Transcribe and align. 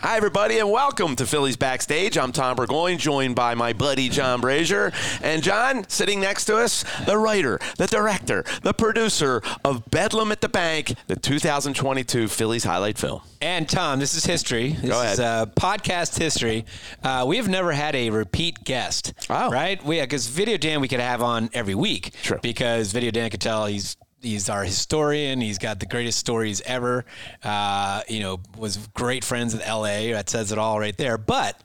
Hi, 0.00 0.16
everybody, 0.16 0.60
and 0.60 0.70
welcome 0.70 1.16
to 1.16 1.26
Phillies 1.26 1.56
Backstage. 1.56 2.16
I'm 2.16 2.30
Tom 2.30 2.54
Burgoyne, 2.54 2.98
joined 2.98 3.34
by 3.34 3.56
my 3.56 3.72
buddy 3.72 4.08
John 4.08 4.40
Brazer. 4.40 4.92
And 5.22 5.42
John, 5.42 5.88
sitting 5.88 6.20
next 6.20 6.44
to 6.44 6.56
us, 6.56 6.84
the 7.04 7.18
writer, 7.18 7.58
the 7.78 7.88
director, 7.88 8.44
the 8.62 8.72
producer 8.72 9.42
of 9.64 9.90
Bedlam 9.90 10.30
at 10.30 10.40
the 10.40 10.48
Bank, 10.48 10.94
the 11.08 11.16
2022 11.16 12.28
Phillies 12.28 12.62
highlight 12.62 12.96
film. 12.96 13.22
And 13.40 13.68
Tom, 13.68 13.98
this 13.98 14.14
is 14.14 14.24
history. 14.24 14.70
This 14.74 14.88
Go 14.90 15.02
is 15.02 15.18
uh, 15.18 15.46
podcast 15.46 16.16
history. 16.16 16.64
Uh, 17.02 17.24
we 17.26 17.36
have 17.36 17.48
never 17.48 17.72
had 17.72 17.96
a 17.96 18.10
repeat 18.10 18.62
guest, 18.62 19.12
Oh. 19.28 19.50
right? 19.50 19.84
We 19.84 20.00
because 20.00 20.28
Video 20.28 20.56
Dan 20.58 20.80
we 20.80 20.86
could 20.86 21.00
have 21.00 21.22
on 21.22 21.50
every 21.52 21.74
week, 21.74 22.12
True. 22.22 22.38
Because 22.40 22.92
Video 22.92 23.10
Dan 23.10 23.30
could 23.30 23.40
tell 23.40 23.66
he's 23.66 23.96
he's 24.20 24.48
our 24.48 24.64
historian. 24.64 25.40
He's 25.40 25.58
got 25.58 25.80
the 25.80 25.86
greatest 25.86 26.18
stories 26.18 26.60
ever. 26.62 27.04
Uh, 27.42 28.02
you 28.08 28.20
know, 28.20 28.40
was 28.56 28.76
great 28.94 29.24
friends 29.24 29.54
with 29.54 29.66
L.A. 29.66 30.12
That 30.12 30.28
says 30.30 30.52
it 30.52 30.58
all 30.58 30.78
right 30.78 30.96
there. 30.96 31.18
But 31.18 31.62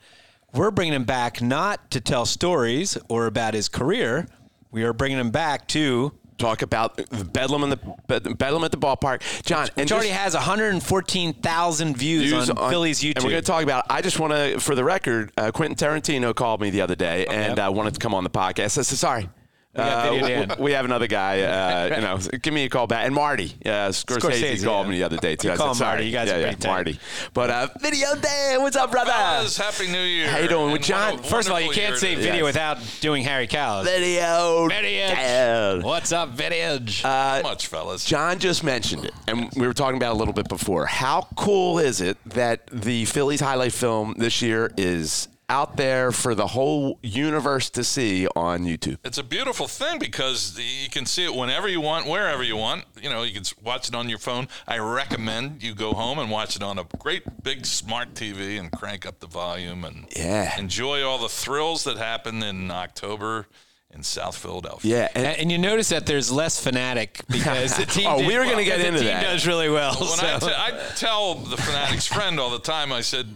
we're 0.53 0.71
bringing 0.71 0.93
him 0.93 1.05
back 1.05 1.41
not 1.41 1.91
to 1.91 2.01
tell 2.01 2.25
stories 2.25 2.97
or 3.09 3.25
about 3.25 3.53
his 3.53 3.69
career. 3.69 4.27
We 4.71 4.83
are 4.83 4.93
bringing 4.93 5.19
him 5.19 5.31
back 5.31 5.67
to 5.69 6.13
Talk 6.37 6.61
about 6.61 6.97
the 6.97 7.23
Bedlam, 7.23 7.63
in 7.63 7.69
the, 7.69 7.79
Bed- 8.07 8.37
Bedlam 8.37 8.63
at 8.63 8.71
the 8.71 8.77
ballpark. 8.77 9.21
John, 9.43 9.67
and 9.77 9.85
which 9.85 9.91
already 9.91 10.09
has 10.09 10.33
114,000 10.33 11.97
views, 11.97 12.23
views 12.23 12.49
on, 12.49 12.69
Philly's 12.69 13.01
YouTube. 13.01 13.17
And 13.17 13.25
we're 13.25 13.31
going 13.31 13.43
to 13.43 13.47
talk 13.47 13.63
about. 13.63 13.85
I 13.89 14.01
just 14.01 14.19
want 14.19 14.33
to, 14.33 14.59
for 14.59 14.75
the 14.75 14.83
record, 14.83 15.31
uh, 15.37 15.51
Quentin 15.51 15.77
Tarantino 15.77 16.33
called 16.33 16.59
me 16.59 16.69
the 16.69 16.81
other 16.81 16.95
day 16.95 17.25
and 17.27 17.59
uh, 17.59 17.71
wanted 17.73 17.93
to 17.93 17.99
come 17.99 18.13
on 18.13 18.23
the 18.23 18.29
podcast. 18.29 18.77
I 18.77 18.81
said, 18.81 18.97
"Sorry." 18.97 19.29
Got 19.75 20.07
Uh, 20.07 20.55
we- 20.59 20.63
we 20.65 20.71
have 20.73 20.85
another 20.85 21.07
guy, 21.07 21.41
uh, 21.41 21.95
you 21.95 22.01
know. 22.01 22.17
Give 22.41 22.53
me 22.53 22.65
a 22.65 22.69
call 22.69 22.85
back. 22.85 23.05
And 23.05 23.15
Marty, 23.15 23.53
uh, 23.65 23.89
Scorsese, 23.89 24.19
Scorsese, 24.59 24.63
called 24.63 24.85
yeah. 24.85 24.91
me 24.91 24.97
the 24.99 25.03
other 25.05 25.17
day 25.17 25.35
too. 25.35 25.47
You 25.47 25.53
I 25.53 25.57
call 25.57 25.73
said, 25.73 25.85
Marty. 25.85 26.05
You 26.05 26.11
guys 26.11 26.27
yeah, 26.29 26.35
are 26.35 26.39
yeah. 26.41 26.55
Marty. 26.67 26.99
But 27.33 27.49
uh, 27.49 27.67
Video 27.81 28.09
Dan, 28.15 28.61
what's 28.61 28.75
up, 28.75 28.91
brother? 28.91 29.11
Fellas, 29.11 29.57
Happy 29.57 29.87
New 29.91 29.99
Year. 29.99 30.29
How 30.29 30.37
you 30.37 30.47
doing 30.47 30.67
with 30.67 30.75
And 30.75 30.83
John? 30.85 31.17
First 31.23 31.47
of 31.47 31.53
all, 31.55 31.61
you 31.61 31.71
can't 31.71 31.97
say 31.97 32.13
video 32.15 32.35
Yes. 32.35 32.43
without 32.43 32.77
doing 33.01 33.23
Harry 33.23 33.47
Kalas. 33.47 33.85
Video 33.85 34.67
Vintage. 34.69 35.09
Dan. 35.17 35.81
What's 35.81 36.11
up, 36.11 36.29
Vintage? 36.29 37.03
Uh, 37.03 37.41
much, 37.43 37.65
fellas. 37.67 38.05
John 38.05 38.37
just 38.39 38.63
mentioned 38.63 39.05
it, 39.05 39.13
and 39.27 39.49
we 39.55 39.65
were 39.65 39.73
talking 39.73 39.97
about 39.97 40.11
it 40.11 40.15
a 40.15 40.19
little 40.19 40.33
bit 40.35 40.47
before. 40.49 40.85
How 40.85 41.27
cool 41.35 41.79
is 41.79 41.99
it 41.99 42.17
that 42.27 42.67
the 42.71 43.05
Phillies 43.05 43.39
highlight 43.41 43.73
film 43.73 44.13
this 44.17 44.41
year 44.41 44.71
is 44.77 45.27
out 45.49 45.77
there 45.77 46.11
for 46.11 46.33
the 46.35 46.47
whole 46.47 46.99
universe 47.03 47.69
to 47.71 47.83
see 47.83 48.27
on 48.35 48.63
YouTube? 48.63 48.97
It's 49.03 49.17
a 49.17 49.23
beautiful 49.23 49.67
thing 49.67 49.99
because 49.99 50.57
you 50.59 50.89
can 50.89 51.05
see 51.05 51.25
it 51.25 51.33
whenever 51.35 51.67
you 51.67 51.81
want, 51.81 52.07
wherever 52.07 52.43
you 52.43 52.55
want. 52.57 52.85
You 53.01 53.09
know, 53.09 53.23
you 53.23 53.33
can 53.33 53.43
watch 53.63 53.87
it 53.89 53.95
on 53.95 54.09
your 54.09 54.19
phone. 54.19 54.47
I 54.67 54.77
recommend 54.79 55.61
you 55.63 55.75
go 55.75 55.93
home 55.93 56.19
and 56.19 56.31
watch 56.31 56.55
it 56.55 56.63
on 56.63 56.79
a 56.79 56.85
great 56.97 57.23
big 57.43 57.65
smart 57.65 58.13
TV 58.13 58.59
and 58.59 58.71
crank 58.71 59.05
up 59.05 59.19
the 59.19 59.27
volume 59.27 59.83
and 59.83 60.05
Yeah. 60.15 60.57
enjoy 60.57 61.03
all 61.03 61.17
the 61.19 61.29
thrills 61.29 61.83
that 61.83 61.97
happen 61.97 62.41
in 62.43 62.71
October 62.71 63.47
in 63.93 64.01
South 64.01 64.35
Philadelphia. 64.35 64.97
Yeah, 65.01 65.07
and 65.13 65.23
and, 65.27 65.37
and 65.41 65.51
you 65.51 65.59
notice 65.59 65.89
that 65.89 66.07
there's 66.07 66.31
less 66.31 66.63
phanatic 66.65 67.21
because 67.29 67.77
the 67.77 67.85
team. 67.85 68.07
Oh, 68.09 68.17
did- 68.17 68.27
we 68.27 68.35
were 68.37 68.43
gonna 68.45 68.55
well, 68.55 68.65
get 68.65 68.79
the 68.79 68.87
into 68.87 68.99
team 69.01 69.07
that. 69.09 69.21
does 69.21 69.45
really 69.45 69.69
well. 69.69 69.93
When 69.99 70.07
so. 70.09 70.25
I, 70.25 70.39
t- 70.39 70.45
I 70.47 70.71
tell 70.95 71.35
the 71.35 71.57
Phanatics 71.57 72.11
friend 72.11 72.39
all 72.39 72.49
the 72.49 72.57
time, 72.57 72.91
I 72.91 73.01
said, 73.01 73.27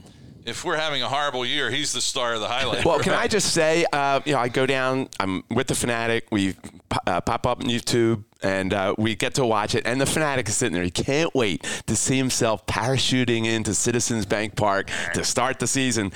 if 0.47 0.63
we're 0.63 0.77
having 0.77 1.03
a 1.03 1.09
horrible 1.09 1.45
year, 1.45 1.69
he's 1.69 1.91
the 1.91 1.99
star 1.99 2.33
of 2.33 2.39
the 2.39 2.47
highlight. 2.47 2.85
Well, 2.85 2.99
can 2.99 3.13
I 3.13 3.27
just 3.27 3.53
say, 3.53 3.85
uh, 3.91 4.21
you 4.25 4.31
know, 4.31 4.39
I 4.39 4.47
go 4.47 4.65
down, 4.65 5.09
I'm 5.19 5.43
with 5.49 5.67
the 5.67 5.73
Phanatic, 5.73 6.23
we 6.31 6.55
uh, 7.05 7.19
pop 7.19 7.45
up 7.45 7.59
on 7.59 7.67
YouTube, 7.67 8.23
and 8.41 8.73
uh, 8.73 8.95
we 8.97 9.15
get 9.15 9.33
to 9.35 9.45
watch 9.45 9.75
it, 9.75 9.85
and 9.85 9.99
the 9.99 10.05
Phanatic 10.05 10.47
is 10.47 10.55
sitting 10.55 10.73
there. 10.73 10.83
He 10.83 10.91
can't 10.91 11.33
wait 11.35 11.63
to 11.87 11.95
see 11.97 12.17
himself 12.17 12.65
parachuting 12.65 13.45
into 13.45 13.73
Citizens 13.73 14.25
Bank 14.25 14.55
Park 14.55 14.89
to 15.13 15.23
start 15.25 15.59
the 15.59 15.67
season. 15.67 16.13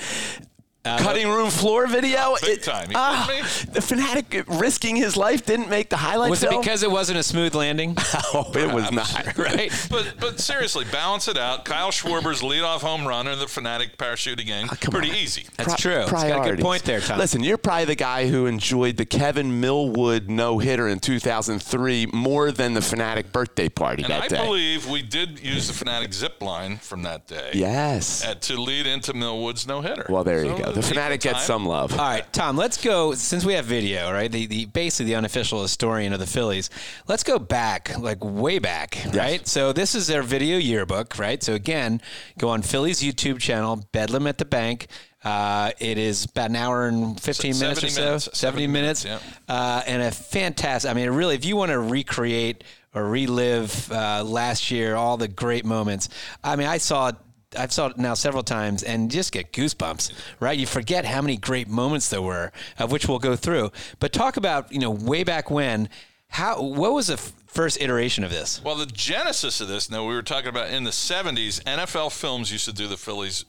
Cutting 0.84 1.28
room 1.28 1.48
floor 1.48 1.86
video. 1.86 2.34
big 2.42 2.60
time. 2.60 2.90
You 2.90 2.96
ah, 2.98 3.26
me? 3.30 3.40
the 3.72 3.78
phanatic 3.78 4.44
risking 4.60 4.96
his 4.96 5.16
life 5.16 5.46
didn't 5.46 5.68
make 5.68 5.90
the 5.90 5.96
highlight 5.96 6.28
was 6.30 6.42
it 6.42 6.48
film. 6.50 6.60
because 6.60 6.82
it 6.82 6.90
wasn't 6.90 7.18
a 7.20 7.22
smooth 7.22 7.54
landing? 7.54 7.94
oh, 8.34 8.50
it 8.56 8.72
was 8.74 8.90
not. 8.90 9.38
right. 9.38 9.70
But 9.88 10.14
but 10.18 10.40
seriously, 10.40 10.84
balance 10.90 11.28
it 11.28 11.38
out. 11.38 11.64
Kyle 11.64 11.92
Schwarber's 11.92 12.42
leadoff 12.42 12.80
home 12.80 13.06
run 13.06 13.28
in 13.28 13.38
the 13.38 13.44
Phanatic 13.44 13.96
parachuting 13.96 14.46
game. 14.46 14.66
Ah, 14.72 14.76
come 14.80 14.90
Pretty 14.90 15.10
on. 15.10 15.16
easy. 15.16 15.46
That's 15.56 15.68
Pri- 15.68 15.76
true. 15.76 16.00
It's 16.02 16.10
got 16.10 16.46
a 16.46 16.50
good 16.50 16.60
point 16.60 16.82
there, 16.82 17.00
Tom. 17.00 17.16
Listen, 17.18 17.44
you're 17.44 17.58
probably 17.58 17.84
the 17.84 17.94
guy 17.94 18.26
who 18.26 18.46
enjoyed 18.46 18.96
the 18.96 19.06
Kevin 19.06 19.60
Millwood 19.60 20.28
no 20.28 20.58
hitter 20.58 20.88
in 20.88 20.98
2003 20.98 22.06
more 22.06 22.50
than 22.50 22.74
the 22.74 22.80
Phanatic 22.80 23.30
birthday 23.30 23.68
party 23.68 24.02
And 24.02 24.10
that 24.12 24.22
I 24.24 24.28
day. 24.28 24.44
believe 24.44 24.88
we 24.88 25.02
did 25.02 25.38
use 25.38 25.68
the 25.68 25.84
Phanatic 25.84 26.12
zip 26.12 26.42
line 26.42 26.78
from 26.78 27.02
that 27.02 27.28
day. 27.28 27.50
yes. 27.54 28.24
uh, 28.24 28.34
to 28.34 28.60
lead 28.60 28.88
into 28.88 29.14
Millwood's 29.14 29.64
no 29.66 29.80
hitter. 29.80 30.06
well, 30.08 30.24
there 30.24 30.44
you 30.44 30.58
go. 30.58 30.71
The 30.74 30.80
Phanatic 30.80 31.20
gets 31.20 31.44
some 31.44 31.66
love. 31.66 31.92
All 31.92 31.98
right, 31.98 32.30
Tom. 32.32 32.56
Let's 32.56 32.82
go. 32.82 33.14
Since 33.14 33.44
we 33.44 33.54
have 33.54 33.64
video, 33.64 34.12
right? 34.12 34.30
The, 34.30 34.46
the 34.46 34.64
basically 34.66 35.06
the 35.06 35.16
unofficial 35.16 35.62
historian 35.62 36.12
of 36.12 36.18
the 36.20 36.26
Phillies. 36.26 36.70
Let's 37.08 37.22
go 37.24 37.38
back, 37.38 37.98
like 37.98 38.18
way 38.24 38.58
back, 38.58 38.98
right? 39.12 39.46
So 39.46 39.72
this 39.72 39.94
is 39.94 40.06
their 40.06 40.22
video 40.22 40.58
yearbook, 40.58 41.18
right? 41.18 41.42
So 41.42 41.54
again, 41.54 42.00
go 42.38 42.48
on 42.48 42.62
Phillies 42.62 43.00
YouTube 43.02 43.38
channel, 43.40 43.86
Bedlam 43.92 44.26
at 44.26 44.38
the 44.38 44.44
Bank. 44.44 44.86
Uh, 45.24 45.70
it 45.78 45.98
is 45.98 46.24
about 46.24 46.50
an 46.50 46.56
hour 46.56 46.88
and 46.88 47.20
fifteen 47.20 47.54
Se- 47.54 47.64
minutes 47.64 47.84
or 47.84 47.88
70 47.88 47.94
so. 47.94 48.04
minutes, 48.04 48.24
70 48.32 48.36
70 48.38 48.66
minutes. 48.66 49.04
minutes, 49.04 49.24
Uh, 49.48 49.82
and 49.86 50.02
a 50.02 50.10
fantastic. 50.10 50.90
I 50.90 50.94
mean, 50.94 51.08
really, 51.10 51.34
if 51.36 51.44
you 51.44 51.54
want 51.56 51.70
to 51.70 51.78
recreate 51.78 52.64
or 52.94 53.04
relive 53.06 53.90
uh, 53.92 54.22
last 54.24 54.70
year, 54.70 54.96
all 54.96 55.16
the 55.16 55.28
great 55.28 55.64
moments. 55.64 56.08
I 56.42 56.56
mean, 56.56 56.66
I 56.66 56.78
saw 56.78 57.08
it. 57.08 57.16
I've 57.56 57.72
saw 57.72 57.88
it 57.88 57.98
now 57.98 58.14
several 58.14 58.42
times 58.42 58.82
and 58.82 59.10
just 59.10 59.32
get 59.32 59.52
goosebumps, 59.52 60.12
right? 60.40 60.58
You 60.58 60.66
forget 60.66 61.04
how 61.04 61.22
many 61.22 61.36
great 61.36 61.68
moments 61.68 62.08
there 62.08 62.22
were, 62.22 62.52
of 62.78 62.92
which 62.92 63.08
we'll 63.08 63.18
go 63.18 63.36
through. 63.36 63.72
But 63.98 64.12
talk 64.12 64.36
about, 64.36 64.72
you 64.72 64.78
know, 64.78 64.90
way 64.90 65.24
back 65.24 65.50
when, 65.50 65.88
how 66.28 66.62
what 66.62 66.92
was 66.92 67.08
the 67.08 67.14
f- 67.14 67.32
first 67.46 67.80
iteration 67.80 68.24
of 68.24 68.30
this? 68.30 68.62
Well, 68.64 68.76
the 68.76 68.86
genesis 68.86 69.60
of 69.60 69.68
this, 69.68 69.90
now 69.90 70.06
we 70.06 70.14
were 70.14 70.22
talking 70.22 70.48
about 70.48 70.70
in 70.70 70.84
the 70.84 70.90
70s, 70.90 71.62
NFL 71.64 72.12
Films 72.12 72.50
used 72.50 72.64
to 72.64 72.72
do 72.72 72.86
the 72.86 72.96
Phillies 72.96 73.44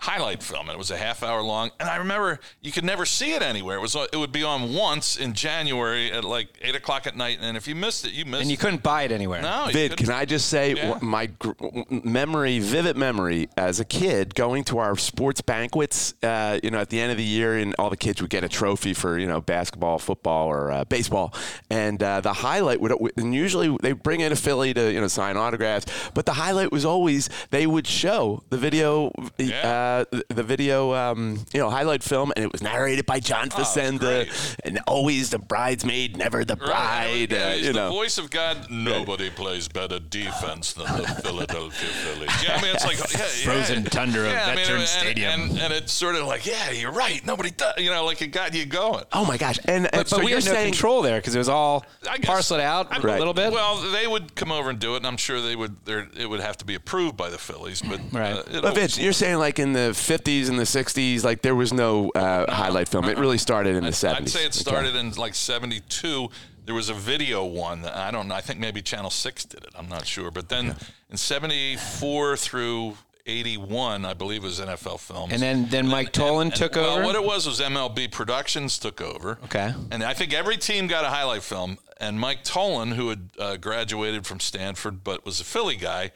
highlight 0.00 0.42
film, 0.42 0.62
and 0.68 0.74
it 0.74 0.78
was 0.78 0.90
a 0.90 0.96
half 0.96 1.22
hour 1.22 1.42
long. 1.42 1.70
And 1.78 1.88
I 1.88 1.96
remember 1.96 2.40
you 2.60 2.72
could 2.72 2.84
never 2.84 3.04
see 3.06 3.34
it 3.34 3.42
anywhere. 3.42 3.76
It 3.76 3.80
was 3.80 3.94
it 3.94 4.16
would 4.16 4.32
be 4.32 4.42
on 4.42 4.74
once 4.74 5.16
in 5.16 5.34
January 5.34 6.10
at 6.10 6.24
like 6.24 6.48
eight 6.62 6.74
o'clock 6.74 7.06
at 7.06 7.16
night, 7.16 7.38
and 7.40 7.56
if 7.56 7.68
you 7.68 7.74
missed 7.74 8.06
it, 8.06 8.12
you 8.12 8.24
missed. 8.24 8.42
And 8.42 8.50
you 8.50 8.54
it. 8.54 8.60
couldn't 8.60 8.82
buy 8.82 9.02
it 9.02 9.12
anywhere. 9.12 9.42
No, 9.42 9.66
you 9.66 9.72
Vid, 9.72 9.90
couldn't. 9.92 10.06
can 10.06 10.14
I 10.14 10.24
just 10.24 10.48
say 10.48 10.74
Yeah. 10.74 10.98
my 11.02 11.26
gr- 11.26 11.52
memory, 11.90 12.58
vivid 12.58 12.96
memory 12.96 13.48
as 13.56 13.80
a 13.80 13.84
kid 13.84 14.34
going 14.34 14.64
to 14.64 14.78
our 14.78 14.96
sports 14.96 15.40
banquets, 15.40 16.14
uh, 16.22 16.58
you 16.62 16.70
know, 16.70 16.78
at 16.78 16.88
the 16.90 17.00
end 17.00 17.10
of 17.12 17.18
the 17.18 17.24
year, 17.24 17.56
and 17.58 17.74
all 17.78 17.90
the 17.90 17.96
kids 17.96 18.20
would 18.20 18.30
get 18.30 18.42
a 18.44 18.48
trophy 18.48 18.94
for, 18.94 19.18
you 19.18 19.26
know, 19.26 19.40
basketball, 19.40 19.98
football, 19.98 20.48
or 20.48 20.70
uh, 20.70 20.84
baseball. 20.84 21.34
And 21.70 22.02
uh, 22.02 22.20
the 22.20 22.32
highlight 22.32 22.80
would, 22.80 22.92
and 23.16 23.34
usually 23.34 23.76
they 23.82 23.92
bring 23.92 24.20
in 24.20 24.32
a 24.32 24.36
Philly 24.36 24.72
to, 24.74 24.92
you 24.92 25.00
know, 25.00 25.08
sign 25.08 25.36
autographs, 25.36 25.86
but 26.14 26.26
the 26.26 26.32
highlight 26.34 26.72
was 26.72 26.84
always 26.84 27.28
they 27.50 27.66
would 27.66 27.86
show 27.86 28.42
the 28.50 28.56
video 28.56 29.12
Yeah. 29.38 29.89
Uh, 29.90 30.04
the, 30.10 30.24
the 30.34 30.42
video, 30.42 30.94
um, 30.94 31.44
you 31.52 31.60
know, 31.60 31.70
highlight 31.70 32.02
film, 32.02 32.32
and 32.36 32.44
it 32.44 32.52
was 32.52 32.62
narrated 32.62 33.06
by 33.06 33.20
John 33.20 33.48
Oh, 33.52 33.56
Facenda, 33.60 33.98
great. 34.26 34.56
and 34.64 34.78
always 34.86 35.30
the 35.30 35.38
bridesmaid, 35.38 36.16
never 36.16 36.44
the 36.44 36.56
bride. 36.56 37.32
Yeah, 37.32 37.48
uh, 37.50 37.54
you 37.54 37.66
the 37.68 37.72
know, 37.72 37.90
voice 37.90 38.18
of 38.18 38.30
God. 38.30 38.70
Nobody 38.70 39.30
plays 39.30 39.68
better 39.68 39.98
defense 39.98 40.72
than 40.74 40.86
the 40.86 41.08
Philadelphia 41.24 41.88
Phillies. 41.88 42.42
Yeah, 42.44 42.56
I 42.56 42.62
mean, 42.62 42.74
it's 42.74 42.84
like 42.84 42.98
yeah, 42.98 43.24
Frozen 43.44 43.82
yeah. 43.84 43.88
tundra 43.88 44.26
of 44.26 44.32
yeah, 44.32 44.44
I 44.44 44.48
mean, 44.48 44.56
Veterans 44.64 44.80
and, 44.94 45.00
Stadium. 45.02 45.40
and, 45.40 45.58
and 45.60 45.72
it's 45.72 45.92
sort 45.92 46.14
of 46.16 46.26
like, 46.26 46.46
yeah, 46.46 46.70
you're 46.70 46.92
right. 46.92 47.24
Nobody 47.26 47.50
does. 47.50 47.74
You 47.78 47.90
know, 47.90 48.04
like 48.04 48.22
it 48.22 48.28
got 48.28 48.54
you 48.54 48.66
going. 48.66 49.04
oh 49.12 49.24
my 49.24 49.36
gosh, 49.36 49.58
and, 49.64 49.86
and 49.86 49.90
But, 49.92 50.08
so 50.08 50.18
we 50.18 50.30
you're 50.30 50.38
had 50.40 50.46
no 50.46 50.52
saying 50.52 50.72
control 50.72 51.02
there 51.02 51.18
because 51.18 51.34
it 51.34 51.38
was 51.38 51.48
all 51.48 51.84
I 52.08 52.18
guess- 52.18 52.26
parceled 52.26 52.60
out 52.60 52.88
I- 52.92 52.96
a 52.98 53.18
little 53.18 53.34
bit. 53.34 53.52
Well, 53.52 53.76
they 53.92 54.06
would 54.06 54.34
come 54.34 54.52
over 54.52 54.70
and 54.70 54.78
do 54.78 54.94
it, 54.94 54.98
and 54.98 55.06
I'm 55.06 55.16
sure 55.16 55.40
they 55.40 55.56
would. 55.56 55.76
there- 55.84 56.08
It 56.16 56.28
would 56.28 56.40
have 56.40 56.56
to 56.58 56.64
be 56.64 56.74
approved 56.74 57.16
by 57.16 57.30
the 57.30 57.38
Phillies, 57.38 57.82
but 57.82 58.00
Right. 58.12 58.32
uh, 58.36 58.42
But 58.46 58.64
always- 58.64 58.74
Vince, 58.74 58.98
you're 58.98 59.12
saying 59.12 59.38
like 59.38 59.58
in 59.58 59.72
the 59.72 59.79
50s 59.90 60.48
and 60.48 60.58
the 60.58 60.64
60s, 60.64 61.24
like 61.24 61.42
there 61.42 61.54
was 61.54 61.72
no 61.72 62.10
uh, 62.10 62.50
highlight 62.52 62.88
film. 62.88 63.06
It 63.06 63.18
really 63.18 63.38
started 63.38 63.74
in 63.76 63.84
the 63.84 63.90
70s. 63.90 64.14
I'd 64.16 64.28
say 64.28 64.40
it 64.44 64.46
Okay. 64.46 64.58
started 64.60 64.94
in 64.94 65.10
like 65.12 65.34
'72. 65.34 66.28
There 66.66 66.74
was 66.74 66.88
a 66.88 66.94
video 66.94 67.44
one. 67.44 67.82
That, 67.82 67.96
I 67.96 68.10
don't 68.10 68.28
know. 68.28 68.34
I 68.34 68.40
think 68.40 68.60
maybe 68.60 68.82
Channel 68.82 69.10
Six 69.10 69.44
did 69.44 69.64
it. 69.64 69.70
I'm 69.76 69.88
not 69.88 70.06
sure. 70.06 70.30
But 70.30 70.48
then 70.48 70.76
in 71.10 71.16
'74 71.16 72.36
through 72.36 72.96
'81, 73.26 74.04
I 74.04 74.14
believe 74.14 74.42
was 74.42 74.60
NFL 74.60 74.98
Films. 75.00 75.32
and 75.32 75.40
then 75.42 75.68
then 75.68 75.86
Mike 75.86 76.12
Tollin 76.12 76.48
And- 76.48 76.54
took 76.56 76.74
well, 76.74 76.96
over. 76.96 77.04
what 77.04 77.14
it 77.16 77.24
was 77.24 77.46
was 77.46 77.60
MLB 77.60 78.08
Productions 78.10 78.78
took 78.78 79.00
over. 79.00 79.38
Okay. 79.44 79.72
And 79.90 80.02
I 80.02 80.14
think 80.14 80.32
every 80.32 80.56
team 80.56 80.86
got 80.86 81.04
a 81.04 81.08
highlight 81.08 81.42
film. 81.42 81.78
And 81.98 82.18
Mike 82.18 82.44
Tollin, 82.44 82.92
who 82.92 83.10
had 83.10 83.28
uh, 83.38 83.56
graduated 83.56 84.26
from 84.26 84.40
Stanford 84.40 85.04
but 85.04 85.24
was 85.26 85.38
a 85.40 85.44
Philly 85.44 85.76
guy, 85.76 86.12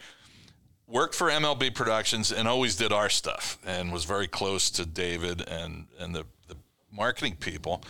worked 0.87 1.15
for 1.15 1.29
MLB 1.29 1.73
Productions 1.73 2.31
and 2.31 2.47
always 2.47 2.75
did 2.75 2.91
our 2.91 3.09
stuff 3.09 3.57
and 3.65 3.91
was 3.91 4.05
very 4.05 4.27
close 4.27 4.69
to 4.71 4.85
David 4.85 5.41
and, 5.47 5.87
and 5.99 6.13
the, 6.15 6.25
the 6.47 6.55
marketing 6.91 7.35
people. 7.39 7.81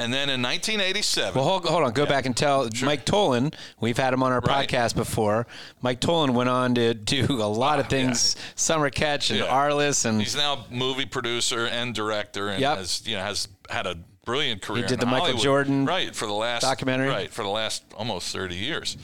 And 0.00 0.12
then 0.14 0.30
in 0.30 0.40
1987, 0.40 1.34
Well, 1.34 1.44
hold, 1.44 1.64
hold 1.64 1.82
on. 1.82 1.92
Go 1.92 2.06
back 2.06 2.24
and 2.24 2.36
tell 2.36 2.68
Mike 2.84 3.04
Tollin. 3.04 3.52
We've 3.80 3.98
had 3.98 4.14
him 4.14 4.22
on 4.22 4.30
our 4.30 4.38
Right. 4.38 4.68
podcast 4.68 4.94
before. 4.94 5.48
Mike 5.82 5.98
Tollin 5.98 6.34
went 6.34 6.48
on 6.48 6.76
to 6.76 6.94
do 6.94 7.26
a 7.30 7.48
lot 7.50 7.80
of 7.80 7.88
things, 7.88 8.36
Summer 8.54 8.90
Catch 8.90 9.30
and 9.30 9.40
Yeah. 9.40 9.46
Arliss, 9.46 10.04
and 10.04 10.20
he's 10.20 10.36
now 10.36 10.66
movie 10.70 11.04
producer 11.06 11.66
and 11.66 11.92
director 11.96 12.48
and 12.48 12.60
Yep. 12.60 12.78
has, 12.78 13.06
you 13.08 13.16
know, 13.16 13.24
has 13.24 13.48
had 13.68 13.88
a 13.88 13.96
brilliant 14.24 14.62
career. 14.62 14.82
He 14.84 14.88
did 14.88 15.00
the 15.00 15.06
Michael 15.06 15.36
Jordan 15.36 15.84
right 15.84 16.14
for 16.14 16.26
the 16.26 16.32
last 16.32 16.62
documentary. 16.62 17.08
right 17.08 17.32
for 17.32 17.42
the 17.42 17.48
last 17.48 17.82
almost 17.96 18.32
30 18.32 18.54
years. 18.54 18.96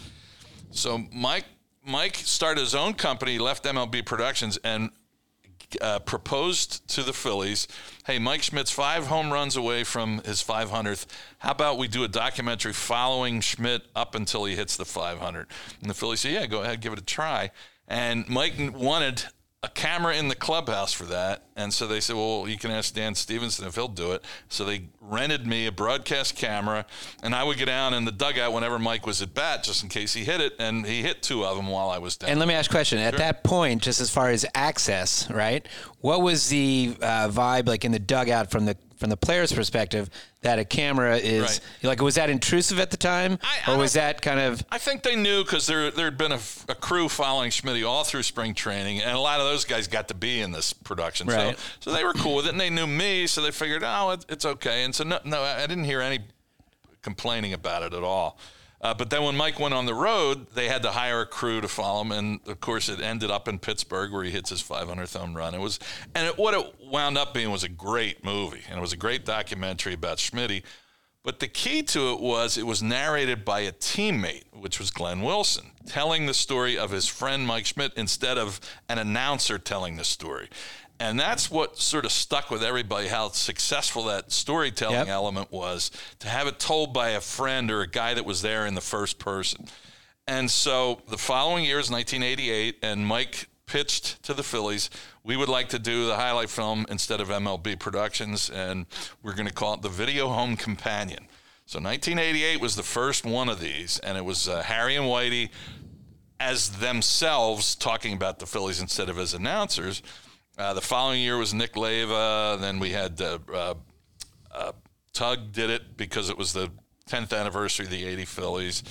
So 0.70 0.98
Mike 1.12 1.46
Mike 1.84 2.16
started 2.16 2.60
his 2.60 2.74
own 2.74 2.94
company, 2.94 3.38
left 3.38 3.64
MLB 3.64 4.04
Productions, 4.04 4.58
and 4.64 4.90
uh, 5.80 5.98
proposed 6.00 6.86
to 6.88 7.02
the 7.02 7.12
Phillies, 7.12 7.66
"Hey, 8.06 8.18
Mike 8.18 8.42
Schmidt's 8.42 8.70
five 8.70 9.06
home 9.06 9.32
runs 9.32 9.56
away 9.56 9.84
from 9.84 10.20
his 10.24 10.42
500th. 10.42 11.06
How 11.38 11.50
about 11.50 11.78
we 11.78 11.88
do 11.88 12.04
a 12.04 12.08
documentary 12.08 12.72
following 12.72 13.40
Schmidt 13.40 13.82
up 13.94 14.14
until 14.14 14.44
he 14.44 14.54
hits 14.54 14.76
the 14.76 14.84
500?" 14.84 15.46
And 15.80 15.90
the 15.90 15.94
Phillies 15.94 16.20
said, 16.20 16.32
"Yeah, 16.32 16.46
go 16.46 16.62
ahead, 16.62 16.80
give 16.80 16.92
it 16.92 16.98
a 16.98 17.04
try." 17.04 17.50
And 17.86 18.28
Mike 18.28 18.54
wanted 18.74 19.24
a 19.64 19.68
camera 19.68 20.14
in 20.14 20.28
the 20.28 20.34
clubhouse 20.34 20.92
for 20.92 21.04
that, 21.04 21.44
and 21.56 21.72
so 21.72 21.86
they 21.86 22.00
said, 22.00 22.16
"Well, 22.16 22.46
you 22.46 22.58
can 22.58 22.70
ask 22.70 22.94
Dan 22.94 23.14
Stevenson 23.14 23.66
if 23.66 23.74
he'll 23.74 23.88
do 23.88 24.12
it." 24.12 24.22
So 24.48 24.66
they 24.66 24.88
rented 25.00 25.46
me 25.46 25.66
a 25.66 25.72
broadcast 25.72 26.36
camera, 26.36 26.84
and 27.22 27.34
I 27.34 27.44
would 27.44 27.56
get 27.56 27.64
down 27.66 27.94
in 27.94 28.04
the 28.04 28.12
dugout 28.12 28.52
whenever 28.52 28.78
Mike 28.78 29.06
was 29.06 29.22
at 29.22 29.32
bat, 29.32 29.64
just 29.64 29.82
in 29.82 29.88
case 29.88 30.12
he 30.12 30.24
hit 30.24 30.42
it, 30.42 30.52
and 30.58 30.84
he 30.84 31.00
hit 31.00 31.22
two 31.22 31.46
of 31.46 31.56
them 31.56 31.68
while 31.68 31.88
I 31.88 31.96
was 31.96 32.16
down. 32.16 32.28
And 32.28 32.38
let 32.38 32.46
me 32.46 32.54
ask 32.54 32.70
a 32.70 32.74
question. 32.74 32.98
At 32.98 33.16
that 33.16 33.42
point, 33.42 33.82
just 33.82 34.00
as 34.00 34.10
far 34.10 34.28
as 34.28 34.44
access, 34.54 35.30
right? 35.30 35.66
What 36.00 36.20
was 36.20 36.50
the 36.50 36.94
uh, 37.00 37.28
vibe 37.30 37.66
like 37.66 37.86
in 37.86 37.92
the 37.92 37.98
dugout 37.98 38.50
from 38.50 38.66
the 38.66 38.76
from 39.04 39.10
the 39.10 39.16
player's 39.18 39.52
perspective 39.52 40.08
that 40.40 40.58
a 40.58 40.64
camera 40.64 41.18
is 41.18 41.42
Right. 41.42 41.60
like? 41.82 42.00
Was 42.00 42.14
that 42.14 42.30
intrusive 42.30 42.80
at 42.80 42.90
the 42.90 42.96
time, 42.96 43.38
I- 43.42 43.70
I 43.70 43.74
or 43.74 43.76
was 43.76 43.92
that 43.92 44.22
kind 44.22 44.40
of? 44.40 44.64
I 44.70 44.78
think 44.78 45.02
they 45.02 45.14
knew 45.14 45.44
because 45.44 45.66
there 45.66 45.90
there 45.90 46.06
had 46.06 46.16
been 46.16 46.32
a 46.32 46.38
crew 46.74 47.10
following 47.10 47.50
Schmidt 47.50 47.84
all 47.84 48.02
through 48.02 48.22
spring 48.22 48.54
training, 48.54 49.02
and 49.02 49.14
a 49.14 49.20
lot 49.20 49.40
of 49.40 49.46
those 49.46 49.66
guys 49.66 49.88
got 49.88 50.08
to 50.08 50.14
be 50.14 50.40
in 50.40 50.52
this 50.52 50.72
production. 50.72 51.26
Right. 51.26 51.58
So, 51.58 51.90
so 51.90 51.92
they 51.92 52.02
were 52.02 52.14
cool 52.14 52.36
with 52.36 52.46
it, 52.46 52.52
and 52.52 52.60
they 52.60 52.70
knew 52.70 52.86
me, 52.86 53.26
so 53.26 53.42
they 53.42 53.50
figured, 53.50 53.82
oh, 53.84 54.12
it, 54.12 54.24
it's 54.30 54.46
okay. 54.46 54.84
And 54.84 54.94
so 54.94 55.04
no, 55.04 55.18
no, 55.22 55.42
I 55.42 55.66
didn't 55.66 55.84
hear 55.84 56.00
any 56.00 56.20
complaining 57.02 57.52
about 57.52 57.82
it 57.82 57.92
at 57.92 58.02
all. 58.02 58.38
Uh, 58.84 58.92
but 58.92 59.08
then 59.08 59.22
when 59.22 59.34
Mike 59.34 59.58
went 59.58 59.72
on 59.72 59.86
the 59.86 59.94
road, 59.94 60.46
they 60.54 60.68
had 60.68 60.82
to 60.82 60.90
hire 60.90 61.22
a 61.22 61.26
crew 61.26 61.62
to 61.62 61.68
follow 61.68 62.02
him, 62.02 62.12
and 62.12 62.40
of 62.46 62.60
course, 62.60 62.90
it 62.90 63.00
ended 63.00 63.30
up 63.30 63.48
in 63.48 63.58
Pittsburgh 63.58 64.12
where 64.12 64.22
he 64.22 64.30
hits 64.30 64.50
his 64.50 64.62
500th 64.62 65.16
home 65.16 65.34
run. 65.34 65.54
It 65.54 65.60
was, 65.60 65.78
and 66.14 66.26
it, 66.26 66.36
what 66.36 66.52
it 66.52 66.74
wound 66.84 67.16
up 67.16 67.32
being 67.32 67.50
was 67.50 67.64
a 67.64 67.68
great 67.70 68.22
movie, 68.22 68.60
and 68.68 68.76
it 68.76 68.82
was 68.82 68.92
a 68.92 68.98
great 68.98 69.24
documentary 69.24 69.94
about 69.94 70.18
Schmitty. 70.18 70.64
But 71.22 71.40
the 71.40 71.48
key 71.48 71.82
to 71.84 72.12
it 72.12 72.20
was 72.20 72.58
it 72.58 72.66
was 72.66 72.82
narrated 72.82 73.46
by 73.46 73.60
a 73.60 73.72
teammate, 73.72 74.44
which 74.52 74.78
was 74.78 74.90
Glenn 74.90 75.22
Wilson, 75.22 75.70
telling 75.86 76.26
the 76.26 76.34
story 76.34 76.76
of 76.76 76.90
his 76.90 77.08
friend 77.08 77.46
Mike 77.46 77.64
Schmidt 77.64 77.92
instead 77.96 78.36
of 78.36 78.60
an 78.90 78.98
announcer 78.98 79.56
telling 79.56 79.96
the 79.96 80.04
story. 80.04 80.50
And 81.00 81.18
that's 81.18 81.50
what 81.50 81.76
sort 81.78 82.04
of 82.04 82.12
stuck 82.12 82.50
with 82.50 82.62
everybody 82.62 83.08
how 83.08 83.28
successful 83.30 84.04
that 84.04 84.30
storytelling 84.30 84.94
Yep. 84.94 85.08
element 85.08 85.52
was 85.52 85.90
to 86.20 86.28
have 86.28 86.46
it 86.46 86.58
told 86.60 86.92
by 86.94 87.10
a 87.10 87.20
friend 87.20 87.70
or 87.70 87.80
a 87.80 87.88
guy 87.88 88.14
that 88.14 88.24
was 88.24 88.42
there 88.42 88.64
in 88.64 88.74
the 88.74 88.80
first 88.80 89.18
person. 89.18 89.66
And 90.26 90.50
so 90.50 91.02
the 91.08 91.18
following 91.18 91.64
year 91.64 91.78
is 91.80 91.90
1988, 91.90 92.78
and 92.82 93.06
Mike 93.06 93.48
pitched 93.66 94.22
to 94.22 94.34
the 94.34 94.42
Phillies. 94.42 94.88
We 95.24 95.36
would 95.36 95.48
like 95.48 95.68
to 95.70 95.78
do 95.78 96.06
the 96.06 96.14
highlight 96.16 96.48
film 96.48 96.86
instead 96.88 97.20
of 97.20 97.28
MLB 97.28 97.78
Productions, 97.78 98.48
and 98.48 98.86
we're 99.22 99.34
going 99.34 99.48
to 99.48 99.52
call 99.52 99.74
it 99.74 99.82
the 99.82 99.88
Video 99.88 100.28
Home 100.28 100.56
Companion. 100.56 101.26
So 101.66 101.78
1988 101.80 102.60
was 102.60 102.76
the 102.76 102.82
first 102.82 103.24
one 103.26 103.48
of 103.48 103.58
these, 103.60 103.98
and 103.98 104.16
it 104.16 104.24
was 104.24 104.48
uh, 104.48 104.62
Harry 104.62 104.96
and 104.96 105.06
Whitey 105.06 105.50
as 106.40 106.78
themselves 106.78 107.74
talking 107.74 108.12
about 108.12 108.38
the 108.38 108.46
Phillies 108.46 108.80
instead 108.80 109.08
of 109.08 109.18
as 109.18 109.34
announcers. 109.34 110.02
Uh, 110.56 110.72
the 110.72 110.80
following 110.80 111.20
year 111.20 111.36
was 111.36 111.52
Nick 111.52 111.72
Leyva. 111.72 112.60
Then 112.60 112.78
we 112.78 112.90
had 112.90 113.20
uh, 113.20 113.38
uh, 113.52 113.74
uh, 114.52 114.72
Tug 115.12 115.50
did 115.50 115.68
it 115.68 115.96
because 115.96 116.30
it 116.30 116.38
was 116.38 116.52
the 116.52 116.70
10th 117.10 117.36
anniversary 117.36 117.86
of 117.86 117.90
the 117.90 118.04
80 118.04 118.24
Phillies. 118.24 118.84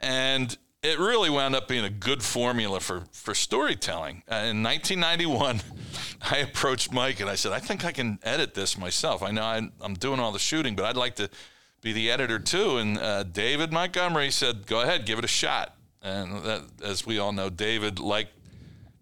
And 0.00 0.56
it 0.82 0.98
really 0.98 1.30
wound 1.30 1.54
up 1.54 1.68
being 1.68 1.84
a 1.84 1.90
good 1.90 2.22
formula 2.22 2.80
for, 2.80 3.04
for 3.12 3.34
storytelling. 3.34 4.22
Uh, 4.30 4.44
in 4.48 4.62
1991, 4.62 5.62
I 6.30 6.38
approached 6.38 6.92
Mike 6.92 7.20
and 7.20 7.30
I 7.30 7.34
said, 7.34 7.52
I 7.52 7.60
think 7.60 7.84
I 7.84 7.92
can 7.92 8.18
edit 8.22 8.52
this 8.52 8.76
myself. 8.76 9.22
I 9.22 9.30
know 9.30 9.42
I'm, 9.42 9.72
I'm 9.80 9.94
doing 9.94 10.20
all 10.20 10.32
the 10.32 10.38
shooting, 10.38 10.76
but 10.76 10.84
I'd 10.84 10.96
like 10.98 11.16
to 11.16 11.30
be 11.80 11.94
the 11.94 12.10
editor 12.10 12.38
too. 12.38 12.76
And 12.76 12.98
uh, 12.98 13.22
David 13.22 13.72
Montgomery 13.72 14.30
said, 14.30 14.66
Go 14.66 14.82
ahead, 14.82 15.06
give 15.06 15.18
it 15.18 15.24
a 15.24 15.28
shot. 15.28 15.76
And 16.02 16.44
that, 16.44 16.62
as 16.82 17.06
we 17.06 17.18
all 17.18 17.32
know, 17.32 17.48
David 17.48 17.98
liked 17.98 18.32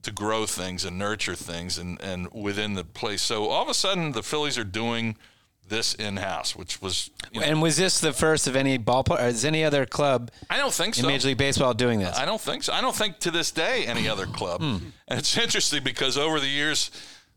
to 0.03 0.13
grow 0.13 0.47
things 0.47 0.85
and 0.85 0.99
nurture 0.99 1.35
things 1.35 1.79
and, 1.79 2.01
and 2.01 2.33
within 2.33 2.75
the 2.75 2.85
place. 2.85 3.23
So 3.23 3.47
all 3.47 3.63
of 3.63 3.69
a 3.69 3.75
sudden, 3.75 4.13
the 4.13 4.23
Phillies 4.23 4.57
are 4.57 4.65
doing 4.65 5.17
this 5.69 5.95
in 5.95 6.17
house, 6.17 6.57
which 6.57 6.81
was. 6.81 7.11
You 7.33 7.41
know, 7.41 7.47
And 7.47 7.61
was 7.61 7.77
this 7.77 8.01
the 8.01 8.13
first 8.13 8.47
of 8.47 8.57
any 8.57 8.79
ballpark? 8.79 9.21
Or 9.21 9.27
is 9.27 9.45
any 9.45 9.65
other 9.65 9.87
club 9.87 10.31
I 10.49 10.57
don't 10.57 10.73
think 10.73 10.97
in 10.97 11.03
so. 11.03 11.09
Major 11.09 11.29
League 11.29 11.39
Baseball 11.39 11.75
doing 11.75 11.99
this? 11.99 12.17
I 12.17 12.25
don't 12.25 12.41
think 12.41 12.63
so. 12.63 12.73
I 12.73 12.81
don't 12.81 12.95
think 12.97 13.19
to 13.21 13.31
this 13.31 13.51
day 13.51 13.85
any 13.87 14.09
other 14.09 14.27
club. 14.27 14.61
Hmm. 14.61 14.77
And 15.09 15.19
it's 15.19 15.37
interesting 15.37 15.83
because 15.85 16.17
over 16.17 16.41
the 16.41 16.49
years 16.49 16.91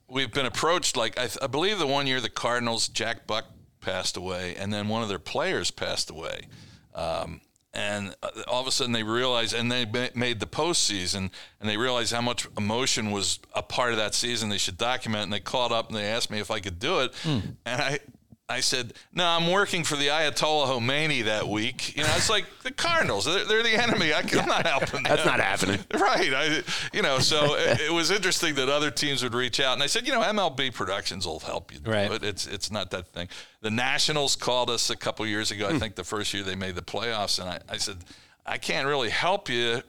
we've 0.07 0.31
been 0.31 0.45
approached. 0.45 0.95
Like 0.97 1.17
I, 1.17 1.29
I 1.41 1.47
believe 1.47 1.79
the 1.79 1.87
one 1.87 2.07
year 2.07 2.21
the 2.21 2.29
Cardinals, 2.29 2.87
Jack 2.87 3.25
Buck 3.25 3.45
passed 3.79 4.15
away, 4.17 4.55
and 4.55 4.71
then 4.71 4.87
one 4.87 5.01
of 5.01 5.09
their 5.09 5.19
players 5.19 5.71
passed 5.71 6.09
away. 6.09 6.47
Um, 6.93 7.41
and 7.73 8.15
uh, 8.21 8.29
all 8.47 8.61
of 8.61 8.67
a 8.67 8.71
sudden 8.71 8.91
they 8.91 9.03
realized, 9.03 9.53
and 9.53 9.71
they 9.71 9.85
made 10.15 10.39
the 10.39 10.45
postseason, 10.45 11.29
and 11.59 11.69
they 11.69 11.77
realized 11.77 12.13
how 12.13 12.21
much 12.21 12.47
emotion 12.57 13.11
was 13.11 13.39
a 13.55 13.63
part 13.63 13.91
of 13.91 13.97
that 13.97 14.13
season. 14.13 14.49
They 14.49 14.57
should 14.57 14.77
document, 14.77 15.23
and 15.23 15.33
they 15.33 15.39
called 15.39 15.71
up 15.71 15.87
and 15.87 15.97
they 15.97 16.05
asked 16.05 16.29
me 16.31 16.39
if 16.39 16.51
I 16.51 16.59
could 16.59 16.79
do 16.79 16.99
it, 17.01 17.13
Hmm. 17.23 17.39
and 17.65 17.81
I. 17.81 17.99
I 18.51 18.59
said, 18.59 18.93
no, 19.13 19.25
I'm 19.25 19.49
working 19.49 19.83
for 19.83 19.95
the 19.95 20.07
Ayatollah 20.07 20.67
Khomeini 20.67 21.25
that 21.25 21.47
week. 21.47 21.95
You 21.95 22.03
know, 22.03 22.13
it's 22.15 22.29
like 22.29 22.45
the 22.63 22.71
Cardinals. 22.71 23.25
They're, 23.25 23.45
they're 23.45 23.63
the 23.63 23.81
enemy. 23.81 24.13
I, 24.13 24.19
am 24.19 24.47
not 24.47 24.67
helping 24.67 25.03
them. 25.03 25.03
That's 25.03 25.25
not 25.25 25.39
happening. 25.39 25.79
Right. 26.01 26.33
I, 26.33 26.63
you 26.93 27.01
know, 27.01 27.19
so 27.19 27.55
it, 27.55 27.81
it 27.81 27.93
was 27.93 28.11
interesting 28.11 28.55
that 28.55 28.69
other 28.69 28.91
teams 28.91 29.23
would 29.23 29.33
reach 29.33 29.59
out, 29.59 29.73
and 29.73 29.83
I 29.83 29.85
said, 29.85 30.07
you 30.07 30.13
know, 30.13 30.21
MLB 30.21 30.73
Productions 30.73 31.25
will 31.25 31.39
help 31.39 31.71
you. 31.71 31.79
Do 31.79 31.91
Right. 31.91 32.11
It. 32.11 32.23
It's 32.23 32.47
it's 32.47 32.71
not 32.71 32.91
that 32.91 33.07
thing. 33.07 33.27
The 33.61 33.71
Nationals 33.71 34.35
called 34.35 34.69
us 34.69 34.89
a 34.89 34.95
couple 34.95 35.25
years 35.27 35.51
ago. 35.51 35.67
I 35.67 35.73
hmm. 35.73 35.77
think 35.77 35.95
the 35.95 36.03
first 36.03 36.33
year 36.33 36.43
they 36.43 36.55
made 36.55 36.75
the 36.75 36.81
playoffs, 36.81 37.39
and 37.39 37.49
I, 37.49 37.59
I 37.69 37.77
said, 37.77 37.97
I 38.45 38.57
can't 38.57 38.87
really 38.87 39.09
help 39.09 39.49
you. 39.49 39.81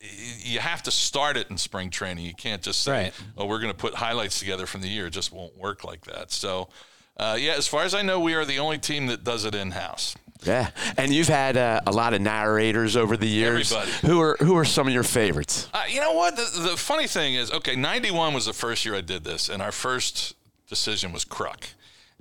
You 0.00 0.60
have 0.60 0.82
to 0.82 0.90
start 0.90 1.36
it 1.36 1.50
in 1.50 1.56
spring 1.56 1.90
training. 1.90 2.24
You 2.24 2.34
can't 2.34 2.62
just 2.62 2.82
say, 2.82 2.92
Right. 2.92 3.12
"Oh, 3.36 3.46
we're 3.46 3.60
going 3.60 3.72
to 3.72 3.78
put 3.78 3.94
highlights 3.94 4.38
together 4.38 4.66
from 4.66 4.80
the 4.82 4.88
year." 4.88 5.06
It 5.06 5.12
just 5.12 5.32
won't 5.32 5.56
work 5.56 5.84
like 5.84 6.04
that. 6.06 6.30
So, 6.30 6.68
uh, 7.16 7.36
yeah, 7.38 7.54
as 7.56 7.66
far 7.66 7.84
as 7.84 7.94
I 7.94 8.02
know, 8.02 8.20
we 8.20 8.34
are 8.34 8.44
the 8.44 8.58
only 8.58 8.78
team 8.78 9.06
that 9.06 9.24
does 9.24 9.44
it 9.44 9.54
in 9.54 9.72
house. 9.72 10.16
Yeah, 10.44 10.70
and 10.98 11.12
you've 11.12 11.28
had 11.28 11.56
uh, 11.56 11.80
a 11.86 11.92
lot 11.92 12.12
of 12.12 12.20
narrators 12.20 12.96
over 12.96 13.16
the 13.16 13.26
years. 13.26 13.72
Everybody. 13.72 14.06
Who 14.06 14.20
are 14.20 14.36
who 14.40 14.56
are 14.56 14.64
some 14.64 14.86
of 14.86 14.92
your 14.92 15.02
favorites? 15.02 15.68
Uh, 15.72 15.84
you 15.88 16.00
know 16.00 16.12
what? 16.12 16.36
The, 16.36 16.68
the 16.70 16.76
funny 16.76 17.06
thing 17.06 17.34
is, 17.34 17.50
okay, 17.50 17.76
91 17.76 18.34
was 18.34 18.46
the 18.46 18.52
first 18.52 18.84
year 18.84 18.94
I 18.94 19.00
did 19.00 19.24
this, 19.24 19.48
and 19.48 19.62
our 19.62 19.72
first 19.72 20.34
decision 20.68 21.12
was 21.12 21.24
Kruk. 21.24 21.68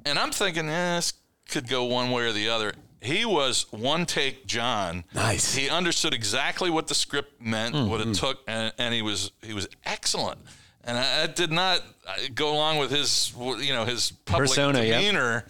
And 0.06 0.18
I'm 0.18 0.32
thinking, 0.32 0.70
eh, 0.70 0.96
this 0.96 1.14
could 1.50 1.68
go 1.68 1.84
one 1.84 2.12
way 2.12 2.24
or 2.24 2.32
the 2.32 2.50
other. 2.50 2.74
He 3.02 3.26
was 3.26 3.66
one 3.72 4.06
take 4.06 4.48
John. 4.48 5.04
Nice. 5.14 5.54
He 5.56 5.70
understood 5.70 6.14
exactly 6.14 6.70
what 6.70 6.88
the 6.88 6.96
script 6.96 7.42
meant, 7.42 7.76
what 7.90 8.00
it 8.00 8.14
took, 8.16 8.40
and, 8.48 8.72
and 8.78 8.94
he 8.94 9.02
was 9.02 9.32
he 9.42 9.54
was 9.54 9.68
excellent. 9.86 10.40
And 10.84 10.98
I, 10.98 11.24
I 11.24 11.28
did 11.28 11.52
not 11.52 11.82
uh, 12.06 12.14
go 12.34 12.54
along 12.54 12.78
with 12.78 12.92
his, 12.92 13.34
you 13.38 13.74
know, 13.74 13.86
his 13.86 14.12
public 14.26 14.50
Persona, 14.50 14.84
yep. 14.84 15.00
demeanor. 15.00 15.46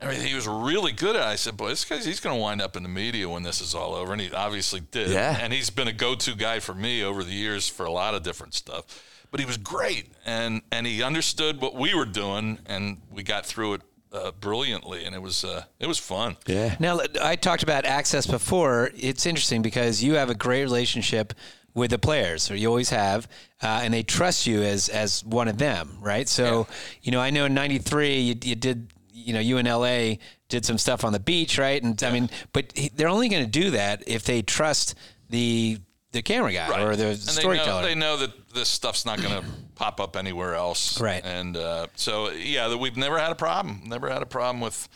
I 0.00 0.06
mean, 0.06 0.20
he 0.20 0.36
was 0.36 0.46
really 0.46 0.92
good 0.92 1.16
at 1.16 1.22
it. 1.22 1.26
I 1.26 1.34
said, 1.34 1.56
boy, 1.56 1.70
this 1.70 1.84
guy's, 1.84 2.04
he's 2.04 2.20
going 2.20 2.36
to 2.36 2.40
wind 2.40 2.62
up 2.62 2.76
in 2.76 2.84
the 2.84 2.88
media 2.88 3.28
when 3.28 3.42
this 3.42 3.60
is 3.60 3.74
all 3.74 3.94
over. 3.94 4.12
And 4.12 4.20
he 4.20 4.30
obviously 4.30 4.78
did. 4.78 5.10
Yeah. 5.10 5.36
And 5.40 5.52
he's 5.52 5.70
been 5.70 5.88
a 5.88 5.92
go 5.92 6.14
to 6.14 6.36
guy 6.36 6.60
for 6.60 6.72
me 6.72 7.02
over 7.02 7.24
the 7.24 7.32
years 7.32 7.68
for 7.68 7.84
a 7.84 7.90
lot 7.90 8.14
of 8.14 8.22
different 8.22 8.54
stuff. 8.54 9.04
But 9.32 9.40
he 9.40 9.46
was 9.46 9.56
great. 9.56 10.06
And, 10.24 10.62
and 10.70 10.86
he 10.86 11.02
understood 11.02 11.60
what 11.60 11.74
we 11.74 11.94
were 11.94 12.06
doing. 12.06 12.60
And 12.66 12.98
we 13.10 13.24
got 13.24 13.44
through 13.44 13.74
it 13.74 13.82
uh, 14.12 14.30
brilliantly. 14.30 15.04
And 15.04 15.16
it 15.16 15.20
was, 15.20 15.44
uh, 15.44 15.64
it 15.80 15.88
was 15.88 15.98
fun. 15.98 16.36
Yeah. 16.46 16.76
Now, 16.78 17.00
I 17.20 17.34
talked 17.34 17.64
about 17.64 17.84
access 17.84 18.24
before. 18.24 18.92
It's 18.96 19.26
interesting 19.26 19.62
because 19.62 20.00
you 20.00 20.14
have 20.14 20.30
a 20.30 20.34
great 20.36 20.62
relationship 20.62 21.34
with 21.78 21.90
the 21.90 21.98
players, 21.98 22.50
or 22.50 22.56
you 22.56 22.68
always 22.68 22.90
have, 22.90 23.26
uh, 23.62 23.80
and 23.82 23.94
they 23.94 24.02
trust 24.02 24.46
you 24.46 24.62
as 24.62 24.88
as 24.88 25.24
one 25.24 25.48
of 25.48 25.56
them, 25.58 25.98
right? 26.00 26.28
So, 26.28 26.66
you 27.02 27.12
know, 27.12 27.20
I 27.20 27.30
know 27.30 27.46
in 27.46 27.54
'93 27.54 28.20
you, 28.20 28.34
you 28.42 28.54
did, 28.54 28.92
you 29.12 29.32
know, 29.32 29.40
you 29.40 29.56
in 29.58 29.66
LA 29.66 30.16
did 30.48 30.64
some 30.66 30.78
stuff 30.78 31.04
on 31.04 31.12
the 31.12 31.20
beach, 31.20 31.58
right? 31.58 31.82
And 31.82 32.02
I 32.02 32.10
mean, 32.10 32.28
but 32.52 32.72
he- 32.76 32.90
they're 32.94 33.08
only 33.08 33.28
going 33.28 33.44
to 33.44 33.50
do 33.50 33.70
that 33.70 34.02
if 34.06 34.24
they 34.24 34.42
trust 34.42 34.94
the 35.30 35.78
the 36.12 36.22
camera 36.22 36.52
guy 36.52 36.82
or 36.82 36.96
the 36.96 37.08
and 37.08 37.18
storyteller. 37.18 37.82
They 37.82 37.94
know, 37.94 38.16
they 38.16 38.22
know 38.22 38.26
that 38.26 38.54
this 38.54 38.68
stuff's 38.68 39.04
not 39.04 39.20
going 39.20 39.42
to 39.42 39.48
pop 39.74 40.00
up 40.00 40.16
anywhere 40.16 40.54
else. 40.54 40.98
Right. 41.00 41.22
And 41.22 41.56
uh, 41.56 41.88
so, 41.96 42.30
yeah, 42.30 42.74
we've 42.74 42.96
never 42.96 43.18
had 43.18 43.30
a 43.30 43.34
problem. 43.34 43.82
Never 43.86 44.08
had 44.08 44.22
a 44.22 44.26
problem 44.26 44.60
with 44.62 44.88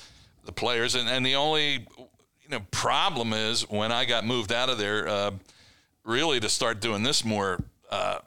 the 0.44 0.52
players. 0.52 0.94
And, 0.94 1.08
and 1.08 1.24
the 1.24 1.36
only 1.36 1.86
you 2.42 2.48
know 2.48 2.60
problem 2.70 3.32
is 3.34 3.68
when 3.68 3.92
I 3.92 4.06
got 4.06 4.24
moved 4.24 4.52
out 4.52 4.70
of 4.70 4.78
there, 4.78 5.06
uh, 5.06 5.30
really 6.04 6.40
to 6.40 6.48
start 6.48 6.80
doing 6.80 7.02
this 7.02 7.24
more. 7.24 7.58
Uh, 7.90 8.18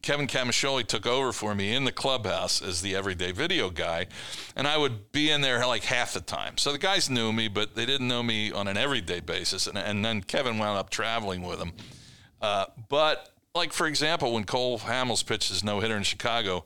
Kevin 0.00 0.26
Camasholi 0.26 0.86
took 0.86 1.06
over 1.06 1.32
for 1.32 1.54
me 1.54 1.74
in 1.74 1.84
the 1.84 1.92
clubhouse 1.92 2.62
as 2.62 2.80
the 2.80 2.94
everyday 2.94 3.32
video 3.32 3.68
guy, 3.68 4.06
and 4.56 4.66
I 4.66 4.78
would 4.78 5.12
be 5.12 5.30
in 5.30 5.40
there 5.40 5.66
like 5.66 5.84
half 5.84 6.14
the 6.14 6.20
time. 6.20 6.56
So 6.56 6.72
the 6.72 6.78
guys 6.78 7.10
knew 7.10 7.32
me, 7.32 7.48
but 7.48 7.74
they 7.74 7.84
didn't 7.84 8.08
know 8.08 8.22
me 8.22 8.52
on 8.52 8.68
an 8.68 8.76
everyday 8.76 9.20
basis. 9.20 9.66
And, 9.66 9.76
and 9.76 10.04
then 10.04 10.22
Kevin 10.22 10.58
wound 10.58 10.78
up 10.78 10.90
traveling 10.90 11.42
with 11.42 11.58
him. 11.58 11.72
Uh, 12.40 12.66
but 12.88 13.30
like 13.54 13.72
for 13.72 13.86
example, 13.86 14.32
when 14.32 14.44
Cole 14.44 14.78
Hamels 14.78 15.26
pitched 15.26 15.48
his 15.48 15.64
no 15.64 15.80
hitter 15.80 15.96
in 15.96 16.04
Chicago, 16.04 16.64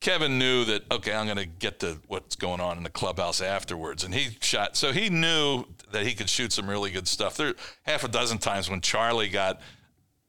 Kevin 0.00 0.38
knew 0.38 0.64
that 0.64 0.90
okay, 0.90 1.12
I'm 1.12 1.26
going 1.26 1.36
to 1.36 1.46
get 1.46 1.80
to 1.80 1.98
what's 2.06 2.36
going 2.36 2.60
on 2.60 2.78
in 2.78 2.84
the 2.84 2.90
clubhouse 2.90 3.40
afterwards, 3.40 4.04
and 4.04 4.14
he 4.14 4.38
shot. 4.40 4.76
So 4.76 4.92
he 4.92 5.10
knew 5.10 5.64
that 5.92 6.06
he 6.06 6.14
could 6.14 6.30
shoot 6.30 6.52
some 6.52 6.70
really 6.70 6.90
good 6.90 7.08
stuff. 7.08 7.36
There 7.36 7.54
half 7.82 8.04
a 8.04 8.08
dozen 8.08 8.38
times 8.38 8.70
when 8.70 8.80
Charlie 8.80 9.28
got 9.28 9.60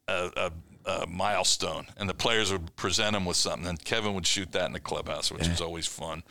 a, 0.07 0.51
a, 0.85 0.91
a 0.91 1.07
milestone, 1.07 1.87
and 1.97 2.09
the 2.09 2.13
players 2.13 2.51
would 2.51 2.75
present 2.75 3.15
him 3.15 3.25
with 3.25 3.37
something, 3.37 3.67
and 3.67 3.83
Kevin 3.83 4.13
would 4.13 4.27
shoot 4.27 4.51
that 4.51 4.65
in 4.65 4.73
the 4.73 4.79
clubhouse, 4.79 5.31
which 5.31 5.47
was 5.47 5.61
always 5.61 5.87
fun. 5.87 6.23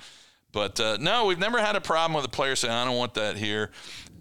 But 0.52 0.80
uh, 0.80 0.96
no, 1.00 1.26
we've 1.26 1.38
never 1.38 1.60
had 1.60 1.76
a 1.76 1.80
problem 1.80 2.14
with 2.14 2.24
a 2.24 2.30
player 2.30 2.56
saying, 2.56 2.72
"I 2.72 2.84
don't 2.84 2.96
want 2.96 3.14
that 3.14 3.36
here." 3.36 3.70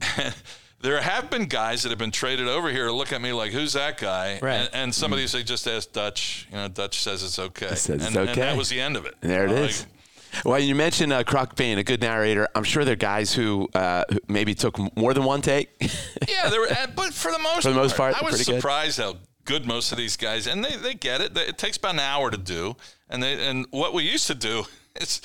there 0.82 1.02
have 1.02 1.30
been 1.30 1.46
guys 1.46 1.84
that 1.84 1.90
have 1.90 1.98
been 1.98 2.12
traded 2.12 2.48
over 2.48 2.70
here 2.70 2.90
look 2.92 3.12
at 3.12 3.22
me 3.22 3.34
like, 3.34 3.52
"Who's 3.52 3.74
that 3.74 3.98
guy?" 3.98 4.40
Right. 4.42 4.56
And, 4.56 4.70
and 4.74 4.96
some 4.96 5.12
of 5.12 5.18
these 5.18 5.32
they 5.32 5.44
just 5.44 5.68
ask 5.68 5.92
Dutch. 5.92 6.48
You 6.52 6.58
know, 6.58 6.68
Dutch 6.68 7.02
says 7.02 7.24
it's 7.24 7.40
okay. 7.40 7.70
says 7.70 7.90
it's 7.90 8.08
and, 8.08 8.16
and 8.16 8.30
okay. 8.30 8.42
that 8.42 8.58
was 8.58 8.70
the 8.70 8.80
end 8.80 8.96
of 8.96 9.06
it. 9.06 9.16
There 9.22 9.46
it 9.46 9.52
know, 9.52 9.56
is. 9.56 9.86
Well, 10.46 10.60
you 10.60 10.76
mentioned 10.76 11.12
uh, 11.12 11.24
being 11.56 11.80
a 11.80 11.84
good 11.84 12.02
narrator. 12.02 12.48
I'm 12.54 12.64
sure 12.64 12.86
there 12.86 12.94
are 12.94 12.98
guys 12.98 13.34
who, 13.34 13.68
uh, 13.74 14.04
who 14.10 14.20
maybe 14.28 14.54
took 14.54 14.78
more 14.96 15.14
than 15.14 15.24
one 15.24 15.42
take. 15.42 15.70
Yeah, 16.28 16.50
there 16.50 16.60
were, 16.60 16.68
uh, 16.72 16.88
but 16.96 17.14
for 17.14 17.32
the 17.32 17.40
most 17.40 17.64
For 17.64 17.70
the 17.70 17.76
most 17.76 17.98
part, 17.98 18.14
I 18.14 18.24
was 18.24 18.36
pretty 18.36 18.52
good. 18.52 18.62
surprised 18.62 19.00
how 19.00 19.18
good 19.50 19.66
most 19.66 19.92
of 19.92 19.98
these 19.98 20.16
guys, 20.16 20.46
and 20.46 20.64
they, 20.64 20.76
they 20.76 20.94
get 20.94 21.22
it. 21.22 21.36
It 21.36 21.58
takes 21.58 21.76
about 21.76 21.96
an 21.96 22.02
hour 22.02 22.30
to 22.30 22.38
do, 22.38 22.76
and 23.10 23.22
they 23.24 23.48
and 23.50 23.66
what 23.72 23.94
we 23.94 24.04
used 24.04 24.28
to 24.28 24.36
do 24.36 24.66
is 24.96 25.22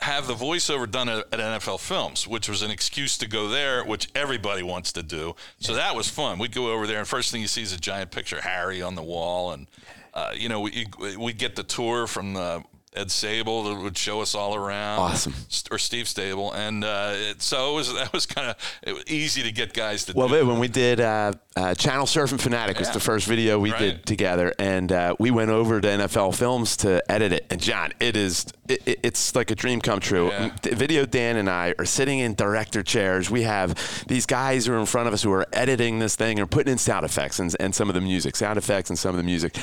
have 0.00 0.26
the 0.26 0.34
voiceover 0.34 0.90
done 0.90 1.10
at, 1.10 1.26
at 1.30 1.38
NFL 1.38 1.78
Films, 1.78 2.26
which 2.26 2.48
was 2.48 2.62
an 2.62 2.70
excuse 2.70 3.18
to 3.18 3.28
go 3.28 3.48
there, 3.48 3.84
which 3.84 4.08
everybody 4.14 4.62
wants 4.62 4.92
to 4.92 5.02
do. 5.02 5.36
So 5.58 5.74
that 5.74 5.94
was 5.94 6.08
fun. 6.08 6.38
We'd 6.38 6.54
go 6.54 6.72
over 6.72 6.86
there, 6.86 7.00
and 7.00 7.06
first 7.06 7.30
thing 7.30 7.42
you 7.42 7.48
see 7.48 7.60
is 7.60 7.74
a 7.74 7.78
giant 7.78 8.10
picture 8.10 8.38
of 8.38 8.44
Harry 8.44 8.80
on 8.80 8.94
the 8.94 9.02
wall, 9.02 9.52
and 9.52 9.66
uh, 10.14 10.32
you 10.34 10.48
know 10.48 10.60
we 10.62 10.86
we'd 11.18 11.38
get 11.38 11.54
the 11.54 11.62
tour 11.62 12.06
from 12.06 12.32
the. 12.32 12.64
Ed 12.92 13.06
Sabol 13.06 13.64
that 13.72 13.80
would 13.82 13.96
show 13.96 14.20
us 14.20 14.34
all 14.34 14.56
around. 14.56 14.98
Awesome. 14.98 15.32
Or 15.70 15.78
Steve 15.78 16.06
Sabol. 16.06 16.52
And 16.52 16.82
uh, 16.82 17.12
it, 17.14 17.40
so 17.40 17.70
it 17.72 17.74
was, 17.76 17.94
that 17.94 18.12
was 18.12 18.26
kind 18.26 18.50
of 18.84 19.02
easy 19.06 19.44
to 19.44 19.52
get 19.52 19.72
guys 19.72 20.06
to 20.06 20.12
do. 20.12 20.18
Well, 20.18 20.28
do. 20.28 20.44
when 20.44 20.58
we 20.58 20.66
did 20.66 21.00
uh, 21.00 21.32
uh, 21.54 21.74
Channel 21.74 22.06
Surfing 22.06 22.40
Phanatic 22.40 22.80
was 22.80 22.90
the 22.90 22.98
first 22.98 23.26
video 23.28 23.60
we 23.60 23.70
Right. 23.70 23.78
did 23.78 24.06
together, 24.06 24.52
and 24.58 24.90
uh, 24.90 25.14
we 25.20 25.30
went 25.30 25.50
over 25.50 25.80
to 25.80 25.86
NFL 25.86 26.34
Films 26.34 26.78
to 26.78 27.00
edit 27.08 27.32
it. 27.32 27.46
And 27.50 27.60
John, 27.60 27.92
it 28.00 28.16
is 28.16 28.46
it, 28.68 28.82
it- 28.86 29.00
it's 29.04 29.36
like 29.36 29.52
a 29.52 29.54
dream 29.54 29.80
come 29.80 30.00
true. 30.00 30.28
Yeah. 30.30 30.50
Video 30.64 31.06
Dan 31.06 31.36
and 31.36 31.48
I 31.48 31.74
are 31.78 31.84
sitting 31.84 32.18
in 32.18 32.34
director 32.34 32.82
chairs. 32.82 33.30
We 33.30 33.42
have 33.42 34.04
these 34.08 34.26
guys 34.26 34.66
who 34.66 34.72
are 34.72 34.78
in 34.80 34.86
front 34.86 35.06
of 35.06 35.14
us 35.14 35.22
who 35.22 35.30
are 35.32 35.46
editing 35.52 36.00
this 36.00 36.16
thing 36.16 36.40
and 36.40 36.50
putting 36.50 36.72
in 36.72 36.78
sound 36.78 37.04
effects 37.04 37.38
and, 37.38 37.54
and 37.60 37.72
some 37.72 37.88
of 37.88 37.94
the 37.94 38.00
music, 38.00 38.34
sound 38.34 38.58
effects 38.58 38.90
and 38.90 38.98
some 38.98 39.10
of 39.10 39.16
the 39.16 39.22
music, 39.22 39.56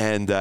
and. 0.00 0.32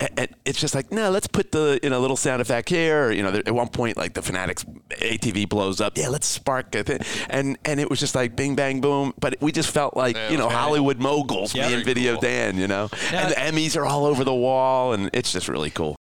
A- 0.00 0.18
and 0.18 0.28
it's 0.44 0.58
just 0.60 0.74
like 0.74 0.90
no 0.90 1.10
let's 1.10 1.26
put 1.28 1.52
the 1.52 1.78
you 1.82 1.90
know 1.90 2.00
little 2.00 2.16
sound 2.16 2.40
effect 2.42 2.68
here 2.68 3.06
or, 3.06 3.12
you 3.12 3.22
know 3.22 3.30
at 3.46 3.54
one 3.54 3.68
point 3.68 3.96
like 3.96 4.14
the 4.14 4.20
phanatics 4.20 4.64
atv 4.90 5.48
blows 5.48 5.80
up 5.80 5.96
yeah 5.96 6.08
let's 6.08 6.26
spark 6.26 6.74
it 6.74 7.06
and 7.30 7.56
and 7.64 7.78
it 7.78 7.88
was 7.88 8.00
just 8.00 8.14
like 8.14 8.34
bing 8.34 8.54
bang 8.56 8.80
boom 8.80 9.12
but 9.20 9.36
we 9.40 9.52
just 9.52 9.70
felt 9.70 9.96
like 9.96 10.16
Yeah, 10.16 10.30
you 10.30 10.38
know 10.38 10.46
okay. 10.46 10.54
hollywood 10.56 10.98
moguls 10.98 11.54
Yeah. 11.54 11.68
being 11.68 11.84
Very 11.84 11.94
video 11.94 12.12
cool. 12.14 12.22
dan 12.22 12.56
you 12.56 12.66
know 12.66 12.88
Now- 13.12 13.18
and 13.18 13.30
the 13.30 13.36
emmys 13.36 13.76
are 13.76 13.84
all 13.86 14.04
over 14.06 14.24
the 14.24 14.34
wall 14.34 14.92
and 14.92 15.08
it's 15.12 15.30
just 15.32 15.48
really 15.48 15.70
cool 15.70 15.94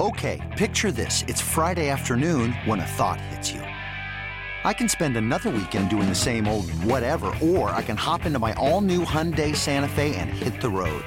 Okay, 0.00 0.40
picture 0.56 0.92
this. 0.92 1.24
It's 1.26 1.40
Friday 1.40 1.88
afternoon 1.88 2.52
when 2.66 2.78
a 2.78 2.86
thought 2.86 3.20
hits 3.20 3.50
you. 3.50 3.60
I 4.64 4.72
can 4.72 4.88
spend 4.88 5.16
another 5.16 5.50
weekend 5.50 5.90
doing 5.90 6.08
the 6.08 6.14
same 6.14 6.46
old 6.46 6.70
whatever, 6.84 7.34
or 7.42 7.70
I 7.70 7.82
can 7.82 7.96
hop 7.96 8.24
into 8.24 8.38
my 8.38 8.52
all 8.54 8.80
new 8.80 9.04
Hyundai 9.04 9.56
Santa 9.56 9.88
Fe 9.88 10.14
and 10.14 10.30
hit 10.30 10.60
the 10.60 10.68
road. 10.70 11.04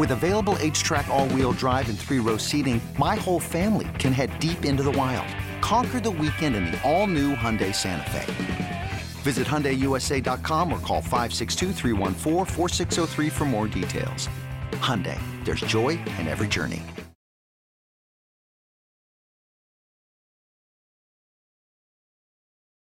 With 0.00 0.10
available 0.12 0.54
HTRAC, 0.54 1.08
all 1.08 1.28
wheel 1.28 1.52
drive, 1.52 1.90
and 1.90 1.98
three 1.98 2.20
row 2.20 2.38
seating, 2.38 2.80
my 2.98 3.16
whole 3.16 3.38
family 3.38 3.86
can 3.98 4.14
head 4.14 4.30
deep 4.40 4.64
into 4.64 4.82
the 4.82 4.92
wild. 4.92 5.28
Conquer 5.60 6.00
the 6.00 6.10
weekend 6.10 6.56
in 6.56 6.64
the 6.64 6.82
all 6.90 7.06
new 7.06 7.34
Hyundai 7.34 7.74
Santa 7.74 8.10
Fe. 8.10 8.88
Visit 9.20 9.46
HyundaiUSA.com 9.46 10.72
or 10.72 10.78
call 10.78 11.02
562-314-4603 11.02 13.30
for 13.30 13.44
more 13.44 13.66
details. 13.66 14.30
Hyundai, 14.78 15.20
there's 15.44 15.60
joy 15.60 15.98
in 16.18 16.28
every 16.28 16.48
journey. 16.48 16.82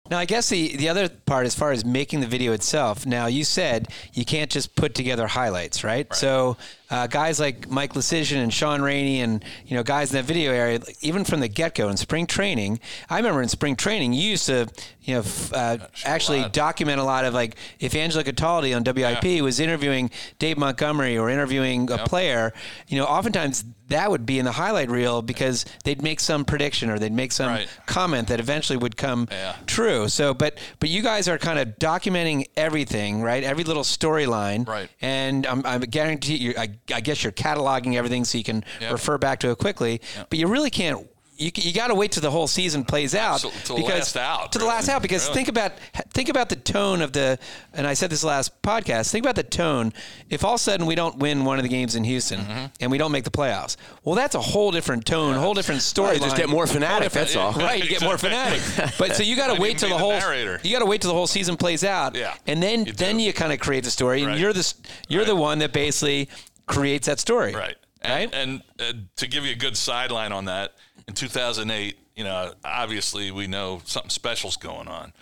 Now, 0.09 0.19
I 0.19 0.25
guess 0.25 0.49
the, 0.49 0.77
the 0.77 0.87
other 0.87 1.09
part, 1.09 1.45
as 1.45 1.53
far 1.53 1.71
as 1.71 1.83
making 1.83 2.21
the 2.21 2.27
video 2.27 2.53
itself, 2.53 3.05
now 3.05 3.25
you 3.27 3.43
said 3.43 3.89
you 4.13 4.23
can't 4.25 4.49
just 4.49 4.75
put 4.75 4.95
together 4.95 5.27
highlights, 5.27 5.83
right? 5.83 6.11
So, 6.15 6.57
uh, 6.89 7.07
guys 7.07 7.39
like 7.39 7.69
Mike 7.69 7.93
Lecision 7.93 8.37
and 8.37 8.53
Sean 8.53 8.81
Rainey 8.81 9.21
and, 9.21 9.43
you 9.65 9.75
know, 9.77 9.83
guys 9.83 10.11
in 10.11 10.15
that 10.17 10.25
video 10.25 10.51
area, 10.51 10.79
like, 10.79 10.97
even 11.01 11.23
from 11.23 11.39
the 11.39 11.47
get 11.47 11.75
go 11.75 11.89
in 11.89 11.97
spring 11.97 12.25
training, 12.25 12.79
I 13.09 13.17
remember 13.17 13.41
in 13.41 13.49
spring 13.49 13.75
training, 13.75 14.13
you 14.13 14.23
used 14.31 14.47
to, 14.47 14.67
you 15.03 15.13
know, 15.15 15.19
f- 15.21 15.53
uh, 15.53 15.77
actually 16.05 16.47
document 16.49 16.99
a 16.99 17.03
lot 17.03 17.25
of 17.25 17.33
like 17.33 17.55
if 17.79 17.93
Angelo 17.95 18.23
Cataldi 18.23 18.75
on 18.75 18.83
WIP 18.83 19.41
was 19.43 19.59
interviewing 19.59 20.09
Dave 20.39 20.57
Montgomery 20.57 21.17
or 21.17 21.29
interviewing 21.29 21.91
a 21.91 21.99
player, 21.99 22.53
you 22.87 22.97
know, 22.97 23.05
oftentimes 23.05 23.63
that 23.89 24.11
would 24.11 24.23
be 24.25 24.37
in 24.37 24.45
the 24.45 24.51
highlight 24.51 24.87
reel 24.89 25.23
because 25.23 25.65
they'd 25.83 26.03
make 26.03 26.19
some 26.19 26.45
prediction 26.45 26.91
or 26.91 26.99
they'd 26.99 27.11
make 27.11 27.31
some 27.31 27.49
Right. 27.49 27.67
comment 27.87 28.27
that 28.27 28.39
eventually 28.39 28.77
would 28.77 28.95
come 28.97 29.27
Yeah. 29.31 29.55
true. 29.65 30.07
So, 30.09 30.35
but 30.35 30.59
but 30.79 30.89
you 30.89 31.01
guys 31.01 31.27
are 31.27 31.39
kind 31.39 31.57
of 31.57 31.79
documenting 31.79 32.45
everything, 32.55 33.23
right? 33.23 33.43
Every 33.43 33.63
little 33.63 33.81
storyline, 33.83 34.67
Right. 34.67 34.89
And 35.01 35.47
I'm, 35.47 35.65
I'm 35.65 35.81
guarantee 35.81 36.35
you, 36.35 36.53
I, 36.57 36.69
I 36.93 37.01
guess 37.01 37.23
you're 37.23 37.31
cataloging 37.33 37.95
everything 37.95 38.25
so 38.25 38.37
you 38.37 38.43
can 38.43 38.63
Yep. 38.81 38.91
refer 38.91 39.17
back 39.17 39.39
to 39.41 39.51
it 39.51 39.57
quickly. 39.57 40.01
But 40.29 40.39
you 40.39 40.47
really 40.47 40.69
can't. 40.71 41.07
you, 41.37 41.51
you 41.55 41.71
got 41.71 41.87
to 41.87 41.95
wait 41.95 42.11
till 42.11 42.19
the 42.21 42.29
whole 42.31 42.47
season 42.47 42.83
plays 42.83 43.15
out 43.15 43.39
So- 43.39 43.49
to 43.49 43.73
the 43.75 43.81
last 43.87 44.17
out, 44.17 44.51
to 44.51 44.59
the 44.59 44.65
last 44.65 44.89
out 44.89 45.01
because 45.01 45.23
Really. 45.23 45.35
think 45.35 45.47
about 45.47 45.71
think 46.11 46.27
about 46.27 46.49
the 46.49 46.57
tone 46.57 47.01
of 47.01 47.13
the 47.13 47.39
and 47.73 47.87
I 47.87 47.93
said 47.93 48.09
this 48.09 48.25
last 48.25 48.61
podcast 48.61 49.09
think 49.11 49.23
about 49.23 49.35
the 49.37 49.43
tone 49.43 49.93
if 50.29 50.43
all 50.43 50.55
of 50.55 50.59
a 50.59 50.63
sudden 50.63 50.85
we 50.85 50.95
don't 50.95 51.17
win 51.17 51.45
one 51.45 51.57
of 51.57 51.63
the 51.63 51.69
games 51.69 51.95
in 51.95 52.03
Houston 52.03 52.41
Mm-hmm. 52.41 52.65
and 52.81 52.91
we 52.91 52.97
don't 52.97 53.13
make 53.13 53.23
the 53.23 53.31
playoffs 53.31 53.77
well 54.03 54.15
that's 54.15 54.35
a 54.35 54.41
whole 54.41 54.71
different 54.71 55.05
tone 55.05 55.35
whole 55.35 55.53
different 55.53 55.81
story 55.81 56.09
Right, 56.17 56.21
just 56.23 56.35
get 56.35 56.49
more 56.49 56.65
phanatic, 56.65 57.11
that's 57.11 57.37
all. 57.37 57.53
right 57.53 57.81
you 57.81 57.87
get 57.89 58.01
more 58.03 58.17
phanatic 58.17 58.97
but 58.99 59.15
so 59.15 59.23
you 59.23 59.37
got 59.37 59.55
to 59.55 59.61
wait 59.65 59.77
till 59.77 59.87
the 59.87 59.95
the 59.95 59.99
whole 59.99 60.11
narrator. 60.19 60.59
you 60.61 60.73
got 60.73 60.79
to 60.79 60.85
wait 60.85 60.99
till 60.99 61.09
the 61.09 61.15
whole 61.15 61.25
season 61.27 61.55
plays 61.55 61.85
out 61.85 62.15
Yeah, 62.17 62.33
and 62.47 62.61
then 62.61 62.83
you 62.85 62.91
then 62.91 63.17
you 63.17 63.31
kind 63.31 63.53
of 63.53 63.59
create 63.61 63.85
the 63.85 63.91
story 63.91 64.23
and 64.23 64.37
you're 64.37 64.51
the 64.51 64.73
you're 65.07 65.23
the 65.23 65.37
one 65.37 65.59
that 65.59 65.71
basically 65.71 66.27
creates 66.69 67.07
that 67.07 67.19
story 67.19 67.53
Right. 67.53 67.75
right 68.03 68.33
And, 68.33 68.61
and 68.79 68.97
uh, 68.97 68.99
to 69.17 69.27
give 69.27 69.45
you 69.45 69.51
a 69.51 69.57
good 69.57 69.75
sideline 69.75 70.31
on 70.31 70.45
that, 70.45 70.75
in 71.07 71.13
2008, 71.13 71.97
you 72.15 72.23
know, 72.23 72.53
obviously 72.63 73.31
we 73.31 73.47
know 73.47 73.81
something 73.85 74.09
special's 74.09 74.57
going 74.57 74.87
on. 74.87 75.13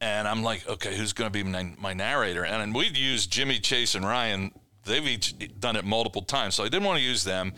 And 0.00 0.28
I'm 0.28 0.42
like, 0.42 0.68
okay, 0.68 0.96
who's 0.96 1.12
going 1.12 1.30
to 1.30 1.32
be 1.32 1.42
my, 1.42 1.72
my 1.78 1.94
narrator? 1.94 2.44
And 2.44 2.74
we'd 2.74 2.96
use 2.96 3.26
Jimmy, 3.26 3.58
Chase, 3.58 3.94
and 3.94 4.04
Ryan. 4.04 4.50
They've 4.84 5.06
each 5.06 5.34
done 5.58 5.76
it 5.76 5.84
multiple 5.84 6.22
times, 6.22 6.54
so 6.56 6.62
I 6.64 6.68
didn't 6.68 6.84
want 6.84 6.98
to 6.98 7.04
use 7.04 7.24
them. 7.24 7.54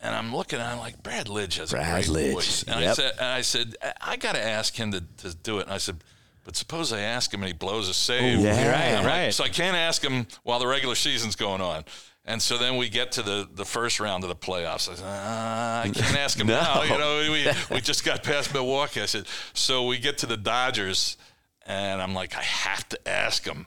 And 0.00 0.14
I'm 0.14 0.34
looking, 0.34 0.58
and 0.58 0.68
I'm 0.68 0.78
like, 0.78 1.02
Brad 1.02 1.26
Lidge 1.26 1.58
has 1.58 1.70
Brad 1.70 2.04
a 2.04 2.06
great 2.08 2.30
Lidge, 2.30 2.32
voice. 2.32 2.62
And 2.62 2.82
I 2.82 2.92
said, 2.92 3.12
and 3.18 3.26
I 3.26 3.40
said, 3.42 3.76
I, 3.82 3.92
I 4.12 4.16
got 4.16 4.36
to 4.36 4.42
ask 4.42 4.74
him 4.74 4.92
to, 4.92 5.02
to 5.18 5.34
do 5.34 5.58
it. 5.58 5.64
And 5.64 5.72
I 5.72 5.78
said, 5.78 6.02
but 6.44 6.54
suppose 6.54 6.92
I 6.92 7.00
ask 7.00 7.34
him 7.34 7.40
and 7.42 7.48
he 7.48 7.52
blows 7.52 7.88
a 7.88 7.94
save. 7.94 8.38
yeah. 8.38 8.54
And 8.54 9.04
Right, 9.06 9.24
right. 9.24 9.34
so 9.34 9.42
I 9.44 9.48
can't 9.48 9.76
ask 9.76 10.02
him 10.02 10.28
while 10.44 10.60
the 10.60 10.66
regular 10.66 10.94
season's 10.94 11.34
going 11.34 11.60
on. 11.60 11.84
And 12.28 12.42
so 12.42 12.58
then 12.58 12.76
we 12.76 12.88
get 12.88 13.12
to 13.12 13.22
the, 13.22 13.48
the 13.54 13.64
first 13.64 14.00
round 14.00 14.24
of 14.24 14.28
the 14.28 14.34
playoffs. 14.34 14.90
I 14.90 14.94
said, 14.94 15.04
ah, 15.06 15.80
I 15.82 15.88
can't 15.88 16.18
ask 16.18 16.38
him 16.38 16.46
No. 16.48 16.60
now. 16.60 16.82
You 16.82 16.98
know, 16.98 17.32
we, 17.32 17.46
we 17.76 17.80
just 17.80 18.04
got 18.04 18.24
past 18.24 18.52
Milwaukee. 18.52 19.00
I 19.00 19.06
said, 19.06 19.26
so 19.54 19.86
we 19.86 19.98
get 19.98 20.18
to 20.18 20.26
the 20.26 20.36
Dodgers, 20.36 21.16
and 21.66 22.02
I'm 22.02 22.14
like, 22.14 22.36
I 22.36 22.42
have 22.42 22.88
to 22.88 23.08
ask 23.08 23.44
him 23.44 23.66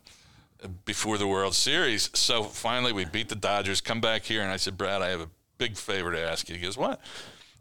before 0.84 1.18
the 1.18 1.26
World 1.28 1.56
Series. 1.56 2.10
So 2.14 2.44
finally, 2.44 2.92
we 2.92 3.06
beat 3.06 3.30
the 3.30 3.36
Dodgers, 3.36 3.80
come 3.80 4.02
back 4.02 4.24
here, 4.24 4.42
and 4.42 4.52
I 4.52 4.58
said, 4.58 4.78
Brad, 4.78 5.02
I 5.02 5.08
have 5.08 5.22
a 5.22 5.30
big 5.58 5.78
favor 5.78 6.12
to 6.12 6.20
ask 6.20 6.50
you. 6.50 6.56
He 6.56 6.62
goes, 6.62 6.78
What? 6.78 7.00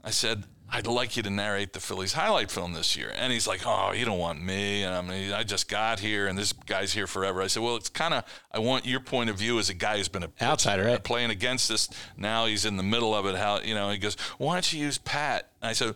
I 0.02 0.10
said, 0.10 0.44
I'd 0.70 0.86
like 0.86 1.16
you 1.16 1.22
to 1.22 1.30
narrate 1.30 1.72
the 1.72 1.80
Phillies 1.80 2.12
highlight 2.12 2.50
film 2.50 2.74
this 2.74 2.96
year. 2.96 3.10
And 3.16 3.32
he's 3.32 3.46
like, 3.46 3.62
Oh, 3.64 3.92
you 3.92 4.04
don't 4.04 4.18
want 4.18 4.42
me. 4.42 4.82
And 4.82 4.94
I 4.94 5.00
mean, 5.00 5.32
I 5.32 5.42
just 5.42 5.68
got 5.68 6.00
here, 6.00 6.26
and 6.26 6.36
this 6.36 6.52
guy's 6.52 6.92
here 6.92 7.06
forever. 7.06 7.40
I 7.40 7.46
said, 7.46 7.62
Well, 7.62 7.76
it's 7.76 7.88
kind 7.88 8.12
of, 8.12 8.24
I 8.52 8.58
want 8.58 8.84
your 8.84 9.00
point 9.00 9.30
of 9.30 9.36
view 9.36 9.58
as 9.58 9.70
a 9.70 9.74
guy 9.74 9.96
who's 9.96 10.08
been 10.08 10.24
a 10.24 10.30
Outsider, 10.42 10.84
right. 10.84 11.02
playing 11.02 11.30
against 11.30 11.68
this. 11.68 11.88
Now 12.16 12.46
he's 12.46 12.64
in 12.64 12.76
the 12.76 12.82
middle 12.82 13.14
of 13.14 13.26
it. 13.26 13.34
How, 13.34 13.60
you 13.60 13.74
know, 13.74 13.90
he 13.90 13.98
goes, 13.98 14.16
Why 14.36 14.54
don't 14.54 14.72
you 14.72 14.80
use 14.80 14.98
Pat? 14.98 15.48
And 15.62 15.70
I 15.70 15.72
said, 15.72 15.94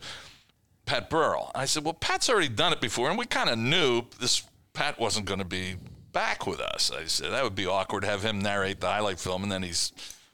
Pat 0.85 1.09
Burrell. 1.09 1.51
I 1.55 1.65
said, 1.65 1.83
well, 1.83 1.93
Pat's 1.93 2.29
already 2.29 2.49
done 2.49 2.73
it 2.73 2.81
before, 2.81 3.09
and 3.09 3.17
we 3.17 3.25
kind 3.25 3.49
of 3.49 3.57
knew 3.57 4.03
this 4.19 4.43
Pat 4.73 4.99
wasn't 4.99 5.25
going 5.25 5.39
to 5.39 5.45
be 5.45 5.75
back 6.11 6.45
with 6.45 6.59
us. 6.59 6.91
I 6.91 7.05
said 7.05 7.31
that 7.31 7.43
would 7.43 7.55
be 7.55 7.65
awkward 7.65 8.01
to 8.01 8.07
have 8.07 8.23
him 8.23 8.39
narrate 8.39 8.79
the 8.81 8.87
highlight 8.87 9.19
film, 9.19 9.43
and 9.43 9.51
then 9.51 9.63
he's 9.63 9.91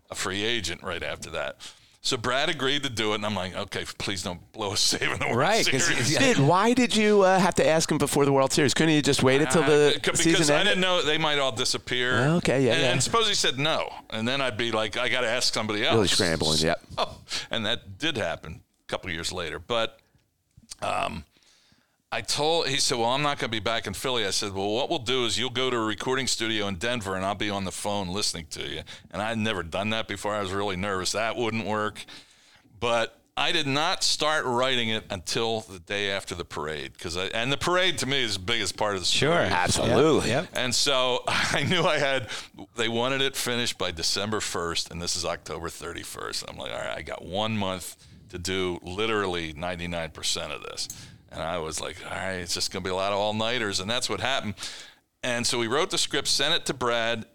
a 0.09 0.15
free 0.15 0.43
agent 0.43 0.81
right 0.81 1.03
after 1.03 1.29
that. 1.31 1.57
So 2.01 2.15
Brad 2.15 2.47
agreed 2.49 2.83
to 2.83 2.89
do 2.89 3.11
it, 3.11 3.15
and 3.15 3.25
I'm 3.25 3.35
like, 3.35 3.55
okay, 3.55 3.83
please 3.97 4.23
don't 4.23 4.39
blow 4.53 4.71
a 4.71 4.77
save 4.91 5.11
in 5.11 5.19
the 5.19 5.25
World 5.25 5.37
Right, 5.37 5.65
Series. 5.65 6.17
Did, 6.17 6.39
why 6.39 6.73
did 6.73 6.95
you 6.95 7.23
uh, 7.23 7.37
have 7.39 7.55
to 7.55 7.67
ask 7.67 7.91
him 7.91 7.97
before 7.97 8.23
the 8.25 8.31
World 8.31 8.53
Series? 8.53 8.73
Couldn't 8.73 8.93
you 8.95 9.01
just 9.01 9.21
wait 9.21 9.41
until 9.41 9.63
the 9.63 9.91
because 9.95 10.19
season 10.19 10.55
I 10.55 10.59
ended? 10.59 10.71
didn't 10.71 10.81
know 10.81 11.01
they 11.01 11.17
might 11.17 11.39
all 11.39 11.51
disappear. 11.51 12.19
Oh, 12.19 12.35
okay, 12.37 12.63
yeah, 12.63 12.73
and, 12.73 12.81
yeah. 12.81 12.91
And 12.93 13.03
suppose 13.03 13.27
he 13.27 13.33
said 13.33 13.59
no, 13.59 13.91
and 14.09 14.25
then 14.27 14.39
I'd 14.39 14.57
be 14.57 14.71
like, 14.71 14.95
I 14.97 15.09
got 15.09 15.21
to 15.21 15.27
ask 15.27 15.53
somebody 15.53 15.85
else. 15.85 15.95
Really 15.95 16.07
scrambling, 16.07 16.59
yep. 16.59 16.81
Oh, 16.97 17.17
and 17.51 17.65
that 17.65 17.97
did 17.97 18.17
happen 18.17 18.61
a 18.81 18.87
couple 18.87 19.11
years 19.11 19.31
later. 19.33 19.59
But 19.59 19.99
um, 20.81 21.25
I 22.11 22.21
told 22.21 22.67
he 22.67 22.77
said, 22.77 22.97
"Well, 22.97 23.09
I'm 23.09 23.21
not 23.21 23.37
going 23.37 23.51
to 23.51 23.55
be 23.55 23.59
back 23.59 23.85
in 23.85 23.93
Philly." 23.93 24.25
I 24.25 24.31
said, 24.31 24.53
"Well, 24.53 24.71
what 24.71 24.89
we'll 24.89 24.99
do 24.99 25.25
is 25.25 25.37
you'll 25.37 25.51
go 25.51 25.69
to 25.69 25.77
a 25.77 25.85
recording 25.85 26.25
studio 26.25 26.67
in 26.67 26.75
Denver, 26.75 27.15
and 27.15 27.23
I'll 27.23 27.35
be 27.35 27.51
on 27.51 27.65
the 27.65 27.71
phone 27.71 28.07
listening 28.07 28.47
to 28.51 28.67
you." 28.67 28.81
And 29.11 29.21
I'd 29.21 29.37
never 29.37 29.61
done 29.61 29.91
that 29.91 30.07
before. 30.07 30.33
I 30.33 30.41
was 30.41 30.51
really 30.51 30.75
nervous 30.75 31.11
that 31.11 31.35
wouldn't 31.35 31.65
work, 31.65 32.05
but. 32.79 33.15
I 33.37 33.53
did 33.53 33.67
not 33.67 34.03
start 34.03 34.43
writing 34.43 34.89
it 34.89 35.05
until 35.09 35.61
the 35.61 35.79
day 35.79 36.11
after 36.11 36.35
the 36.35 36.43
parade, 36.43 36.91
because 36.91 37.15
and 37.15 37.49
the 37.49 37.55
parade 37.55 37.97
to 37.99 38.05
me 38.05 38.21
is 38.21 38.33
the 38.33 38.41
biggest 38.41 38.75
part 38.75 38.95
of 38.95 38.99
the 38.99 39.05
story. 39.05 39.31
sure 39.31 39.55
Absolutely. 39.55 40.27
Yep. 40.27 40.49
And 40.51 40.75
so 40.75 41.23
I 41.27 41.63
knew 41.63 41.83
I 41.83 41.99
had, 41.99 42.27
they 42.75 42.89
wanted 42.89 43.21
it 43.21 43.37
finished 43.37 43.77
by 43.77 43.91
December 43.91 44.41
1st, 44.41 44.91
and 44.91 45.01
this 45.01 45.15
is 45.15 45.23
October 45.23 45.69
31st. 45.69 46.49
I'm 46.49 46.57
like, 46.57 46.73
all 46.73 46.79
right, 46.79 46.97
I 46.97 47.01
got 47.01 47.23
one 47.23 47.57
month 47.57 47.95
to 48.31 48.37
do 48.37 48.77
literally 48.83 49.53
99% 49.53 50.53
of 50.53 50.61
this. 50.63 50.89
And 51.31 51.41
I 51.41 51.57
was 51.59 51.79
like, 51.79 51.97
all 52.05 52.11
right, 52.15 52.33
it's 52.35 52.53
just 52.53 52.71
going 52.71 52.83
to 52.83 52.87
be 52.87 52.91
a 52.91 52.95
lot 52.95 53.11
of 53.11 53.19
all 53.19 53.33
nighters. 53.33 53.79
And 53.79 53.89
that's 53.89 54.09
what 54.09 54.19
happened. 54.19 54.55
And 55.23 55.45
so 55.45 55.59
we 55.59 55.67
wrote 55.67 55.89
the 55.91 55.97
script, 55.97 56.27
sent 56.27 56.53
it 56.53 56.65
to 56.67 56.73
Brad. 56.73 57.25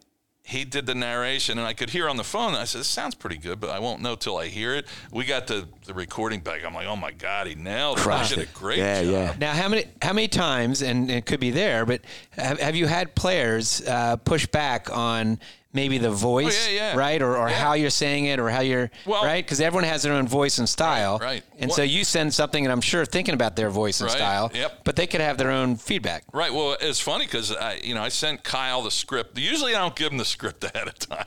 He 0.47 0.65
did 0.67 0.85
the 0.85 0.95
narration, 0.95 1.57
and 1.57 1.67
I 1.67 1.73
could 1.73 1.89
hear 1.89 2.07
on 2.07 2.19
the 2.19 2.25
phone. 2.25 2.55
I 2.55 2.65
said, 2.65 2.81
"This 2.81 2.89
sounds 2.89 3.15
pretty 3.15 3.39
good, 3.39 3.61
but 3.61 3.71
I 3.71 3.79
won't 3.79 4.03
know 4.03 4.15
till 4.15 4.37
I 4.37 4.49
hear 4.49 4.75
it." 4.75 4.87
We 5.11 5.25
got 5.25 5.47
the, 5.47 5.67
the 5.87 5.95
recording 5.95 6.41
back. 6.41 6.67
I'm 6.67 6.75
like, 6.75 6.87
"Oh 6.87 6.97
my 6.97 7.13
god, 7.13 7.47
he 7.47 7.55
nailed 7.55 7.97
it! 7.99 8.03
He 8.29 8.35
did 8.35 8.47
a 8.47 8.53
great 8.53 8.77
Yeah, 8.77 9.03
job." 9.05 9.11
yeah. 9.11 9.35
Now, 9.41 9.53
how 9.55 9.69
many 9.71 9.87
how 10.03 10.13
many 10.13 10.29
times, 10.29 10.83
and 10.83 11.11
it 11.11 11.25
could 11.25 11.41
be 11.41 11.51
there, 11.51 11.87
but 11.87 12.03
have, 12.33 12.61
have 12.61 12.77
you 12.77 12.87
had 12.87 13.15
players 13.15 13.81
uh, 13.89 14.17
push 14.17 14.47
back 14.47 14.95
on 14.95 15.39
maybe 15.75 15.99
the 15.99 16.11
voice, 16.11 16.67
Oh, 16.69 16.71
yeah, 16.71 16.93
yeah. 16.93 16.97
right, 16.97 17.21
or, 17.21 17.37
or 17.37 17.49
Yeah. 17.51 17.57
how 17.57 17.73
you're 17.75 17.91
saying 17.91 18.27
it, 18.27 18.39
or 18.39 18.49
how 18.49 18.61
you're 18.61 18.91
Well- 19.05 19.25
right? 19.25 19.45
Because 19.45 19.61
everyone 19.61 19.85
has 19.85 20.03
their 20.05 20.13
own 20.15 20.27
voice 20.27 20.59
and 20.59 20.69
style, 20.69 21.19
right. 21.19 21.43
And 21.59 21.69
What- 21.69 21.77
so 21.77 21.83
you 21.83 22.05
send 22.05 22.33
something, 22.33 22.65
and 22.65 22.73
I'm 22.73 22.81
sure 22.81 23.05
thinking 23.05 23.35
about 23.35 23.57
their 23.57 23.69
voice 23.71 24.01
and 24.01 24.09
Right, 24.09 24.17
style, 24.17 24.51
yep. 24.55 24.81
but 24.85 24.95
they 24.97 25.07
could 25.07 25.21
have 25.21 25.37
their 25.37 25.51
own 25.51 25.77
feedback. 25.77 26.25
Right. 26.33 26.55
Well, 26.55 26.77
it's 26.81 27.01
funny 27.01 27.27
because 27.27 27.51
I, 27.53 27.75
you 27.83 27.95
know, 27.95 28.03
I 28.03 28.09
sent 28.09 28.45
Kyle 28.45 28.83
the 28.83 28.91
script. 28.93 29.37
Usually, 29.37 29.75
I 29.75 29.79
don't 29.81 29.97
give 29.97 30.13
him 30.13 30.19
the 30.19 30.25
script 30.25 30.63
ahead 30.75 30.87
of 30.89 30.99
time, 30.99 31.27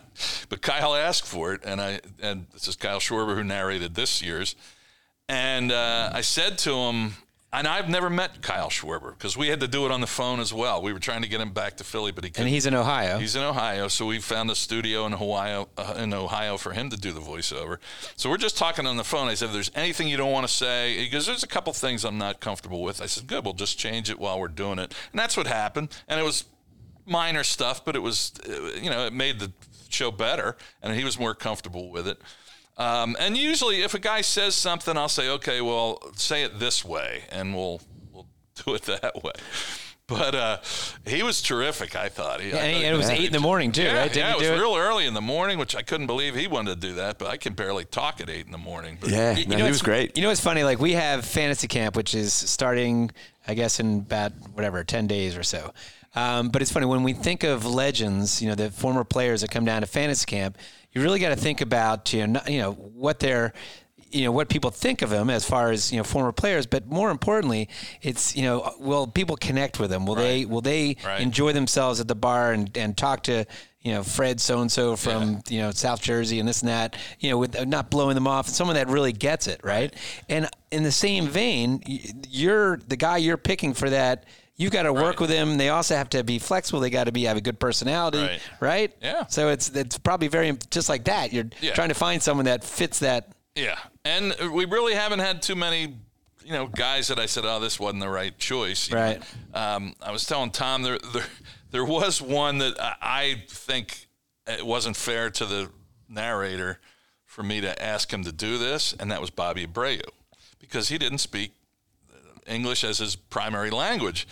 but 0.50 0.62
Kyle 0.62 0.95
asked 0.95 1.26
for 1.28 1.54
it, 1.54 1.62
and 1.65 1.82
I 1.82 2.00
and 2.21 2.48
this 2.54 2.67
is 2.69 2.76
Kyle 2.78 3.00
Schwarber 3.00 3.36
who 3.36 3.43
narrated 3.43 3.95
this 3.95 4.21
year's, 4.21 4.56
and 5.28 5.71
uh, 5.74 6.10
I 6.13 6.21
said 6.21 6.58
to 6.60 6.74
him, 6.74 7.17
and 7.53 7.67
I've 7.67 7.88
never 7.88 8.10
met 8.10 8.41
Kyle 8.41 8.69
Schwarber 8.69 9.12
because 9.12 9.38
we 9.38 9.47
had 9.47 9.62
to 9.62 9.67
do 9.67 9.86
it 9.86 9.91
on 9.91 10.01
the 10.01 10.07
phone 10.07 10.39
as 10.39 10.53
well. 10.53 10.81
We 10.81 10.91
were 10.91 10.99
trying 10.99 11.21
to 11.21 11.29
get 11.29 11.39
him 11.39 11.51
back 11.51 11.77
to 11.77 11.83
Philly, 11.83 12.12
but 12.12 12.23
he 12.23 12.29
couldn't. 12.29 12.45
And 12.45 12.53
he's 12.53 12.65
in 12.65 12.73
Ohio. 12.73 13.19
He's 13.19 13.36
in 13.36 13.43
Ohio, 13.43 13.88
so 13.88 14.05
we 14.05 14.19
found 14.19 14.51
a 14.51 14.55
studio 14.55 15.05
in 15.05 15.13
Hawaii, 15.13 15.65
uh, 15.77 15.93
in 15.97 16.13
Ohio, 16.13 16.57
for 16.57 16.73
him 16.73 16.89
to 16.89 16.97
do 16.97 17.12
the 17.12 17.21
voiceover. 17.21 17.77
So 18.15 18.29
we're 18.29 18.38
just 18.38 18.57
talking 18.57 18.86
on 18.86 18.97
the 18.97 19.03
phone. 19.03 19.27
I 19.27 19.33
said, 19.33 19.47
"If 19.47 19.53
there's 19.53 19.71
anything 19.75 20.07
you 20.07 20.17
don't 20.17 20.31
want 20.31 20.47
to 20.47 20.53
say," 20.53 20.97
he 20.97 21.10
goes, 21.10 21.25
"There's 21.25 21.43
a 21.43 21.47
couple 21.47 21.71
things 21.73 22.03
I'm 22.03 22.17
not 22.17 22.41
comfortable 22.41 22.81
with." 22.81 23.01
I 23.01 23.05
said, 23.05 23.27
"Good, 23.27 23.45
we'll 23.45 23.53
just 23.53 23.77
change 23.77 24.10
it 24.10 24.19
while 24.19 24.39
we're 24.39 24.49
doing 24.49 24.77
it." 24.77 24.93
And 25.12 25.19
that's 25.19 25.38
what 25.38 25.47
happened. 25.47 25.89
And 26.07 26.19
it 26.19 26.23
was 26.23 26.43
minor 27.05 27.43
stuff, 27.43 27.86
but 27.86 27.95
it 27.95 27.99
was, 27.99 28.33
uh, 28.47 28.77
you 28.81 28.89
know, 28.89 29.05
it 29.05 29.13
made 29.13 29.39
the 29.39 29.53
show 29.89 30.12
better, 30.12 30.57
and 30.83 30.93
he 30.93 31.05
was 31.05 31.17
more 31.17 31.33
comfortable 31.33 31.89
with 31.89 32.07
it. 32.07 32.21
Um, 32.78 33.16
and 33.20 33.36
usually, 33.36 33.82
if 33.82 33.94
a 33.94 34.00
guy 34.00 34.22
says 34.22 34.54
something, 34.56 34.96
I'll 34.98 35.10
say, 35.10 35.30
"Okay, 35.30 35.62
well, 35.62 36.00
say 36.16 36.44
it 36.44 36.60
this 36.60 36.86
way," 36.86 37.24
and 37.32 37.56
we'll 37.56 37.82
we'll 38.13 38.28
do 38.66 38.76
it 38.76 38.84
that 38.84 39.24
way. 39.24 39.32
But 40.06 40.36
uh, 40.36 40.58
he 41.06 41.22
was 41.22 41.42
terrific. 41.42 41.96
I 41.96 42.08
thought. 42.08 42.40
He, 42.40 42.54
I 42.54 42.58
and, 42.58 42.76
thought 42.76 42.84
and 42.86 42.94
it 42.94 42.98
was 42.98 43.10
eight 43.10 43.26
in 43.26 43.34
the 43.34 43.42
morning 43.42 43.74
too, 43.74 43.82
yeah, 43.84 43.98
right? 43.98 44.13
Didn't 44.13 44.28
yeah, 44.30 44.34
it 44.36 44.38
was 44.40 44.48
it? 44.48 44.54
real 44.62 44.76
early 44.78 45.06
in 45.06 45.13
the 45.13 45.20
morning, 45.22 45.58
which 45.58 45.76
I 45.76 45.82
couldn't 45.82 46.08
believe 46.08 46.34
he 46.34 46.48
wanted 46.48 46.80
to 46.80 46.88
do 46.88 46.94
that. 46.94 47.18
But 47.18 47.28
I 47.28 47.36
can 47.36 47.54
barely 47.54 47.84
talk 47.84 48.22
at 48.22 48.30
eight 48.30 48.46
in 48.46 48.54
the 48.54 48.58
morning. 48.58 48.98
But 49.02 49.10
Yeah, 49.10 49.32
You- 49.34 49.40
you 49.42 49.48
no, 49.48 49.58
know 49.58 49.66
he 49.66 49.70
was 49.72 49.82
great. 49.82 50.16
You 50.16 50.24
know 50.24 50.30
what's 50.30 50.40
funny? 50.40 50.63
Like 50.63 50.80
we 50.80 50.94
have 50.94 51.26
fantasy 51.26 51.68
camp, 51.68 51.98
which 51.98 52.16
is 52.16 52.32
starting, 52.34 53.12
I 53.48 53.54
guess, 53.54 53.82
in 53.82 53.98
about 53.98 54.32
whatever 54.54 54.82
ten 54.86 55.08
days 55.08 55.36
or 55.36 55.44
so. 55.44 55.74
Um, 56.16 56.50
but 56.50 56.62
it's 56.62 56.72
funny 56.72 56.86
when 56.86 57.04
we 57.04 57.12
think 57.12 57.44
of 57.44 57.66
legends, 57.66 58.42
you 58.42 58.48
know, 58.48 58.56
the 58.56 58.72
former 58.72 59.04
players 59.04 59.42
that 59.42 59.52
come 59.52 59.66
down 59.66 59.82
to 59.82 59.88
fantasy 59.88 60.26
camp. 60.26 60.58
You 60.93 61.02
really 61.04 61.19
got 61.19 61.30
to 61.30 61.36
think 61.36 61.62
about 61.62 62.12
you 62.13 62.26
know, 62.28 62.41
you 62.47 62.60
know 62.60 62.71
what 62.73 63.19
they're 63.19 63.54
you 64.10 64.23
know 64.23 64.32
what 64.32 64.47
people 64.47 64.71
think 64.71 65.02
of 65.02 65.10
them 65.10 65.30
as 65.30 65.43
far 65.43 65.69
as 65.69 65.91
you 65.91 65.97
know 65.97 66.04
former 66.04 66.32
players, 66.32 66.65
but 66.65 66.88
more 66.88 67.12
importantly, 67.12 67.67
it's 68.02 68.36
you 68.36 68.43
know 68.43 68.73
will 68.80 69.06
people 69.08 69.36
connect 69.36 69.80
with 69.80 69.89
them? 69.89 70.06
Will 70.06 70.15
they 70.15 70.45
will 70.45 70.62
they 70.62 70.95
Right. 71.06 71.21
enjoy 71.21 71.52
themselves 71.54 72.00
at 72.00 72.08
the 72.08 72.15
bar 72.15 72.54
and, 72.54 72.76
and 72.78 72.97
talk 72.97 73.23
to 73.23 73.45
you 73.82 73.91
know 73.93 74.04
Fred 74.04 74.39
so 74.41 74.62
and 74.62 74.71
so 74.71 74.95
from 74.95 75.41
you 75.50 75.60
know 75.60 75.71
South 75.71 76.02
Jersey 76.02 76.39
and 76.39 76.47
this 76.47 76.62
and 76.62 76.69
that 76.69 76.95
you 77.19 77.30
know 77.30 77.38
with 77.38 77.56
uh, 77.58 77.65
not 77.65 77.91
blowing 77.91 78.15
them 78.15 78.28
off, 78.28 78.47
someone 78.47 78.76
that 78.76 78.88
really 78.88 79.12
gets 79.13 79.45
it 79.47 79.60
right. 79.63 79.93
And 80.30 80.50
in 80.71 80.84
the 80.84 80.91
same 80.91 81.28
vein, 81.28 81.84
you're 82.30 82.78
the 82.78 82.95
guy 82.97 83.17
you're 83.17 83.38
picking 83.38 83.73
for 83.73 83.89
that. 83.89 84.23
You've 84.58 84.72
got 84.72 84.84
to 84.84 84.93
work 84.93 85.04
Right. 85.04 85.20
with 85.22 85.30
them. 85.30 85.58
They 85.58 85.70
also 85.70 85.96
have 85.96 86.10
to 86.10 86.24
be 86.24 86.39
flexible. 86.39 86.80
They 86.80 86.89
got 86.89 87.04
to 87.04 87.12
be 87.12 87.26
have 87.26 87.38
a 87.38 87.41
good 87.41 87.60
personality, 87.60 88.17
Right. 88.20 88.41
right? 88.60 88.96
Yeah. 89.02 89.28
So 89.28 89.50
it's 89.50 89.70
it's 89.70 89.98
probably 90.00 90.28
very 90.30 90.58
just 90.72 90.89
like 90.89 91.04
that. 91.06 91.32
You're 91.32 91.46
Yeah. 91.62 91.74
trying 91.76 91.89
to 91.89 91.96
find 91.96 92.22
someone 92.22 92.46
that 92.46 92.63
fits 92.63 93.00
that. 93.00 93.30
Yeah, 93.56 93.78
and 94.04 94.36
we 94.52 94.65
really 94.65 94.93
haven't 94.96 95.20
had 95.20 95.41
too 95.43 95.56
many, 95.56 95.98
you 96.43 96.52
know, 96.54 96.67
guys 96.67 97.08
that 97.10 97.20
I 97.20 97.28
said, 97.28 97.46
"Oh, 97.46 97.60
this 97.60 97.80
wasn't 97.80 98.02
the 98.02 98.10
right 98.10 98.38
choice." 98.38 98.89
you 98.89 98.96
know. 98.96 99.02
Right. 99.02 99.24
Um, 99.54 99.96
I 100.02 100.12
was 100.12 100.26
telling 100.26 100.50
Tom 100.52 100.82
there, 100.84 100.98
there, 101.13 101.26
there 101.72 101.86
was 101.86 102.20
one 102.22 102.58
that 102.60 102.80
I, 102.82 102.96
I 103.02 103.43
think 103.48 104.08
it 104.48 104.65
wasn't 104.65 104.96
fair 104.98 105.30
to 105.32 105.46
the 105.46 105.70
narrator 106.10 106.80
for 107.26 107.43
me 107.43 107.62
to 107.62 107.80
ask 107.84 108.12
him 108.12 108.24
to 108.24 108.32
do 108.32 108.58
this, 108.58 108.93
and 109.00 109.12
that 109.12 109.22
was 109.22 109.30
Bobby 109.30 109.67
Abreu. 109.67 110.02
because 110.60 110.89
he 110.89 110.98
didn't 110.98 111.20
speak 111.20 111.54
English 112.48 112.84
as 112.84 112.98
his 112.98 113.15
primary 113.15 113.70
language. 113.70 114.28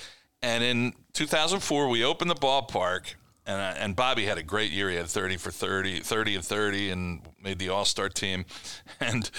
And 0.46 0.64
in 0.64 0.94
2004, 1.14 1.90
we 1.90 2.04
opened 2.04 2.30
the 2.30 2.36
ballpark, 2.36 3.16
and, 3.48 3.60
I, 3.60 3.72
and 3.72 3.96
Bobby 3.96 4.26
had 4.26 4.38
a 4.38 4.44
great 4.44 4.70
year. 4.70 4.92
He 4.92 4.96
had 4.96 5.08
30 5.08 5.38
for 5.38 5.50
30, 5.50 6.02
30 6.02 6.36
and 6.36 6.46
30, 6.46 6.90
and 6.92 7.22
made 7.42 7.58
the 7.58 7.70
All 7.70 7.84
Star 7.84 8.10
team. 8.10 8.46
And 9.00 9.30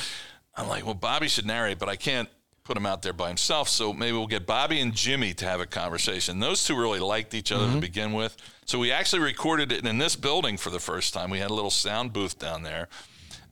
I'm 0.56 0.68
like, 0.68 0.84
well, 0.84 0.94
Bobby 0.94 1.28
should 1.28 1.46
narrate, 1.46 1.78
but 1.78 1.88
I 1.88 1.94
can't 1.94 2.28
put 2.64 2.76
him 2.76 2.86
out 2.86 3.02
there 3.02 3.12
by 3.12 3.28
himself. 3.28 3.68
So 3.68 3.92
maybe 3.92 4.16
we'll 4.16 4.26
get 4.26 4.46
Bobby 4.46 4.80
and 4.80 4.92
Jimmy 4.92 5.32
to 5.34 5.44
have 5.44 5.60
a 5.60 5.66
conversation. 5.66 6.40
Those 6.40 6.64
two 6.64 6.76
really 6.76 6.98
liked 6.98 7.34
each 7.34 7.52
other 7.52 7.66
to 7.66 7.70
mm-hmm. 7.70 7.80
begin 7.80 8.12
with. 8.12 8.36
So 8.64 8.80
we 8.80 8.90
actually 8.90 9.22
recorded 9.22 9.70
it 9.70 9.86
in 9.86 9.98
this 9.98 10.16
building 10.16 10.56
for 10.56 10.70
the 10.70 10.80
first 10.80 11.14
time. 11.14 11.30
We 11.30 11.38
had 11.38 11.50
a 11.50 11.54
little 11.54 11.70
sound 11.70 12.12
booth 12.12 12.36
down 12.38 12.64
there. 12.64 12.88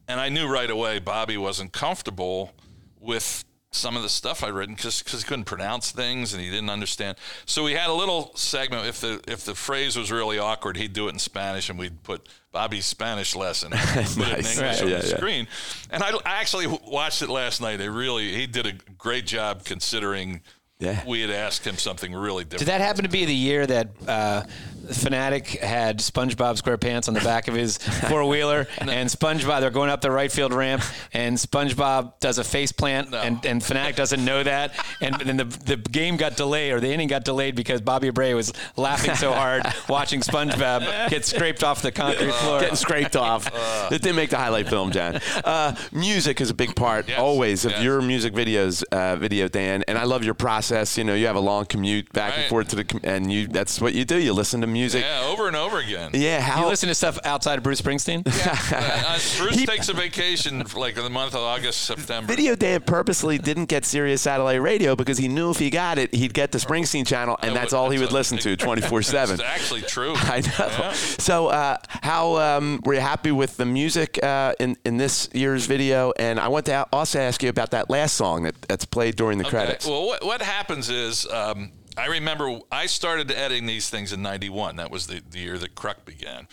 And 0.09 0.19
I 0.19 0.29
knew 0.29 0.49
right 0.49 0.71
away 0.71 0.99
Bobby 0.99 1.37
wasn't 1.37 1.73
comfortable 1.73 2.53
with 2.99 3.45
some 3.75 3.97
of 3.97 4.03
the 4.03 4.09
stuff 4.09 4.43
I'd 4.45 4.53
written 4.53 4.75
because 4.75 5.01
he 5.01 5.23
couldn't 5.23 5.45
pronounce 5.45 5.91
things 5.91 6.33
and 6.33 6.43
he 6.43 6.49
didn't 6.51 6.71
understand. 6.71 7.17
So 7.45 7.65
we 7.65 7.73
had 7.73 7.91
a 7.91 7.93
little 7.93 8.33
segment. 8.37 8.87
If 8.87 9.01
the 9.01 9.21
if 9.27 9.45
the 9.45 9.55
phrase 9.55 9.97
was 9.97 10.11
really 10.13 10.39
awkward, 10.39 10.77
he'd 10.77 10.93
do 10.93 11.09
it 11.09 11.11
in 11.13 11.19
Spanish, 11.19 11.69
and 11.69 11.79
we'd 11.79 12.03
put 12.03 12.29
Bobby's 12.53 12.87
Spanish 12.87 13.35
lesson, 13.35 13.73
and 13.75 13.83
put 13.83 14.29
it 14.29 14.39
in 14.39 14.47
English 14.47 14.59
Right. 14.61 14.83
on 14.83 14.89
Yeah, 14.89 15.01
the 15.01 15.09
yeah. 15.09 15.17
screen. 15.17 15.49
And 15.91 16.03
I, 16.03 16.11
I 16.25 16.41
actually 16.41 16.67
watched 16.87 17.23
it 17.23 17.29
last 17.29 17.61
night. 17.61 17.81
It 17.81 17.91
really 17.91 18.35
he 18.35 18.47
did 18.47 18.67
a 18.67 18.73
great 18.97 19.27
job 19.27 19.65
considering. 19.65 20.41
Yeah. 20.81 21.03
We 21.07 21.21
had 21.21 21.31
asked 21.31 21.65
him 21.65 21.79
something 21.79 22.13
really 22.13 22.43
different. 22.45 22.59
Did 22.67 22.69
that 22.69 22.81
happen 22.81 23.05
to 23.05 23.09
be 23.09 23.25
the 23.25 23.35
year 23.35 23.65
that 23.65 23.89
uh, 24.09 24.43
Phanatic 24.89 25.59
had 25.61 25.99
SpongeBob 25.99 26.61
SquarePants 26.61 27.09
on 27.09 27.15
the 27.15 27.21
back 27.21 27.49
of 27.49 27.55
his 27.55 27.79
four 28.09 28.25
wheeler, 28.27 28.67
and 28.79 29.09
SpongeBob 29.09 29.61
they're 29.61 29.71
going 29.71 29.91
up 29.91 30.01
the 30.01 30.11
right 30.11 30.31
field 30.31 30.53
ramp, 30.53 30.83
and 31.13 31.37
SpongeBob 31.37 32.19
does 32.21 32.39
a 32.39 32.45
face 32.45 32.73
plant, 32.73 33.11
No. 33.11 33.19
and, 33.21 33.45
and 33.47 33.61
Phanatic 33.63 33.97
doesn't 33.97 34.25
know 34.25 34.43
that, 34.43 34.73
and 35.01 35.15
then 35.17 35.37
the 35.37 35.45
the 35.45 35.77
game 35.77 36.17
got 36.17 36.37
delayed 36.37 36.73
or 36.73 36.81
the 36.81 36.93
inning 36.93 37.09
got 37.09 37.25
delayed 37.25 37.55
because 37.55 37.81
Bobby 37.81 38.11
Abreu 38.11 38.35
was 38.35 38.53
laughing 38.77 39.15
so 39.15 39.33
hard 39.33 39.63
watching 39.89 40.21
SpongeBob 40.21 41.11
get 41.11 41.25
scraped 41.25 41.65
off 41.65 41.83
the 41.83 41.93
concrete 41.93 42.33
floor. 42.35 42.61
Getting 42.61 42.77
scraped 42.77 43.17
off. 43.17 43.51
Uh. 43.55 43.89
it 43.93 44.03
didn't 44.03 44.17
make 44.17 44.31
the 44.31 44.37
highlight 44.37 44.69
film, 44.69 44.91
John. 44.91 45.21
Uh, 45.45 45.75
music 45.93 46.41
is 46.41 46.51
a 46.51 46.55
big 46.55 46.75
part 46.75 47.09
Yes, 47.09 47.19
always 47.19 47.65
of 47.65 47.73
yes. 47.73 47.83
your 47.83 48.03
music 48.03 48.33
videos, 48.35 48.83
uh, 48.93 49.17
video, 49.17 49.49
Dan. 49.49 49.85
And 49.89 49.97
I 49.97 50.05
love 50.05 50.25
your 50.25 50.35
process. 50.35 50.99
You 50.99 51.05
know, 51.05 51.15
you 51.15 51.27
have 51.27 51.37
a 51.37 51.41
long 51.41 51.67
commute 51.67 52.13
back 52.13 52.37
and 52.37 52.49
forth 52.49 52.69
to 52.69 52.77
the, 52.77 52.85
com- 52.85 53.01
and 53.05 53.33
you 53.33 53.47
that's 53.47 53.81
what 53.81 53.95
you 53.95 54.05
do. 54.05 54.19
You 54.19 54.33
listen 54.33 54.61
to 54.61 54.67
music. 54.75 55.03
yeah, 55.03 55.25
over 55.25 55.47
and 55.49 55.57
over 55.57 55.79
again. 55.79 56.11
Yeah, 56.13 56.41
how 56.43 56.61
you 56.63 56.67
listen 56.69 56.89
to 56.91 56.95
stuff 56.95 57.19
outside 57.25 57.57
of 57.57 57.63
Bruce 57.65 57.81
Springsteen? 57.81 58.23
Uh, 58.75 59.19
Bruce 59.39 59.55
He- 59.57 59.67
takes 59.67 59.89
a 59.89 59.93
vacation 59.95 60.65
for 60.65 60.81
like 60.81 60.97
in 60.97 61.05
the 61.05 61.11
month 61.11 61.35
of 61.35 61.41
August, 61.41 61.83
September. 61.85 62.27
Video 62.31 62.55
Dan 62.55 62.81
purposely 62.83 63.39
didn't 63.39 63.67
get 63.67 63.85
Sirius 63.85 64.21
satellite 64.23 64.61
radio 64.61 64.95
because 64.97 65.17
he 65.19 65.29
knew 65.29 65.51
if 65.51 65.59
he 65.59 65.71
got 65.71 65.99
it, 65.99 66.13
he'd 66.15 66.35
get 66.35 66.53
the 66.53 66.59
Springsteen 66.59 67.07
channel, 67.07 67.37
and 67.41 67.53
I 67.53 67.55
that's 67.55 67.73
would- 67.73 67.79
all 67.79 67.91
he 67.91 67.99
would 67.99 68.13
listen 68.13 68.37
to 68.39 68.57
24 68.65 69.03
7. 69.03 69.35
It's 69.35 69.43
actually 69.43 69.83
true. 69.83 70.13
I 70.17 70.41
know. 70.41 70.67
Yeah. 70.69 70.93
So, 70.93 71.47
uh, 71.49 71.77
how 71.89 72.37
um, 72.37 72.81
were 72.85 72.95
you 72.95 73.01
happy 73.01 73.31
with 73.33 73.57
the 73.57 73.65
music 73.67 74.23
uh, 74.23 74.55
in 74.59 74.77
in 74.85 74.97
this 74.97 75.29
year's 75.33 75.67
video? 75.67 76.13
And 76.19 76.41
I 76.41 76.49
want 76.49 76.67
to 76.67 76.87
also 76.93 77.19
ask 77.21 77.43
you 77.43 77.49
about 77.49 77.71
that 77.71 77.89
last 77.91 78.15
song 78.15 78.43
that, 78.45 78.61
that's 78.63 78.85
played 78.85 79.17
during 79.17 79.39
the 79.39 79.45
credits. 79.45 79.87
Well, 79.87 80.07
what, 80.07 80.25
what 80.25 80.43
happens 80.43 80.89
is 80.91 81.27
um, 81.31 81.71
I 81.97 82.07
remember 82.07 82.61
I 82.73 82.87
started 82.87 83.31
editing 83.31 83.67
these 83.67 83.89
things 83.89 84.13
in 84.13 84.23
'91. 84.23 84.77
That 84.77 84.91
was 84.91 85.07
the, 85.07 85.23
the 85.29 85.39
year 85.39 85.59
that 85.59 85.75
Kruk 85.75 86.05
began, 86.05 86.49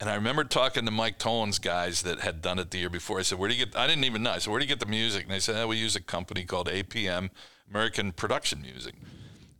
and 0.00 0.08
I 0.08 0.14
remember 0.14 0.44
talking 0.44 0.84
to 0.84 0.90
Mike 0.90 1.18
Tollin's 1.18 1.58
guys 1.58 2.02
that 2.02 2.20
had 2.20 2.40
done 2.40 2.58
it 2.58 2.70
the 2.70 2.78
year 2.78 2.90
before. 2.90 3.18
I 3.18 3.22
said, 3.22 3.38
"Where 3.38 3.48
do 3.48 3.54
you 3.54 3.66
get?" 3.66 3.76
I 3.76 3.86
didn't 3.86 4.04
even 4.04 4.22
know. 4.22 4.32
I 4.32 4.38
said, 4.38 4.50
"Where 4.50 4.60
do 4.60 4.64
you 4.64 4.68
get 4.68 4.80
the 4.80 4.86
music?" 4.86 5.24
And 5.24 5.32
they 5.32 5.40
said, 5.40 5.56
oh, 5.56 5.68
"We 5.68 5.76
use 5.76 5.96
a 5.96 6.02
company 6.02 6.44
called 6.44 6.68
APM, 6.68 7.30
American 7.68 8.12
Production 8.12 8.62
Music." 8.62 8.94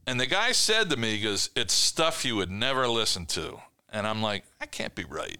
And 0.06 0.20
the 0.20 0.26
guy 0.26 0.52
said 0.52 0.88
to 0.90 0.96
me, 0.96 1.16
he 1.16 1.22
goes, 1.22 1.50
It's 1.56 1.74
stuff 1.74 2.24
you 2.24 2.36
would 2.36 2.50
never 2.50 2.86
listen 2.86 3.26
to. 3.26 3.58
And 3.90 4.06
I'm 4.06 4.22
like, 4.22 4.44
I 4.60 4.66
can't 4.66 4.94
be 4.94 5.04
right. 5.04 5.38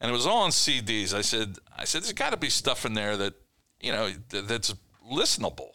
And 0.00 0.10
it 0.10 0.12
was 0.12 0.26
all 0.26 0.42
on 0.42 0.50
CDs. 0.50 1.14
I 1.14 1.20
said, 1.20 1.56
I 1.76 1.84
said, 1.84 2.02
There's 2.02 2.12
got 2.12 2.30
to 2.30 2.36
be 2.36 2.50
stuff 2.50 2.84
in 2.84 2.94
there 2.94 3.16
that, 3.16 3.34
you 3.80 3.92
know, 3.92 4.10
that's 4.28 4.74
listenable. 5.08 5.70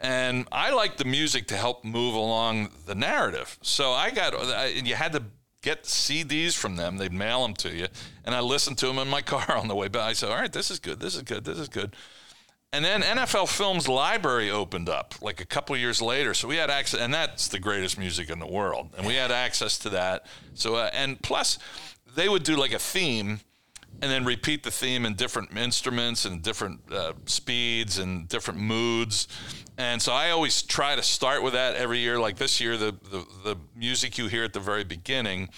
And 0.00 0.48
I 0.50 0.72
like 0.72 0.96
the 0.96 1.04
music 1.04 1.46
to 1.48 1.56
help 1.56 1.84
move 1.84 2.14
along 2.14 2.70
the 2.86 2.94
narrative. 2.94 3.58
So 3.62 3.92
I 3.92 4.10
got, 4.10 4.34
I, 4.34 4.68
you 4.68 4.94
had 4.94 5.12
to 5.12 5.22
get 5.62 5.84
CDs 5.84 6.56
from 6.56 6.76
them. 6.76 6.96
They'd 6.96 7.12
mail 7.12 7.42
them 7.42 7.54
to 7.56 7.70
you. 7.70 7.86
And 8.24 8.34
I 8.34 8.40
listened 8.40 8.78
to 8.78 8.86
them 8.86 8.98
in 8.98 9.08
my 9.08 9.20
car 9.34 9.56
on 9.56 9.68
the 9.68 9.74
way 9.74 9.88
back. 9.88 10.02
I 10.02 10.12
said, 10.14 10.30
All 10.30 10.36
right, 10.36 10.52
this 10.52 10.70
is 10.70 10.78
good. 10.78 11.00
This 11.00 11.14
is 11.14 11.22
good. 11.22 11.44
This 11.44 11.58
is 11.58 11.68
good. 11.68 11.94
And 12.72 12.84
then 12.84 13.02
NFL 13.02 13.48
Films 13.48 13.88
Library 13.88 14.48
opened 14.48 14.88
up 14.88 15.14
like 15.20 15.40
a 15.40 15.44
couple 15.44 15.76
years 15.76 16.00
later, 16.00 16.34
so 16.34 16.46
we 16.46 16.56
had 16.56 16.70
access, 16.70 17.00
and 17.00 17.12
that's 17.12 17.48
the 17.48 17.58
greatest 17.58 17.98
music 17.98 18.30
in 18.30 18.38
the 18.38 18.46
world, 18.46 18.90
and 18.96 19.04
we 19.04 19.16
had 19.16 19.32
access 19.32 19.76
to 19.78 19.90
that. 19.90 20.26
So, 20.54 20.76
uh, 20.76 20.88
and 20.92 21.20
plus, 21.20 21.58
they 22.14 22.28
would 22.28 22.44
do 22.44 22.54
like 22.54 22.72
a 22.72 22.78
theme, 22.78 23.40
and 24.02 24.10
then 24.10 24.24
repeat 24.24 24.62
the 24.62 24.70
theme 24.70 25.04
in 25.04 25.14
different 25.14 25.56
instruments 25.56 26.24
and 26.24 26.42
different 26.42 26.80
uh, 26.92 27.12
speeds 27.26 27.98
and 27.98 28.28
different 28.28 28.60
moods. 28.60 29.28
And 29.76 30.00
so 30.00 30.12
I 30.12 30.30
always 30.30 30.62
try 30.62 30.96
to 30.96 31.02
start 31.02 31.42
with 31.42 31.52
that 31.54 31.74
every 31.74 31.98
year. 31.98 32.18
Like 32.18 32.36
this 32.36 32.60
year, 32.60 32.76
the 32.76 32.92
the, 33.10 33.26
the 33.44 33.56
music 33.74 34.18
you 34.18 34.26
hear 34.26 34.44
at 34.44 34.52
the 34.52 34.60
very 34.60 34.84
beginning 34.84 35.50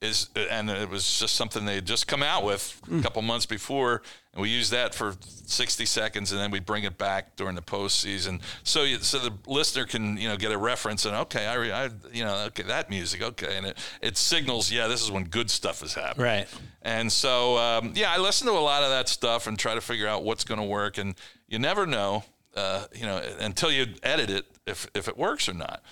is 0.00 0.28
and 0.50 0.70
it 0.70 0.88
was 0.88 1.18
just 1.18 1.34
something 1.34 1.64
they 1.64 1.76
had 1.76 1.86
just 1.86 2.06
come 2.06 2.22
out 2.22 2.44
with 2.44 2.80
a 2.92 3.02
couple 3.02 3.20
months 3.20 3.46
before 3.46 4.00
and 4.32 4.40
we 4.40 4.48
use 4.48 4.70
that 4.70 4.94
for 4.94 5.16
60 5.20 5.84
seconds 5.86 6.30
and 6.30 6.40
then 6.40 6.52
we 6.52 6.60
bring 6.60 6.84
it 6.84 6.96
back 6.96 7.34
during 7.34 7.56
the 7.56 7.62
postseason. 7.62 8.40
So 8.62 8.84
you, 8.84 8.98
so 8.98 9.18
the 9.18 9.32
listener 9.48 9.86
can 9.86 10.16
you 10.16 10.28
know 10.28 10.36
get 10.36 10.52
a 10.52 10.58
reference 10.58 11.04
and 11.04 11.16
okay 11.16 11.46
I, 11.46 11.86
I 11.86 11.90
you 12.12 12.24
know 12.24 12.44
okay 12.46 12.62
that 12.64 12.90
music 12.90 13.22
okay 13.22 13.56
and 13.56 13.66
it, 13.66 13.78
it 14.00 14.16
signals 14.16 14.70
yeah 14.70 14.86
this 14.86 15.02
is 15.02 15.10
when 15.10 15.24
good 15.24 15.50
stuff 15.50 15.82
is 15.82 15.94
happening. 15.94 16.26
Right. 16.26 16.48
and 16.82 17.10
so 17.10 17.58
um, 17.58 17.92
yeah 17.96 18.12
I 18.12 18.18
listen 18.18 18.46
to 18.46 18.52
a 18.52 18.60
lot 18.60 18.84
of 18.84 18.90
that 18.90 19.08
stuff 19.08 19.48
and 19.48 19.58
try 19.58 19.74
to 19.74 19.80
figure 19.80 20.06
out 20.06 20.22
what's 20.22 20.44
going 20.44 20.60
to 20.60 20.66
work 20.66 20.98
and 20.98 21.16
you 21.48 21.58
never 21.58 21.86
know 21.86 22.22
uh, 22.54 22.84
you 22.94 23.04
know 23.04 23.20
until 23.40 23.72
you 23.72 23.86
edit 24.04 24.30
it 24.30 24.46
if 24.64 24.88
if 24.94 25.08
it 25.08 25.18
works 25.18 25.48
or 25.48 25.54
not. 25.54 25.82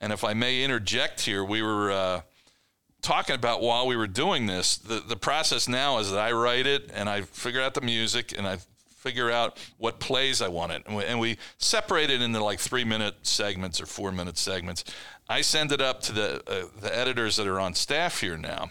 And 0.00 0.12
if 0.12 0.24
I 0.24 0.34
may 0.34 0.64
interject 0.64 1.20
here 1.20 1.44
we 1.44 1.62
were 1.62 1.92
uh, 1.92 2.20
talking 3.02 3.34
about 3.34 3.60
while 3.60 3.86
we 3.86 3.96
were 3.96 4.06
doing 4.06 4.46
this, 4.46 4.76
the, 4.76 5.00
the 5.00 5.16
process 5.16 5.68
now 5.68 5.98
is 5.98 6.10
that 6.10 6.20
I 6.20 6.32
write 6.32 6.66
it 6.66 6.90
and 6.94 7.08
I 7.08 7.22
figure 7.22 7.60
out 7.60 7.74
the 7.74 7.80
music 7.80 8.36
and 8.36 8.46
I 8.46 8.58
figure 9.02 9.30
out 9.30 9.58
what 9.78 9.98
plays 9.98 10.40
I 10.40 10.48
want 10.48 10.72
it. 10.72 10.82
And 10.86 10.96
we, 10.96 11.04
and 11.04 11.18
we 11.18 11.36
separate 11.58 12.10
it 12.10 12.22
into 12.22 12.42
like 12.42 12.60
three 12.60 12.84
minute 12.84 13.16
segments 13.22 13.80
or 13.80 13.86
four 13.86 14.12
minute 14.12 14.38
segments. 14.38 14.84
I 15.28 15.40
send 15.40 15.72
it 15.72 15.80
up 15.80 16.00
to 16.02 16.12
the, 16.12 16.42
uh, 16.46 16.66
the 16.80 16.96
editors 16.96 17.36
that 17.36 17.46
are 17.48 17.58
on 17.58 17.74
staff 17.74 18.20
here 18.20 18.36
now. 18.36 18.70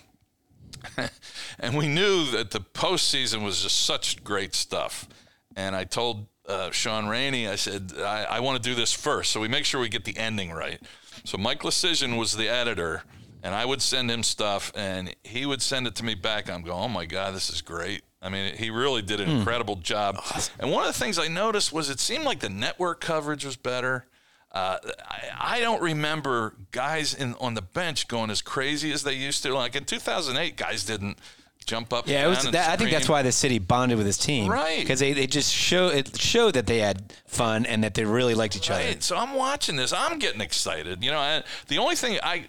and 1.59 1.77
we 1.77 1.87
knew 1.87 2.25
that 2.31 2.51
the 2.51 2.61
postseason 2.61 3.43
was 3.43 3.61
just 3.61 3.81
such 3.81 4.23
great 4.23 4.55
stuff. 4.55 5.07
And 5.55 5.75
I 5.75 5.83
told 5.83 6.27
uh, 6.47 6.71
Sean 6.71 7.07
Rainey, 7.07 7.47
I 7.47 7.55
said, 7.55 7.91
I, 7.97 8.23
I 8.23 8.39
want 8.39 8.61
to 8.61 8.69
do 8.69 8.73
this 8.73 8.93
first. 8.93 9.31
So 9.31 9.41
we 9.41 9.47
make 9.47 9.65
sure 9.65 9.81
we 9.81 9.89
get 9.89 10.05
the 10.05 10.17
ending 10.17 10.51
right. 10.51 10.81
So 11.23 11.37
Mike 11.37 11.61
Lecision 11.61 12.17
was 12.17 12.35
the 12.35 12.47
editor, 12.47 13.03
and 13.43 13.55
I 13.55 13.65
would 13.65 13.81
send 13.81 14.09
him 14.11 14.23
stuff, 14.23 14.71
and 14.75 15.15
he 15.23 15.45
would 15.45 15.61
send 15.61 15.87
it 15.87 15.95
to 15.95 16.05
me 16.05 16.15
back. 16.15 16.49
I'm 16.49 16.61
going, 16.61 16.77
oh 16.77 16.87
my 16.87 17.05
God, 17.05 17.33
this 17.33 17.49
is 17.49 17.61
great. 17.61 18.03
I 18.21 18.29
mean, 18.29 18.55
he 18.55 18.69
really 18.69 19.01
did 19.01 19.19
an 19.19 19.29
incredible 19.29 19.77
job. 19.77 20.21
And 20.59 20.71
one 20.71 20.85
of 20.85 20.93
the 20.93 20.99
things 20.99 21.17
I 21.17 21.27
noticed 21.27 21.73
was 21.73 21.89
it 21.89 21.99
seemed 21.99 22.23
like 22.23 22.39
the 22.39 22.49
network 22.49 23.01
coverage 23.01 23.43
was 23.43 23.57
better. 23.57 24.05
Uh, 24.51 24.77
I, 25.09 25.55
I 25.55 25.59
don't 25.59 25.81
remember 25.81 26.55
guys 26.71 27.13
in 27.15 27.33
on 27.35 27.53
the 27.55 27.61
bench 27.61 28.07
going 28.07 28.29
as 28.29 28.41
crazy 28.41 28.91
as 28.91 29.01
they 29.03 29.13
used 29.13 29.41
to. 29.43 29.53
Like 29.55 29.75
in 29.75 29.85
2008, 29.85 30.55
guys 30.55 30.83
didn't 30.83 31.17
jump 31.65 31.93
up. 31.93 32.07
Yeah, 32.07 32.25
it 32.25 32.29
was. 32.29 32.45
and 32.45 32.53
That, 32.53 32.69
I 32.69 32.75
think 32.75 32.91
that's 32.91 33.09
why 33.09 33.21
the 33.21 33.31
city 33.31 33.59
bonded 33.59 33.97
with 33.97 34.07
his 34.07 34.17
team, 34.17 34.49
Right. 34.49 34.79
Because 34.79 34.99
they, 34.99 35.13
they 35.13 35.27
just 35.27 35.53
show 35.53 35.87
it 35.87 36.19
showed 36.19 36.55
that 36.55 36.67
they 36.67 36.79
had 36.79 37.13
fun 37.27 37.65
and 37.65 37.83
that 37.83 37.93
they 37.93 38.05
really 38.05 38.35
liked 38.35 38.55
each 38.55 38.69
other. 38.69 38.83
Right. 38.83 39.03
So 39.03 39.15
I'm 39.17 39.33
watching 39.33 39.75
this. 39.75 39.93
I'm 39.93 40.19
getting 40.19 40.41
excited. 40.41 41.03
You 41.03 41.11
know, 41.11 41.19
I, 41.19 41.43
the 41.67 41.77
only 41.77 41.95
thing 41.95 42.19
I, 42.23 42.45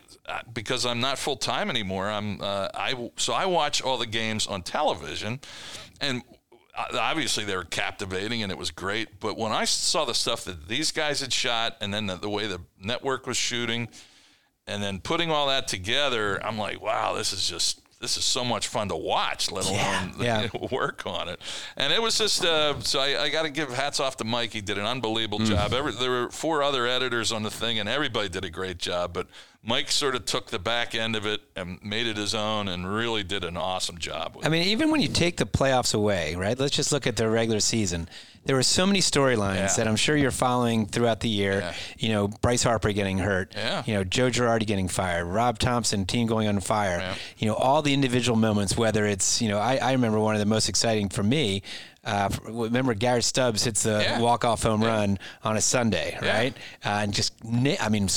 because 0.53 0.87
I'm 0.87 1.01
not 1.01 1.19
full 1.19 1.37
time 1.37 1.71
anymore. 1.71 2.09
I'm 2.09 2.41
uh, 2.41 2.69
I 2.75 3.11
so 3.17 3.33
I 3.33 3.47
watch 3.47 3.83
all 3.83 3.99
the 3.99 4.07
games 4.07 4.47
on 4.47 4.63
television, 4.63 5.41
and 6.01 6.23
obviously 6.95 7.45
they 7.45 7.57
were 7.57 7.65
captivating 7.65 8.43
and 8.43 8.51
it 8.51 8.59
was 8.59 8.71
great. 8.71 9.21
But 9.21 9.37
when 9.37 9.53
I 9.53 9.65
saw 9.65 10.05
the 10.05 10.15
stuff 10.15 10.45
that 10.45 10.69
these 10.69 10.91
guys 10.91 11.21
had 11.21 11.33
shot, 11.33 11.77
and 11.81 11.93
then 11.93 12.07
the, 12.07 12.17
the 12.17 12.31
way 12.31 12.47
the 12.47 12.61
network 12.81 13.27
was 13.27 13.37
shooting, 13.37 13.89
and 14.67 14.83
then 14.83 15.01
putting 15.01 15.31
all 15.31 15.49
that 15.49 15.69
together, 15.69 16.45
I'm 16.45 16.59
like, 16.59 16.81
wow, 16.81 17.13
this 17.15 17.33
is 17.33 17.49
just. 17.49 17.82
This 18.03 18.17
is 18.19 18.25
so 18.25 18.45
much 18.45 18.67
fun 18.69 18.89
to 18.89 18.97
watch, 18.97 19.51
let 19.53 19.65
alone 19.65 20.15
Yeah. 20.21 20.49
work 20.73 21.07
on 21.07 21.29
it. 21.29 21.41
And 21.77 21.93
it 21.93 22.03
was 22.03 22.19
just 22.19 22.45
uh, 22.45 22.79
so 22.81 22.99
I, 23.01 23.23
I 23.23 23.29
got 23.31 23.43
to 23.45 23.51
give 23.51 23.71
hats 23.73 24.01
off 24.01 24.17
to 24.19 24.25
Mike. 24.25 24.53
He 24.53 24.61
did 24.61 24.77
an 24.77 24.85
unbelievable 24.87 25.39
Mm. 25.39 25.47
job. 25.47 25.73
Every, 25.73 25.93
there 25.93 26.11
were 26.11 26.29
four 26.31 26.63
other 26.65 26.87
editors 26.87 27.31
on 27.33 27.45
the 27.45 27.51
thing, 27.51 27.79
and 27.79 27.89
everybody 27.89 28.29
did 28.29 28.45
a 28.45 28.51
great 28.51 28.79
job. 28.79 29.13
But 29.15 29.29
Mike 29.65 29.93
sort 29.93 30.17
of 30.17 30.25
took 30.25 30.51
the 30.51 30.59
back 30.59 30.93
end 30.95 31.15
of 31.15 31.25
it 31.25 31.41
and 31.55 31.79
made 31.85 32.09
it 32.09 32.17
his 32.17 32.35
own, 32.35 32.67
and 32.67 32.93
really 32.93 33.23
did 33.23 33.45
an 33.45 33.57
awesome 33.57 33.97
job. 33.97 34.35
With 34.35 34.45
I 34.45 34.49
mean, 34.49 34.65
even 34.69 34.91
when 34.91 35.01
you 35.01 35.07
take 35.09 35.37
the 35.37 35.47
playoffs 35.47 35.95
away, 35.95 36.35
right? 36.35 36.59
Let's 36.59 36.75
just 36.75 36.91
look 36.91 37.07
at 37.07 37.15
the 37.15 37.29
regular 37.31 37.61
season. 37.61 38.09
There 38.45 38.57
were 38.57 38.65
so 38.65 38.85
many 38.87 38.99
storylines 38.99 39.55
Yeah. 39.55 39.75
that 39.77 39.87
I'm 39.87 39.95
sure 39.95 40.17
you're 40.17 40.33
following 40.33 40.87
throughout 40.87 41.21
the 41.21 41.29
year. 41.29 41.61
Yeah. 41.61 41.75
You 41.97 42.09
know, 42.09 42.27
Bryce 42.27 42.65
Harper 42.65 42.91
getting 42.91 43.19
hurt. 43.19 43.53
Yeah. 43.57 43.85
You 43.87 43.95
know, 43.95 44.03
Joe 44.03 44.31
Girardi 44.31 44.67
getting 44.67 44.89
fired. 44.89 45.27
Rob 45.27 45.61
Thomson 45.61 46.07
team 46.07 46.27
going 46.27 46.49
on 46.49 46.59
fire. 46.59 46.99
Yeah. 46.99 47.15
You 47.39 47.47
know, 47.47 47.55
all 47.55 47.83
the 47.83 47.95
individual 47.95 48.37
moments. 48.37 48.77
Whether 48.77 49.07
it's 49.07 49.41
you 49.41 49.49
know, 49.49 49.59
I, 49.61 49.77
I 49.77 49.93
remember 49.93 50.19
one 50.19 50.35
of 50.35 50.41
the 50.41 50.47
most 50.47 50.69
exciting 50.69 51.09
for 51.09 51.23
me. 51.23 51.63
Uh, 52.05 52.31
remember 52.49 52.95
Garrett 52.95 53.23
Stubbs 53.23 53.63
hits 53.63 53.85
the 53.85 54.01
Yeah. 54.03 54.19
walk 54.19 54.45
off 54.45 54.65
home 54.65 54.83
run 54.83 55.21
on 55.45 55.57
a 55.57 55.61
Sunday, 55.61 56.19
Yeah. 56.21 56.37
right? 56.37 56.57
Uh, 56.85 56.89
and 57.05 57.15
just 57.15 57.35
I 57.81 57.89
mean. 57.89 58.09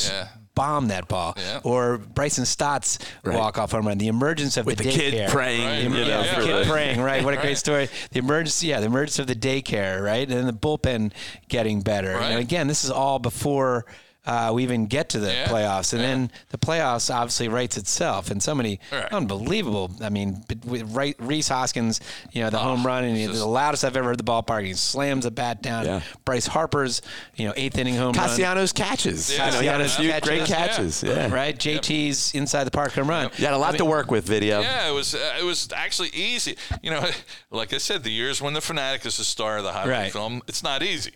S- 0.56 0.58
Yeah. 0.58 0.66
Bomb 0.66 0.88
that 0.88 1.08
ball, 1.08 1.36
Yeah. 1.38 1.60
or 1.64 1.98
Bryson 1.98 2.46
Stott's 2.46 2.98
walk 3.24 3.58
off 3.58 3.72
home 3.72 3.88
run. 3.88 3.98
The 3.98 4.08
emergence 4.08 4.58
of 4.58 4.66
With 4.66 4.78
the, 4.78 4.86
the 4.86 4.92
kid 4.92 5.14
daycare. 5.14 5.30
praying, 5.30 5.66
Right. 5.66 5.84
you 5.84 5.90
The, 5.90 5.96
know, 5.96 6.08
yeah, 6.08 6.24
Yeah, 6.26 6.40
the 6.40 6.46
kid 6.46 6.68
praying, 6.68 7.02
right? 7.02 7.24
What 7.24 7.34
a 7.34 7.38
great 7.38 7.58
story. 7.58 7.90
The 8.12 8.20
emergency, 8.20 8.68
yeah, 8.68 8.80
the 8.80 8.86
emergence 8.88 9.20
of 9.20 9.28
the 9.28 9.36
daycare, 9.36 10.02
right? 10.04 10.28
And 10.28 10.38
then 10.38 10.46
the 10.46 10.54
bullpen 10.54 11.12
getting 11.50 11.82
better. 11.82 12.14
You 12.14 12.20
know, 12.20 12.20
Right. 12.36 12.40
again, 12.40 12.68
this 12.68 12.84
is 12.84 12.92
all 12.92 13.20
before 13.20 13.86
uh, 14.26 14.52
we 14.54 14.64
even 14.64 14.88
get 14.88 15.10
to 15.10 15.20
the 15.20 15.32
Yeah. 15.32 15.48
playoffs, 15.48 15.94
and 15.94 16.02
Yeah. 16.02 16.08
then 16.10 16.32
the 16.50 16.58
playoffs 16.58 17.14
obviously 17.14 17.48
writes 17.48 17.78
itself. 17.78 18.30
And 18.32 18.42
so 18.42 18.56
many 18.56 18.80
Right. 18.92 19.06
unbelievable. 19.14 19.92
I 20.02 20.10
mean, 20.10 20.44
but 20.48 20.64
with 20.66 20.84
Ray- 20.96 21.16
Rhys 21.20 21.48
Hoskins, 21.48 22.00
you 22.32 22.44
know, 22.44 22.50
the 22.50 22.58
home 22.60 22.86
run, 22.86 23.04
and 23.04 23.18
just- 23.18 23.40
the 23.40 23.46
loudest 23.46 23.84
I've 23.84 23.96
ever 23.98 24.10
heard 24.10 24.18
the 24.20 24.24
ballpark. 24.24 24.66
He 24.66 24.74
slams 24.74 25.26
a 25.26 25.32
bat 25.32 25.62
down. 25.62 25.86
Yeah. 25.86 26.02
Bryce 26.26 26.48
Harper's, 26.48 27.02
you 27.36 27.48
know, 27.48 27.54
eighth 27.56 27.78
inning 27.78 27.96
home 27.96 28.14
run. 28.14 28.28
Castellanos 28.28 28.72
catches. 28.74 29.32
Yeah. 29.32 29.46
You 29.48 29.52
know, 29.52 29.60
he 29.62 29.68
had 29.68 29.82
a 29.82 29.90
few 29.90 30.10
Castellanos 30.10 30.22
great 30.48 30.58
catches. 30.58 31.02
catches. 31.02 31.04
Yeah. 31.04 31.34
Right, 31.34 31.58
JT's 31.58 32.34
inside 32.34 32.64
the 32.66 32.72
park 32.72 32.94
home 32.94 33.08
run. 33.10 33.30
You 33.38 33.46
had 33.46 33.54
a 33.54 33.58
lot 33.58 33.78
to 33.78 33.86
work 33.86 34.10
with, 34.12 34.26
video. 34.26 34.62
Yeah, 34.62 34.90
it 34.90 34.94
was 34.94 35.14
uh, 35.16 35.36
it 35.40 35.44
was 35.44 35.70
actually 35.76 36.10
easy. 36.10 36.58
You 36.82 36.92
know, 36.92 37.08
like 37.52 37.74
I 37.74 37.78
said, 37.78 38.04
the 38.04 38.12
years 38.12 38.42
when 38.42 38.54
the 38.54 38.60
phanatic 38.60 39.06
is 39.06 39.18
the 39.18 39.24
star 39.24 39.58
of 39.58 39.64
the 39.64 39.72
highlight 39.72 39.90
Right. 39.90 40.12
film, 40.12 40.42
it's 40.48 40.64
not 40.64 40.82
easy. 40.84 41.12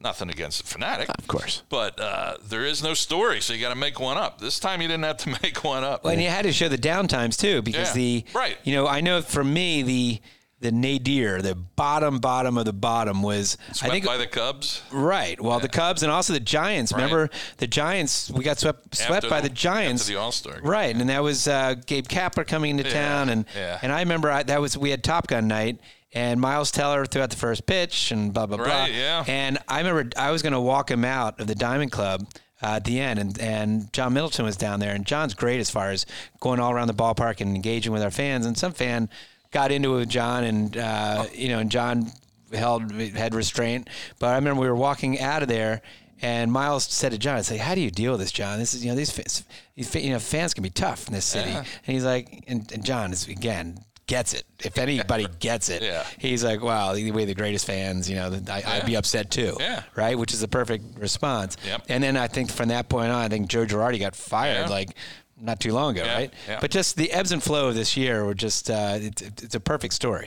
Nothing 0.00 0.30
against 0.30 0.64
the 0.64 0.78
phanatic, 0.78 1.08
Of 1.18 1.26
course. 1.26 1.62
but 1.68 1.98
uh, 2.00 2.34
there 2.44 2.64
is 2.64 2.82
no 2.82 2.94
story, 2.94 3.40
so 3.40 3.52
you 3.52 3.60
got 3.60 3.70
to 3.70 3.74
make 3.74 3.98
one 3.98 4.16
up. 4.16 4.40
This 4.40 4.58
time 4.60 4.80
you 4.80 4.86
didn't 4.88 5.04
have 5.04 5.16
to 5.18 5.30
make 5.42 5.64
one 5.64 5.82
up. 5.82 6.04
Well, 6.04 6.12
and 6.12 6.22
you 6.22 6.28
had 6.28 6.42
to 6.44 6.52
show 6.52 6.68
the 6.68 6.78
downtimes 6.78 7.36
too, 7.38 7.62
because 7.62 7.88
Yeah. 7.88 7.94
the 7.94 8.24
Right. 8.34 8.58
You 8.62 8.74
know, 8.74 8.86
I 8.86 9.00
know 9.00 9.22
for 9.22 9.42
me 9.42 9.82
the 9.82 10.20
the 10.60 10.72
nadir, 10.72 11.40
the 11.40 11.54
bottom 11.54 12.18
bottom 12.18 12.58
of 12.58 12.64
the 12.64 12.72
bottom 12.72 13.22
was 13.22 13.56
Swept 13.72 13.84
I 13.84 13.88
think 13.94 14.04
by 14.04 14.16
the 14.16 14.26
Cubs. 14.26 14.82
right. 14.90 15.40
Well, 15.40 15.60
the 15.60 15.68
Cubs 15.68 16.02
and 16.02 16.10
also 16.10 16.32
the 16.32 16.40
Giants. 16.40 16.90
Right. 16.92 16.98
Remember 17.02 17.30
the 17.58 17.68
Giants? 17.68 18.28
We 18.30 18.42
got 18.42 18.58
swept 18.58 18.96
swept 18.96 19.12
After 19.24 19.28
by 19.30 19.40
the- 19.40 19.48
the 19.50 19.54
Giants 19.54 20.06
the 20.06 20.16
All-Star. 20.16 20.58
Right, 20.62 20.94
and 20.96 21.08
that 21.10 21.22
was 21.22 21.46
uh, 21.46 21.74
Gabe 21.86 22.08
Kapler 22.08 22.44
coming 22.44 22.72
into 22.76 22.84
Yeah, 22.88 22.92
town, 22.92 23.28
and 23.28 23.44
yeah. 23.56 23.78
and 23.82 23.92
I 23.92 24.00
remember 24.00 24.32
I, 24.32 24.42
that 24.42 24.60
was 24.60 24.76
we 24.76 24.90
had 24.90 25.04
Top 25.04 25.28
Gun 25.28 25.46
night. 25.46 25.78
And 26.14 26.40
Miles 26.40 26.70
Teller 26.70 27.04
threw 27.04 27.20
out 27.22 27.30
the 27.30 27.36
first 27.36 27.66
pitch, 27.66 28.10
and 28.12 28.32
blah 28.32 28.46
blah 28.46 28.56
blah. 28.56 28.66
Right, 28.66 28.92
yeah. 28.92 29.24
And 29.26 29.58
I 29.68 29.78
remember 29.78 30.10
I 30.16 30.30
was 30.30 30.42
going 30.42 30.54
to 30.54 30.60
walk 30.60 30.90
him 30.90 31.04
out 31.04 31.38
of 31.40 31.46
the 31.46 31.54
Diamond 31.54 31.92
Club 31.92 32.26
uh, 32.62 32.76
at 32.76 32.84
the 32.84 32.98
end, 32.98 33.18
and, 33.18 33.38
and 33.38 33.92
John 33.92 34.14
Middleton 34.14 34.44
was 34.44 34.56
down 34.56 34.80
there, 34.80 34.94
and 34.94 35.04
John's 35.04 35.34
great 35.34 35.60
as 35.60 35.70
far 35.70 35.90
as 35.90 36.06
going 36.40 36.60
all 36.60 36.72
around 36.72 36.88
the 36.88 36.94
ballpark 36.94 37.40
and 37.40 37.54
engaging 37.54 37.92
with 37.92 38.02
our 38.02 38.10
fans. 38.10 38.46
And 38.46 38.56
some 38.56 38.72
fan 38.72 39.10
got 39.50 39.70
into 39.70 39.94
it 39.94 39.98
with 39.98 40.08
John, 40.08 40.44
and 40.44 40.76
uh, 40.76 41.26
you 41.34 41.48
know, 41.48 41.58
and 41.58 41.70
John 41.70 42.10
held 42.52 42.90
had 42.92 43.34
restraint. 43.34 43.88
But 44.18 44.28
I 44.28 44.36
remember 44.36 44.62
we 44.62 44.68
were 44.68 44.76
walking 44.76 45.20
out 45.20 45.42
of 45.42 45.48
there. 45.48 45.82
And 46.20 46.50
Miles 46.50 46.82
said 46.82 47.12
to 47.12 47.18
John, 47.18 47.36
"I 47.36 47.42
say, 47.42 47.58
how 47.58 47.76
do 47.76 47.80
you 47.80 47.92
deal 47.92 48.10
with 48.10 48.20
this, 48.20 48.32
John? 48.32 48.58
This 48.58 48.74
is, 48.74 48.84
you 48.84 48.90
know, 48.90 48.96
these, 48.96 49.12
fans, 49.12 49.44
you 49.76 50.10
know, 50.10 50.18
fans 50.18 50.52
can 50.52 50.64
be 50.64 50.70
tough 50.70 51.06
in 51.06 51.14
this 51.14 51.24
city." 51.24 51.50
And 51.86 51.94
he's 51.94 52.04
like, 52.04 52.42
and, 52.48 52.68
and 52.72 52.84
John 52.84 53.12
is 53.12 53.28
again 53.28 53.84
gets 54.08 54.34
it. 54.34 54.42
If 54.64 54.76
anybody 54.78 55.28
gets 55.38 55.68
it, 55.68 55.82
Yeah. 55.82 56.04
he's 56.18 56.42
like, 56.42 56.60
wow, 56.60 56.94
the 56.94 57.12
way 57.12 57.24
the 57.24 57.34
greatest 57.34 57.64
fans, 57.66 58.10
you 58.10 58.16
know, 58.16 58.36
I, 58.50 58.62
I'd 58.66 58.86
be 58.86 58.96
upset 58.96 59.30
too. 59.30 59.56
Yeah. 59.60 59.84
Right. 59.94 60.18
Which 60.18 60.32
is 60.32 60.40
the 60.40 60.48
perfect 60.48 60.98
response. 60.98 61.56
Yep. 61.64 61.82
And 61.88 62.02
then 62.02 62.16
I 62.16 62.26
think 62.26 62.50
from 62.50 62.70
that 62.70 62.88
point 62.88 63.12
on, 63.12 63.20
I 63.22 63.28
think 63.28 63.46
Joe 63.48 63.64
Girardi 63.64 64.00
got 64.00 64.16
fired 64.16 64.62
Yeah. 64.64 64.68
like 64.68 64.90
not 65.40 65.60
too 65.60 65.72
long 65.72 65.96
ago. 65.96 66.04
Yeah, 66.04 66.14
Right. 66.14 66.34
yeah. 66.48 66.58
But 66.60 66.72
just 66.72 66.96
the 66.96 67.12
ebbs 67.12 67.30
and 67.30 67.40
flow 67.40 67.68
of 67.68 67.76
this 67.76 67.96
year 67.96 68.24
were 68.24 68.34
just, 68.34 68.68
uh, 68.70 68.98
it's 69.00 69.54
a 69.54 69.60
perfect 69.60 69.94
story. 69.94 70.26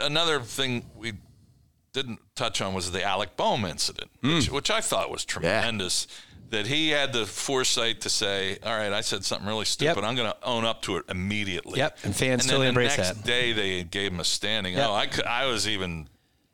Another 0.00 0.40
thing 0.40 0.84
we 0.96 1.12
didn't 1.92 2.20
touch 2.34 2.60
on 2.60 2.74
was 2.74 2.90
the 2.92 3.02
Alec 3.02 3.36
Bohm 3.36 3.64
incident, 3.64 4.10
Hmm. 4.22 4.36
which, 4.36 4.50
which 4.50 4.70
I 4.70 4.80
thought 4.80 5.10
was 5.10 5.24
tremendous. 5.24 6.06
That 6.50 6.66
he 6.66 6.88
had 6.90 7.12
the 7.12 7.26
foresight 7.26 8.00
to 8.02 8.08
say, 8.08 8.56
"All 8.64 8.74
right, 8.74 8.90
I 8.90 9.02
said 9.02 9.22
something 9.22 9.46
really 9.46 9.66
stupid. 9.66 9.96
Yep. 9.96 10.04
I'm 10.04 10.14
going 10.16 10.30
to 10.30 10.36
own 10.42 10.64
up 10.64 10.80
to 10.82 10.96
it 10.96 11.04
immediately." 11.10 11.78
Yep, 11.78 11.98
and 12.04 12.16
fans 12.16 12.46
and 12.50 12.62
the 12.62 12.66
embrace 12.66 12.96
next 12.96 13.08
that. 13.18 13.24
day 13.26 13.52
they 13.52 13.84
gave 13.84 14.12
him 14.12 14.20
a 14.20 14.24
standing. 14.24 14.72
Yep. 14.74 14.86
Oh, 14.88 14.94
I, 14.94 15.06
could, 15.08 15.24
I 15.26 15.44
was 15.44 15.68
even 15.68 16.08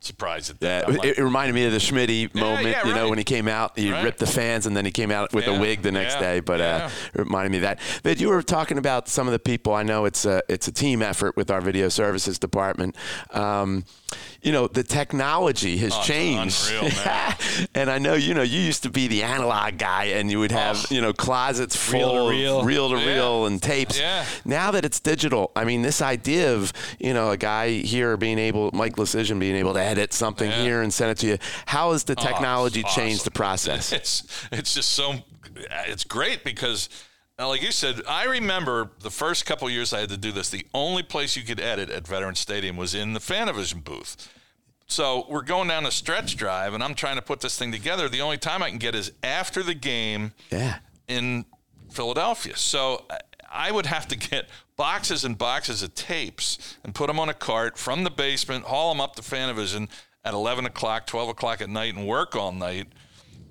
surprised 0.05 0.51
at 0.51 0.61
that. 0.61 0.88
It, 0.88 0.99
like, 0.99 1.19
it 1.19 1.23
reminded 1.23 1.55
me 1.55 1.64
of 1.67 1.73
the 1.73 1.79
Schmitty 1.79 2.35
moment, 2.35 2.69
yeah, 2.69 2.87
you 2.87 2.95
know, 2.95 3.09
when 3.09 3.19
he 3.19 3.25
came 3.25 3.49
out, 3.49 3.79
he 3.79 3.90
Right. 3.93 4.05
ripped 4.05 4.19
the 4.19 4.27
fans, 4.27 4.67
and 4.67 4.77
then 4.77 4.85
he 4.85 4.90
came 4.90 5.11
out 5.11 5.33
with 5.33 5.47
Yeah, 5.47 5.57
a 5.57 5.61
wig 5.61 5.83
the 5.83 5.93
next 5.93 6.14
yeah, 6.14 6.21
day. 6.21 6.40
But 6.40 6.61
uh, 6.61 6.64
yeah. 6.64 6.90
it 7.14 7.19
reminded 7.19 7.51
me 7.53 7.59
of 7.59 7.62
that. 7.62 7.79
But 8.03 8.21
you 8.21 8.29
were 8.29 8.43
talking 8.43 8.79
about 8.79 9.09
some 9.09 9.27
of 9.27 9.33
the 9.33 9.38
people. 9.38 9.75
I 9.75 9.83
know 9.83 10.05
it's 10.05 10.25
a 10.25 10.43
it's 10.49 10.69
a 10.69 10.73
team 10.73 11.03
effort 11.03 11.37
with 11.37 11.51
our 11.51 11.61
video 11.61 11.88
services 11.88 12.38
department. 12.38 12.97
Um, 13.31 13.85
you 14.42 14.53
know, 14.53 14.66
the 14.68 14.83
technology 14.83 15.77
has 15.79 15.92
Oh, 15.94 16.03
changed, 16.03 16.70
unreal, 16.70 16.90
man. 17.05 17.35
and 17.74 17.90
I 17.90 17.98
know 17.98 18.14
you 18.14 18.35
know 18.35 18.42
you 18.42 18.61
used 18.61 18.83
to 18.83 18.90
be 18.90 19.09
the 19.09 19.22
analog 19.22 19.79
guy, 19.79 20.05
and 20.16 20.31
you 20.31 20.38
would 20.40 20.53
have 20.53 20.79
oh. 20.90 20.94
you 20.94 21.00
know 21.00 21.12
closets 21.12 21.77
Reel 21.92 22.09
to 22.11 22.14
full 22.18 22.29
reel. 22.31 22.61
of 22.61 22.66
reel 22.66 22.88
to 22.90 22.96
Yeah. 22.98 23.07
reel 23.14 23.46
and 23.46 23.62
tapes. 23.62 23.98
Yeah. 23.98 24.24
Now 24.44 24.70
that 24.72 24.85
it's 24.85 25.00
digital, 25.00 25.50
I 25.57 25.64
mean, 25.64 25.83
this 25.83 26.03
idea 26.03 26.55
of 26.55 26.72
you 26.98 27.14
know 27.14 27.31
a 27.31 27.37
guy 27.37 27.70
here 27.70 28.16
being 28.16 28.38
able, 28.38 28.70
Mike 28.72 28.96
Lecision 28.96 29.38
being 29.38 29.57
able 29.57 29.74
to 29.74 29.81
edit 29.81 30.12
something 30.12 30.50
Yeah. 30.50 30.62
here 30.62 30.83
and 30.83 30.92
send 30.92 31.11
it 31.12 31.18
to 31.18 31.27
you. 31.27 31.38
How 31.66 31.92
has 31.92 32.05
the 32.05 32.14
Oh, 32.18 32.22
technology 32.22 32.83
changed 32.94 33.24
the 33.24 33.31
process? 33.31 33.92
It's 34.05 34.22
it's 34.53 34.74
just 34.74 34.90
so 34.90 35.14
it's 35.87 36.05
great 36.05 36.44
because 36.44 36.88
uh, 37.38 37.49
like 37.49 37.62
you 37.62 37.73
said, 37.73 38.01
I 38.09 38.25
remember 38.25 38.90
the 39.01 39.11
first 39.11 39.44
couple 39.47 39.68
years 39.68 39.92
I 39.92 40.01
had 40.01 40.09
to 40.11 40.16
do 40.16 40.31
this. 40.33 40.51
The 40.51 40.66
only 40.73 41.03
place 41.03 41.37
you 41.37 41.42
could 41.42 41.61
edit 41.61 41.90
at 41.90 42.07
Veterans 42.07 42.38
Stadium 42.38 42.77
was 42.77 42.94
in 42.94 43.12
the 43.12 43.20
PhanaVision 43.20 43.83
booth. 43.85 44.33
So 44.87 45.27
we're 45.29 45.42
going 45.42 45.68
down 45.68 45.87
a 45.87 45.90
stretch 45.90 46.37
drive, 46.37 46.75
and 46.75 46.85
I'm 46.85 46.94
trying 46.94 47.16
to 47.16 47.23
put 47.23 47.40
this 47.40 47.59
thing 47.59 47.73
together. 47.73 48.09
The 48.09 48.20
only 48.20 48.38
time 48.38 48.62
I 48.62 48.68
can 48.68 48.79
get 48.79 48.94
is 48.94 49.12
after 49.23 49.62
the 49.62 49.75
game 49.75 50.33
Yeah. 50.51 50.79
in 51.09 51.47
Philadelphia. 51.90 52.57
So 52.57 53.05
I- 53.11 53.18
I 53.57 53.70
would 53.70 53.87
have 53.87 54.09
to 54.09 54.16
get 54.16 54.49
boxes 54.77 55.25
and 55.25 55.38
boxes 55.38 55.83
of 55.83 55.94
tapes 55.94 56.59
and 56.83 56.92
put 56.94 57.07
them 57.07 57.18
on 57.20 57.29
a 57.29 57.35
cart 57.35 57.79
from 57.79 58.03
the 58.05 58.11
basement, 58.11 58.64
haul 58.66 58.92
them 58.92 59.01
up 59.01 59.14
to 59.16 59.23
PhanaVision 59.23 59.88
at 60.25 60.35
11 60.35 60.66
o'clock, 60.66 61.07
12 61.07 61.29
o'clock 61.29 61.61
at 61.61 61.70
night, 61.70 61.94
and 61.94 62.07
work 62.07 62.35
all 62.37 62.51
night. 62.53 62.88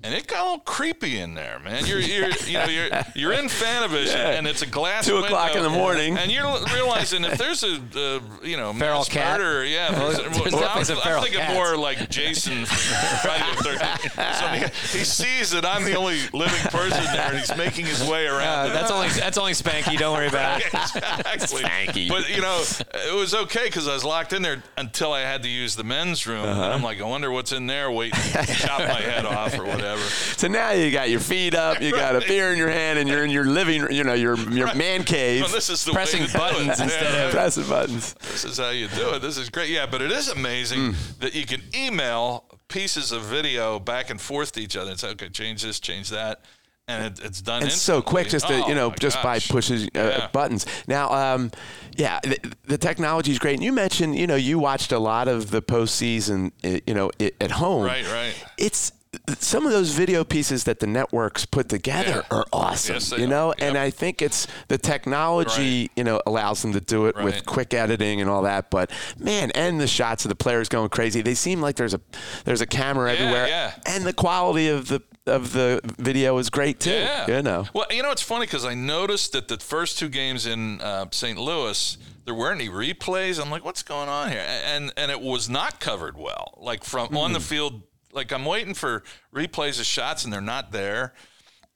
And 0.06 0.13
it 0.13 0.28
got 0.28 0.42
a 0.42 0.44
little 0.44 0.60
creepy 0.60 1.18
in 1.20 1.34
there, 1.34 1.60
man. 1.60 1.86
You're, 1.86 2.00
you're 2.00 2.28
you 2.46 2.54
know, 2.58 2.66
you're, 2.66 2.89
you're 3.16 3.32
in 3.32 3.46
PhanaVision, 3.46 4.16
and 4.38 4.46
it's 4.46 4.62
a 4.62 4.66
glass 4.66 5.06
Two 5.06 5.16
o'clock 5.18 5.54
window, 5.54 5.66
in 5.66 5.72
the 5.72 5.78
morning. 5.78 6.18
and 6.18 6.30
you're 6.30 6.44
realizing 6.74 7.24
if 7.24 7.38
there's 7.38 7.63
a, 7.63 7.76
uh, 7.96 8.20
you 8.46 8.58
know, 8.58 8.74
Feral 8.74 8.98
mass 9.00 9.08
cat? 9.10 9.39
murder, 9.39 9.63
yeah. 9.63 9.92
there's- 9.92 10.18
there's 10.18 10.52
well, 10.52 10.62
definitely 10.62 10.66
I'm, 10.68 10.84
some 10.86 11.00
I'm 11.04 11.22
thinking 11.24 11.39
cats. 11.39 11.54
more 11.54 11.78
like 11.78 12.10
Jason 12.10 12.66
from 12.66 13.20
Friday 13.22 13.46
the 13.58 13.70
13th. 13.70 14.34
So 14.39 14.48
he, 14.92 14.98
he 15.00 15.06
sees 15.06 15.52
that 15.52 15.66
I'm 15.66 15.86
the 15.86 15.96
only 15.96 16.20
living 16.34 16.60
person 16.70 17.04
there, 17.13 17.30
and 17.30 17.38
he's 17.38 17.56
making 17.56 17.86
his 17.86 18.04
way 18.06 18.26
around. 18.28 18.72
Uh, 18.72 18.74
that's 18.74 18.92
only 18.92 19.08
that's 19.08 19.38
only 19.38 19.54
Spanky. 19.54 19.98
Don't 19.98 20.18
worry 20.18 20.28
about 20.28 20.60
it. 20.60 20.66
exactly. 21.34 21.62
Spanky. 21.63 22.10
But 22.10 22.30
you 22.30 22.42
know, 22.42 22.62
it 23.10 23.16
was 23.16 23.34
okay 23.34 23.66
because 23.66 23.88
I 23.88 23.94
was 23.94 24.04
locked 24.04 24.34
in 24.34 24.42
there 24.42 24.62
until 24.78 25.13
I 25.13 25.22
had 25.22 25.44
to 25.44 25.50
use 25.50 25.78
the 25.78 25.86
men's 25.86 26.28
room. 26.28 26.44
And 26.44 26.60
I'm 26.60 26.84
like, 26.84 27.00
I 27.00 27.06
wonder 27.06 27.32
what's 27.32 27.54
in 27.54 27.68
there. 27.68 27.89
Waiting 27.89 28.20
to 28.20 28.46
chop 28.54 28.80
my 28.80 29.00
head 29.02 29.26
off 29.26 29.58
or 29.58 29.63
whatever. 29.63 29.92
So 29.99 30.47
now 30.47 30.71
you 30.71 30.91
got 30.91 31.10
your 31.10 31.19
feet 31.19 31.56
up, 31.56 31.82
you 31.82 31.91
got 31.91 32.15
a 32.15 32.21
beer 32.21 32.51
in 32.51 32.58
your 32.58 32.69
hand, 32.69 32.99
and 32.99 33.08
you're 33.10 33.23
in 33.23 33.29
your 33.32 33.45
living, 33.45 33.91
you 33.91 34.03
know, 34.03 34.13
your 34.13 34.38
your 34.51 34.73
man 34.75 35.03
cave, 35.03 35.41
Well, 35.43 35.51
this 35.51 35.69
is 35.69 35.84
the 35.86 35.91
Pressing 35.91 36.21
way 36.23 36.27
buttons 36.34 36.79
instead 36.79 37.13
Yeah, 37.13 37.25
of- 37.25 37.32
pressing 37.32 37.67
buttons. 37.67 38.13
This 38.32 38.45
is 38.45 38.58
how 38.58 38.69
you 38.69 38.88
do 38.88 39.12
it. 39.15 39.21
This 39.21 39.38
is 39.38 39.49
great. 39.49 39.69
Yeah, 39.69 39.86
but 39.86 40.01
it 40.01 40.12
is 40.12 40.27
amazing 40.29 40.93
Hmm. 40.93 41.19
that 41.19 41.34
you 41.36 41.45
can 41.45 41.62
email 41.75 42.45
pieces 42.67 43.12
of 43.12 43.21
video 43.23 43.79
back 43.79 44.10
and 44.10 44.19
forth 44.19 44.51
to 44.53 44.62
each 44.62 44.75
other. 44.75 44.91
It's 44.91 45.03
okay, 45.03 45.29
change 45.29 45.62
this, 45.62 45.79
change 45.79 46.10
that, 46.10 46.41
and 46.88 47.06
it, 47.06 47.23
it's 47.23 47.39
done. 47.41 47.62
and 47.63 47.71
so 47.71 48.01
quick, 48.01 48.27
just 48.29 48.47
to, 48.47 48.53
instantly. 48.53 48.73
you 48.73 48.75
know, 48.75 48.88
Oh, 48.91 48.95
just 48.99 49.21
by 49.21 49.36
gosh. 49.36 49.47
pushes 49.49 49.84
uh, 49.84 49.88
Yeah. 49.95 50.27
buttons. 50.34 50.65
Now, 50.88 51.12
um, 51.13 51.51
yeah, 51.95 52.19
the, 52.23 52.38
the 52.65 52.77
technology 52.77 53.32
is 53.32 53.38
great. 53.39 53.53
And 53.56 53.63
you 53.63 53.71
mentioned, 53.71 54.17
you 54.17 54.25
know, 54.27 54.36
you 54.36 54.58
watched 54.60 54.91
a 54.91 54.97
lot 54.99 55.27
of 55.27 55.51
the 55.51 55.62
postseason, 55.62 56.51
uh, 56.63 56.79
you 56.88 56.93
know, 56.95 57.12
at 57.39 57.51
home. 57.51 57.84
Right, 57.86 58.06
right. 58.12 58.34
It's 58.58 58.91
some 59.39 59.65
of 59.65 59.71
those 59.71 59.91
video 59.91 60.23
pieces 60.23 60.65
that 60.65 60.79
the 60.79 60.88
networks 60.88 61.45
put 61.45 61.69
together 61.69 62.23
Yeah. 62.29 62.38
are 62.38 62.45
awesome. 62.51 62.95
Yes, 62.95 63.12
you 63.12 63.27
know, 63.27 63.53
and 63.57 63.77
I 63.77 63.89
think 63.89 64.21
it's 64.21 64.47
the 64.67 64.77
technology, 64.77 65.81
Right. 65.83 65.91
you 65.95 66.03
know, 66.03 66.21
allows 66.25 66.62
them 66.62 66.73
to 66.73 66.81
do 66.81 67.05
it 67.05 67.15
with 67.15 67.45
quick 67.45 67.73
editing 67.73 68.19
and 68.21 68.29
all 68.29 68.41
that. 68.43 68.69
But 68.69 68.91
man, 69.17 69.51
and 69.51 69.79
the 69.79 69.88
shots 69.88 70.25
of 70.25 70.29
the 70.29 70.36
players 70.36 70.67
going 70.69 70.89
crazy. 70.89 71.21
They 71.21 71.36
seem 71.36 71.62
like 71.62 71.75
there's 71.77 71.93
a 71.93 72.01
there's 72.45 72.62
a 72.62 72.65
camera 72.65 73.13
Yeah, 73.13 73.19
everywhere, 73.19 73.47
yeah. 73.47 73.71
and 73.86 74.03
the 74.05 74.13
quality 74.13 74.67
of 74.67 74.88
the 74.89 75.01
of 75.25 75.53
the 75.53 75.79
video 75.99 76.38
is 76.38 76.49
great 76.49 76.81
too. 76.81 76.91
Yeah. 76.91 77.27
You 77.38 77.41
know. 77.41 77.65
Well, 77.73 77.86
you 77.91 78.03
know, 78.03 78.12
it's 78.12 78.21
funny 78.21 78.45
because 78.45 78.65
I 78.65 78.73
noticed 78.73 79.31
that 79.31 79.47
the 79.47 79.57
first 79.57 79.97
two 79.97 80.09
games 80.09 80.45
in 80.45 80.81
uh, 80.81 81.05
St. 81.12 81.38
Louis, 81.39 81.97
there 82.25 82.33
weren't 82.33 82.59
any 82.59 82.69
replays. 82.69 83.41
I'm 83.41 83.49
like, 83.49 83.63
what's 83.63 83.83
going 83.83 84.09
on 84.09 84.31
here? 84.31 84.43
And 84.65 84.91
and 84.97 85.12
it 85.12 85.21
was 85.21 85.47
not 85.49 85.79
covered 85.79 86.17
well. 86.17 86.55
Like 86.57 86.83
from 86.83 87.15
on 87.15 87.31
the 87.31 87.39
field, 87.39 87.83
like 88.13 88.32
I'm 88.32 88.45
waiting 88.45 88.73
for 88.73 89.04
replays 89.34 89.80
of 89.80 89.86
shots, 89.86 90.23
and 90.23 90.32
they're 90.32 90.41
not 90.41 90.71
there. 90.71 91.13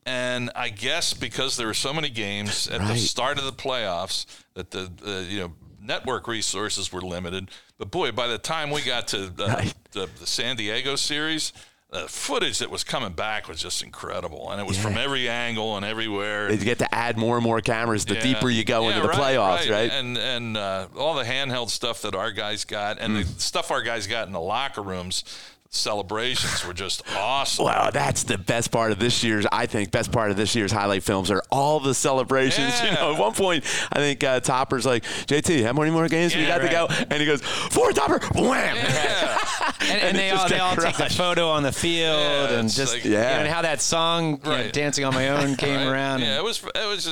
And 0.06 0.50
I 0.56 0.70
guess 0.70 1.14
because 1.14 1.58
there 1.58 1.68
were 1.68 1.74
so 1.74 1.94
many 1.94 2.10
games 2.10 2.68
at 2.70 2.80
the 2.88 2.96
start 2.96 3.38
of 3.38 3.44
the 3.44 3.52
playoffs 3.52 4.26
that 4.54 4.72
the, 4.72 4.90
the 5.04 5.26
you 5.28 5.40
know 5.42 5.54
network 5.82 6.28
resources 6.28 6.94
were 6.94 7.02
limited. 7.02 7.50
But 7.78 7.92
boy, 7.92 8.12
by 8.12 8.28
the 8.28 8.38
time 8.38 8.72
we 8.72 8.82
got 8.82 9.08
to 9.10 9.28
the, 9.30 9.48
Right. 9.48 9.74
the, 9.92 10.08
the 10.20 10.26
San 10.26 10.56
Diego 10.56 10.96
series, 10.96 11.52
the 11.90 12.08
footage 12.08 12.60
that 12.60 12.70
was 12.72 12.84
coming 12.86 13.12
back 13.14 13.48
was 13.50 13.62
just 13.62 13.84
incredible, 13.84 14.50
and 14.52 14.60
it 14.62 14.66
was 14.68 14.78
from 14.78 14.98
every 14.98 15.28
angle 15.30 15.76
and 15.78 15.86
everywhere. 15.86 16.48
They 16.50 16.58
get 16.58 16.80
to 16.80 16.96
add 16.96 17.18
more 17.18 17.36
and 17.36 17.44
more 17.44 17.60
cameras 17.62 18.06
the 18.06 18.16
Yeah. 18.16 18.22
deeper 18.22 18.50
you 18.50 18.64
go 18.64 18.84
Yeah, 18.84 18.96
into 18.96 19.02
the 19.04 19.08
right, 19.10 19.38
playoffs, 19.38 19.70
right? 19.70 19.92
And 19.92 20.18
and 20.18 20.56
uh, 20.58 20.88
all 20.98 21.16
the 21.16 21.24
handheld 21.26 21.70
stuff 21.70 22.02
that 22.04 22.16
our 22.16 22.32
guys 22.32 22.64
got, 22.64 22.98
and 23.00 23.14
Hmm. 23.14 23.22
the 23.24 23.42
stuff 23.42 23.72
our 23.72 23.82
guys 23.82 24.08
got 24.08 24.28
in 24.28 24.34
the 24.34 24.40
locker 24.42 24.82
rooms, 24.82 25.24
celebrations 25.70 26.66
were 26.66 26.74
just 26.74 27.04
awesome. 27.16 27.66
Wow, 27.66 27.90
that's 27.92 28.24
the 28.24 28.38
best 28.38 28.72
part 28.72 28.92
of 28.92 29.00
this 29.00 29.24
year's. 29.24 29.46
I 29.52 29.66
think 29.66 29.92
best 29.92 30.12
part 30.12 30.32
of 30.32 30.38
this 30.38 30.56
year's 30.56 30.72
highlight 30.72 31.04
films 31.04 31.32
are 31.32 31.44
all 31.52 31.80
the 31.80 31.94
celebrations. 31.94 32.82
You 32.82 32.92
know, 32.92 33.14
at 33.14 33.20
one 33.20 33.34
point, 33.34 33.64
I 33.92 34.00
think 34.00 34.24
uh, 34.24 34.40
Topper's 34.40 34.86
like, 34.86 35.04
"JT, 35.04 35.64
how 35.66 35.74
many 35.74 35.92
more 35.92 36.08
games 36.08 36.36
we 36.36 36.42
Yeah, 36.44 36.58
got 36.60 36.66
to 36.66 36.70
go?" 36.70 37.06
And 37.10 37.20
he 37.20 37.26
goes, 37.26 37.42
four 37.42 37.92
Topper, 37.92 38.20
wham!" 38.36 38.76
Yeah. 38.76 39.38
and, 39.82 39.90
And 39.90 40.02
and 40.02 40.18
they 40.18 40.32
all 40.32 40.48
they 40.50 40.58
got 40.58 40.78
all 40.78 40.84
take 40.84 40.98
the 40.98 41.14
photo 41.14 41.50
on 41.50 41.64
the 41.64 41.72
field 41.72 42.20
Yeah, 42.20 42.60
and 42.60 42.70
just 42.70 42.94
like- 42.94 43.06
you 43.06 43.12
know, 43.12 43.18
Yeah. 43.20 43.40
and 43.40 43.48
how 43.48 43.62
that 43.62 43.82
song 43.82 44.40
you 44.44 44.50
know, 44.50 44.70
"Dancing 44.72 45.06
on 45.06 45.14
My 45.14 45.30
Own" 45.30 45.56
came 45.58 45.78
Right. 45.78 45.88
around. 45.88 46.22
Yeah, 46.22 46.28
and- 46.28 46.38
it 46.40 46.44
was. 46.44 46.64
It 46.64 46.88
was. 46.88 47.08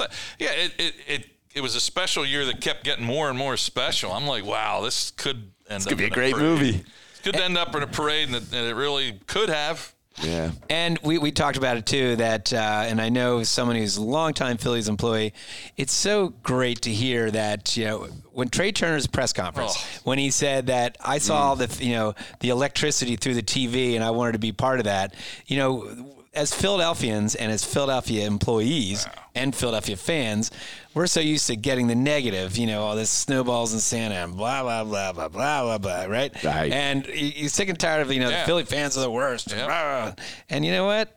A, 0.00 0.04
a 0.04 0.08
yeah, 0.38 0.50
it, 0.52 0.72
it 0.78 0.94
it 1.08 1.26
it 1.54 1.60
was 1.62 1.74
a 1.74 1.80
special 1.80 2.24
year 2.24 2.44
that 2.46 2.60
kept 2.60 2.84
getting 2.84 3.04
more 3.04 3.28
and 3.28 3.36
more 3.38 3.56
special. 3.56 4.12
I'm 4.12 4.26
like, 4.26 4.44
wow, 4.44 4.82
this 4.82 5.10
could 5.12 5.50
end. 5.68 5.80
This 5.80 5.86
could 5.86 5.98
be 5.98 6.04
a 6.04 6.10
great 6.10 6.36
movie. 6.36 6.84
Could 7.22 7.36
end 7.36 7.56
up 7.58 7.74
in 7.74 7.82
a 7.82 7.86
parade, 7.86 8.28
and 8.28 8.36
it, 8.36 8.44
and 8.52 8.66
it 8.66 8.74
really 8.74 9.20
could 9.26 9.48
have. 9.48 9.94
Yeah. 10.22 10.50
And 10.68 10.98
we, 11.02 11.16
we 11.18 11.30
talked 11.32 11.56
about 11.56 11.76
it 11.78 11.86
too. 11.86 12.16
That 12.16 12.52
uh, 12.52 12.56
and 12.86 13.00
I 13.00 13.08
know 13.08 13.42
someone 13.42 13.76
who's 13.76 13.96
a 13.96 14.02
longtime 14.02 14.58
Phillies 14.58 14.88
employee. 14.88 15.32
It's 15.76 15.92
so 15.92 16.30
great 16.42 16.82
to 16.82 16.90
hear 16.90 17.30
that 17.30 17.76
you 17.76 17.84
know 17.86 18.08
when 18.32 18.48
Trey 18.48 18.72
Turner's 18.72 19.06
press 19.06 19.32
conference 19.32 19.74
Oh. 19.78 20.00
when 20.04 20.18
he 20.18 20.30
said 20.30 20.66
that 20.66 20.96
I 21.00 21.18
saw 21.18 21.54
the 21.54 21.74
you 21.82 21.94
know 21.94 22.14
the 22.40 22.50
electricity 22.50 23.16
through 23.16 23.34
the 23.34 23.42
TV 23.42 23.94
and 23.94 24.04
I 24.04 24.10
wanted 24.10 24.32
to 24.32 24.38
be 24.38 24.52
part 24.52 24.78
of 24.80 24.84
that. 24.84 25.14
You 25.46 25.56
know, 25.58 26.14
as 26.32 26.54
Philadelphians 26.54 27.34
and 27.34 27.50
as 27.50 27.64
Philadelphia 27.64 28.24
employees 28.26 29.06
and 29.34 29.54
Philadelphia 29.54 29.96
fans, 29.96 30.50
we're 30.94 31.08
so 31.08 31.20
used 31.20 31.48
to 31.48 31.56
getting 31.56 31.88
the 31.88 31.94
negative. 31.94 32.56
You 32.56 32.66
know, 32.68 32.82
all 32.82 32.94
this 32.94 33.10
snowballs 33.10 33.72
in 33.74 33.80
Santa 33.80 34.14
and 34.14 34.36
blah 34.36 34.62
blah 34.62 34.84
blah 34.84 35.12
blah 35.12 35.28
blah 35.28 35.62
blah 35.62 35.78
blah. 35.78 36.04
Right. 36.04 36.32
Right. 36.44 36.72
And 36.72 37.06
you- 37.06 37.32
you're 37.36 37.48
sick 37.48 37.68
and 37.68 37.78
tired 37.78 38.02
of 38.02 38.12
you 38.12 38.20
know 38.20 38.28
Yeah. 38.30 38.40
the 38.40 38.46
Philly 38.46 38.64
fans 38.64 38.96
are 38.96 39.00
the 39.00 39.10
worst. 39.10 39.50
Yep. 39.50 39.66
Blah. 39.66 40.12
And 40.48 40.64
you 40.64 40.70
know 40.72 40.86
what? 40.86 41.16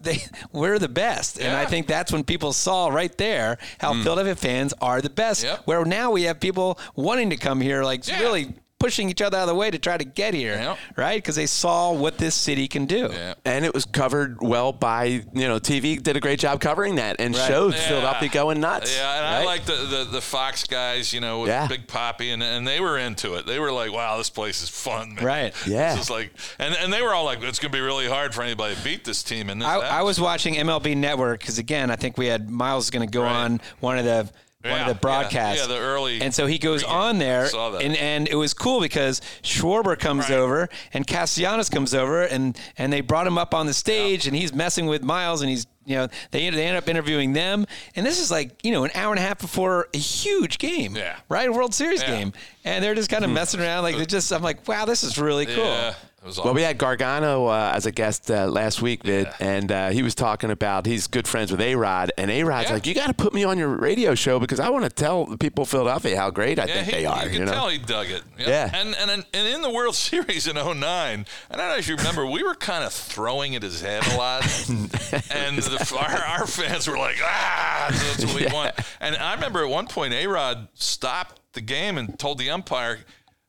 They, 0.00 0.20
we're 0.52 0.80
the 0.80 0.88
best, 0.88 1.38
and 1.40 1.56
I 1.56 1.64
think 1.64 1.86
that's 1.86 2.10
when 2.12 2.24
people 2.24 2.52
saw 2.52 2.88
right 2.88 3.16
there 3.18 3.58
how 3.78 3.94
hmm. 3.94 4.02
Philadelphia 4.02 4.34
fans 4.34 4.74
are 4.80 5.00
the 5.00 5.10
best. 5.10 5.44
Yep. 5.44 5.62
Where 5.66 5.84
now 5.84 6.10
we 6.10 6.24
have 6.24 6.40
people 6.40 6.80
wanting 6.96 7.30
to 7.30 7.36
come 7.36 7.60
here, 7.60 7.84
like 7.84 8.08
Yeah. 8.08 8.18
really 8.20 8.54
pushing 8.82 9.08
each 9.08 9.22
other 9.22 9.36
out 9.38 9.42
of 9.42 9.48
the 9.48 9.54
way 9.54 9.70
to 9.70 9.78
try 9.78 9.96
to 9.96 10.04
get 10.04 10.34
here, 10.34 10.56
Yep. 10.56 10.78
right? 10.96 11.16
Because 11.16 11.36
they 11.36 11.46
saw 11.46 11.92
what 11.92 12.18
this 12.18 12.34
city 12.34 12.66
can 12.66 12.86
do. 12.86 13.08
Yeah. 13.12 13.34
And 13.44 13.64
it 13.64 13.72
was 13.72 13.84
covered 13.84 14.38
well 14.40 14.72
by 14.72 15.04
you 15.04 15.22
know 15.48 15.58
TV 15.60 16.02
did 16.02 16.16
a 16.16 16.20
great 16.20 16.40
job 16.40 16.60
covering 16.60 16.96
that 16.96 17.16
and 17.20 17.36
Right. 17.36 17.46
showed 17.48 17.74
Yeah. 17.74 17.88
Philadelphia 17.88 18.28
going 18.28 18.60
nuts. 18.60 18.94
Yeah, 18.96 19.16
and 19.18 19.26
I 19.26 19.44
like 19.44 19.64
the, 19.64 19.74
the, 19.76 20.04
the 20.10 20.20
Fox 20.20 20.64
guys, 20.64 21.12
you 21.12 21.20
know, 21.20 21.40
with 21.40 21.48
Yeah. 21.50 21.66
Big 21.68 21.86
Papi, 21.86 22.32
and, 22.34 22.42
and 22.42 22.66
they 22.66 22.80
were 22.80 22.98
into 22.98 23.34
it. 23.34 23.46
They 23.46 23.58
were 23.60 23.70
like, 23.72 23.92
wow, 23.92 24.18
this 24.18 24.30
place 24.30 24.62
is 24.62 24.68
fun. 24.68 25.14
Man. 25.14 25.24
Right. 25.24 25.54
Yeah. 25.66 25.94
This 25.94 26.04
is 26.04 26.10
like, 26.10 26.32
and, 26.58 26.74
and 26.74 26.92
they 26.92 27.02
were 27.02 27.14
all 27.14 27.24
like, 27.24 27.42
it's 27.42 27.58
going 27.60 27.70
to 27.70 27.76
be 27.78 27.80
really 27.80 28.08
hard 28.08 28.34
for 28.34 28.42
anybody 28.42 28.74
to 28.74 28.82
beat 28.82 29.04
this 29.04 29.22
team. 29.22 29.48
And 29.48 29.60
this, 29.62 29.68
I, 29.68 29.78
that. 29.80 29.92
I 29.92 30.02
was 30.02 30.20
watching 30.20 30.54
MLB 30.54 30.96
Network 30.96 31.40
because 31.40 31.58
again, 31.58 31.90
I 31.90 31.96
think 31.96 32.18
we 32.18 32.26
had 32.26 32.50
Miles 32.50 32.90
going 32.90 33.06
to 33.06 33.10
go 33.12 33.22
Right. 33.22 33.32
on 33.44 33.60
one 33.80 33.98
of 33.98 34.04
the 34.04 34.28
one 34.62 34.72
Yeah, 34.74 34.82
of 34.82 34.88
the 34.88 34.94
broadcasts. 34.94 35.60
yeah, 35.62 35.66
the 35.66 35.78
early 35.80 36.20
And 36.20 36.34
so 36.34 36.46
he 36.46 36.58
goes 36.58 36.82
on 36.84 37.18
there, 37.18 37.46
Saw 37.48 37.70
that. 37.70 37.82
and 37.82 37.96
and 37.96 38.28
it 38.28 38.36
was 38.36 38.54
cool 38.54 38.80
because 38.80 39.20
Schwarber 39.42 39.98
comes 39.98 40.28
Right. 40.30 40.38
over 40.38 40.68
and 40.92 41.06
Castellanos 41.06 41.68
comes 41.68 41.94
over, 41.94 42.22
and 42.22 42.58
and 42.78 42.92
they 42.92 43.00
brought 43.00 43.26
him 43.26 43.38
up 43.38 43.54
on 43.54 43.66
the 43.66 43.74
stage, 43.74 44.26
and 44.26 44.36
he's 44.36 44.52
messing 44.54 44.86
with 44.86 45.02
Miles, 45.02 45.40
and 45.42 45.50
he's 45.50 45.66
you 45.84 45.96
know 45.96 46.08
they 46.30 46.48
they 46.50 46.66
end 46.66 46.76
up 46.76 46.88
interviewing 46.88 47.32
them, 47.32 47.66
and 47.96 48.06
this 48.06 48.20
is 48.20 48.30
like 48.30 48.50
you 48.64 48.70
know 48.72 48.84
an 48.84 48.90
hour 48.94 49.10
and 49.12 49.18
a 49.18 49.22
half 49.22 49.40
before 49.40 49.88
a 49.94 49.98
huge 49.98 50.58
game, 50.58 50.94
Yeah. 50.96 51.16
right, 51.28 51.52
World 51.52 51.74
Series 51.74 52.00
Yeah. 52.02 52.06
Hmm. 52.08 52.12
game, 52.18 52.32
and 52.64 52.84
they're 52.84 52.94
just 52.94 53.10
kind 53.10 53.24
of 53.24 53.30
messing 53.30 53.60
around 53.60 53.82
like 53.82 53.96
they 53.96 54.06
just 54.06 54.30
I'm 54.32 54.42
like 54.42 54.66
wow, 54.68 54.84
this 54.84 55.02
is 55.02 55.18
really 55.18 55.46
cool. 55.46 55.92
Yeah, 56.22 56.26
was 56.26 56.38
Well, 56.38 56.54
we 56.54 56.62
had 56.62 56.78
Gargano 56.78 57.46
uh, 57.46 57.72
as 57.74 57.84
a 57.86 57.90
guest 57.90 58.30
uh, 58.30 58.46
last 58.46 58.80
week, 58.80 59.02
Vid, 59.02 59.28
and 59.40 59.70
uh, 59.72 59.88
he 59.90 60.02
was 60.02 60.14
talking 60.14 60.50
about 60.50 60.86
he's 60.86 61.06
good 61.08 61.26
friends 61.26 61.50
with 61.50 61.60
A 61.60 61.74
Rod, 61.74 62.12
and 62.16 62.30
A 62.30 62.44
Rod's 62.44 62.68
Yeah. 62.68 62.74
like, 62.74 62.86
"You 62.86 62.94
got 62.94 63.08
to 63.08 63.14
put 63.14 63.34
me 63.34 63.42
on 63.44 63.58
your 63.58 63.68
radio 63.76 64.14
show 64.14 64.38
because 64.38 64.60
I 64.60 64.68
want 64.70 64.84
to 64.84 64.90
tell 64.90 65.26
the 65.26 65.36
people 65.36 65.62
of 65.62 65.68
Philadelphia 65.68 66.16
how 66.16 66.30
great 66.30 66.58
I 66.58 66.66
Yeah, 66.66 66.74
think 66.74 66.86
he, 66.86 66.92
they 66.92 67.06
are." 67.06 67.24
You 67.24 67.30
You, 67.30 67.36
can 67.38 67.46
know, 67.46 67.52
tell 67.52 67.68
he 67.68 67.78
dug 67.78 68.08
it. 68.10 68.22
Yeah. 68.38 68.70
And, 68.72 68.94
and 68.96 69.10
and 69.10 69.24
in 69.48 69.62
the 69.62 69.70
World 69.70 69.94
Series 70.12 70.46
in 70.46 70.54
09, 70.54 70.76
I 70.80 71.16
don't 71.56 71.58
know 71.68 71.76
if 71.76 71.88
you 71.88 71.96
remember, 71.96 72.24
we 72.26 72.42
were 72.42 72.54
kind 72.54 72.84
of 72.84 72.92
throwing 72.92 73.56
at 73.56 73.62
his 73.62 73.80
head 73.80 74.06
a 74.12 74.16
lot. 74.16 74.42
and 74.70 75.58
the, 75.58 75.96
our, 76.00 76.40
our 76.40 76.46
fans 76.46 76.86
were 76.88 76.98
like, 76.98 77.16
ah, 77.22 77.86
that's 77.90 78.24
what 78.24 78.34
we 78.40 78.46
want. 78.52 78.74
And 79.00 79.16
I 79.16 79.34
remember 79.34 79.64
at 79.64 79.68
one 79.70 79.86
point, 79.88 80.14
A-Rod 80.14 80.68
stopped 80.74 81.40
the 81.54 81.60
game 81.60 81.98
and 81.98 82.18
told 82.18 82.38
the 82.38 82.48
umpire, 82.50 83.00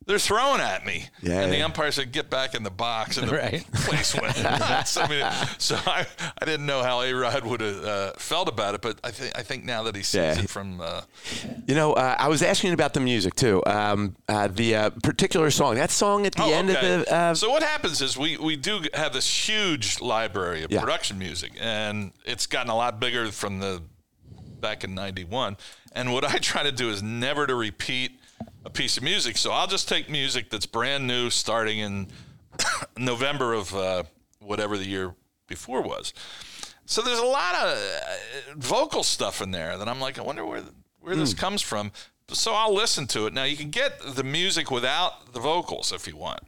they're 0.05 0.19
throwing 0.19 0.61
at 0.61 0.85
me. 0.85 1.05
Yeah, 1.21 1.41
and 1.41 1.51
the 1.51 1.57
yeah. 1.57 1.65
umpire 1.65 1.91
said, 1.91 2.11
get 2.11 2.29
back 2.29 2.55
in 2.55 2.63
the 2.63 2.69
box. 2.71 3.17
And 3.17 3.27
the 3.29 3.35
Right. 3.35 3.65
place 3.73 4.13
went 4.13 4.41
nuts. 4.43 4.97
I 4.97 5.07
mean, 5.07 5.25
so 5.57 5.75
I, 5.85 6.05
I 6.41 6.45
didn't 6.45 6.65
know 6.65 6.83
how 6.83 7.01
A-Rod 7.01 7.45
would 7.45 7.61
have 7.61 7.83
uh, 7.85 8.11
felt 8.13 8.47
about 8.49 8.75
it, 8.75 8.81
but 8.81 8.99
I 9.03 9.11
think 9.11 9.37
I 9.37 9.41
think 9.43 9.65
now 9.65 9.83
that 9.83 9.95
he 9.95 10.03
sees 10.03 10.15
Yeah. 10.21 10.39
it 10.39 10.49
from 10.49 10.81
uh, 10.81 11.01
You 11.67 11.75
know, 11.75 11.93
uh, 11.93 12.15
I 12.19 12.27
was 12.27 12.41
asking 12.41 12.73
about 12.73 12.93
the 12.93 12.99
music 12.99 13.35
too. 13.35 13.63
Um, 13.65 14.15
uh, 14.27 14.47
the 14.47 14.75
uh, 14.75 14.89
particular 15.03 15.49
song, 15.51 15.75
that 15.75 15.91
song 15.91 16.25
at 16.25 16.35
the 16.35 16.43
end 16.43 16.69
of 16.69 16.75
the. 16.81 17.13
Uh, 17.13 17.33
so 17.35 17.49
what 17.49 17.63
happens 17.63 18.01
is 18.01 18.17
we 18.17 18.37
we 18.37 18.55
do 18.55 18.81
have 18.93 19.13
this 19.13 19.47
huge 19.49 20.01
library 20.01 20.63
of 20.63 20.69
production 20.71 21.17
music, 21.19 21.51
and 21.59 22.11
it's 22.25 22.45
gotten 22.47 22.69
a 22.69 22.75
lot 22.75 22.99
bigger 22.99 23.31
from 23.31 23.59
the 23.59 23.81
back 24.59 24.83
in 24.83 24.93
'91. 24.95 25.57
And 25.95 26.11
what 26.11 26.23
I 26.23 26.37
try 26.39 26.63
to 26.63 26.71
do 26.71 26.89
is 26.89 27.03
never 27.03 27.45
to 27.47 27.53
repeat 27.55 28.19
a 28.65 28.69
piece 28.69 28.97
of 28.97 29.03
music. 29.03 29.37
So 29.37 29.51
I'll 29.51 29.67
just 29.67 29.87
take 29.87 30.09
music 30.09 30.49
that's 30.49 30.65
brand 30.65 31.07
new, 31.07 31.29
starting 31.29 31.79
in 31.79 32.07
November 32.97 33.53
of 33.53 33.73
uh, 33.75 34.03
whatever 34.39 34.77
the 34.77 34.85
year 34.85 35.15
before 35.47 35.81
was. 35.81 36.13
So 36.85 37.01
there's 37.01 37.19
a 37.19 37.25
lot 37.25 37.55
of 37.55 37.77
uh, 37.77 38.55
vocal 38.55 39.03
stuff 39.03 39.41
in 39.41 39.51
there 39.51 39.77
that 39.77 39.87
I'm 39.87 39.99
like, 39.99 40.19
I 40.19 40.21
wonder 40.21 40.45
where 40.45 40.63
where 40.99 41.15
this 41.15 41.33
comes 41.33 41.61
from. 41.61 41.91
So 42.29 42.53
I'll 42.53 42.73
listen 42.73 43.07
to 43.07 43.25
it. 43.25 43.33
Now 43.33 43.43
you 43.43 43.57
can 43.57 43.69
get 43.69 43.99
the 43.99 44.23
music 44.23 44.71
without 44.71 45.33
the 45.33 45.39
vocals 45.39 45.91
if 45.91 46.07
you 46.07 46.15
want, 46.15 46.41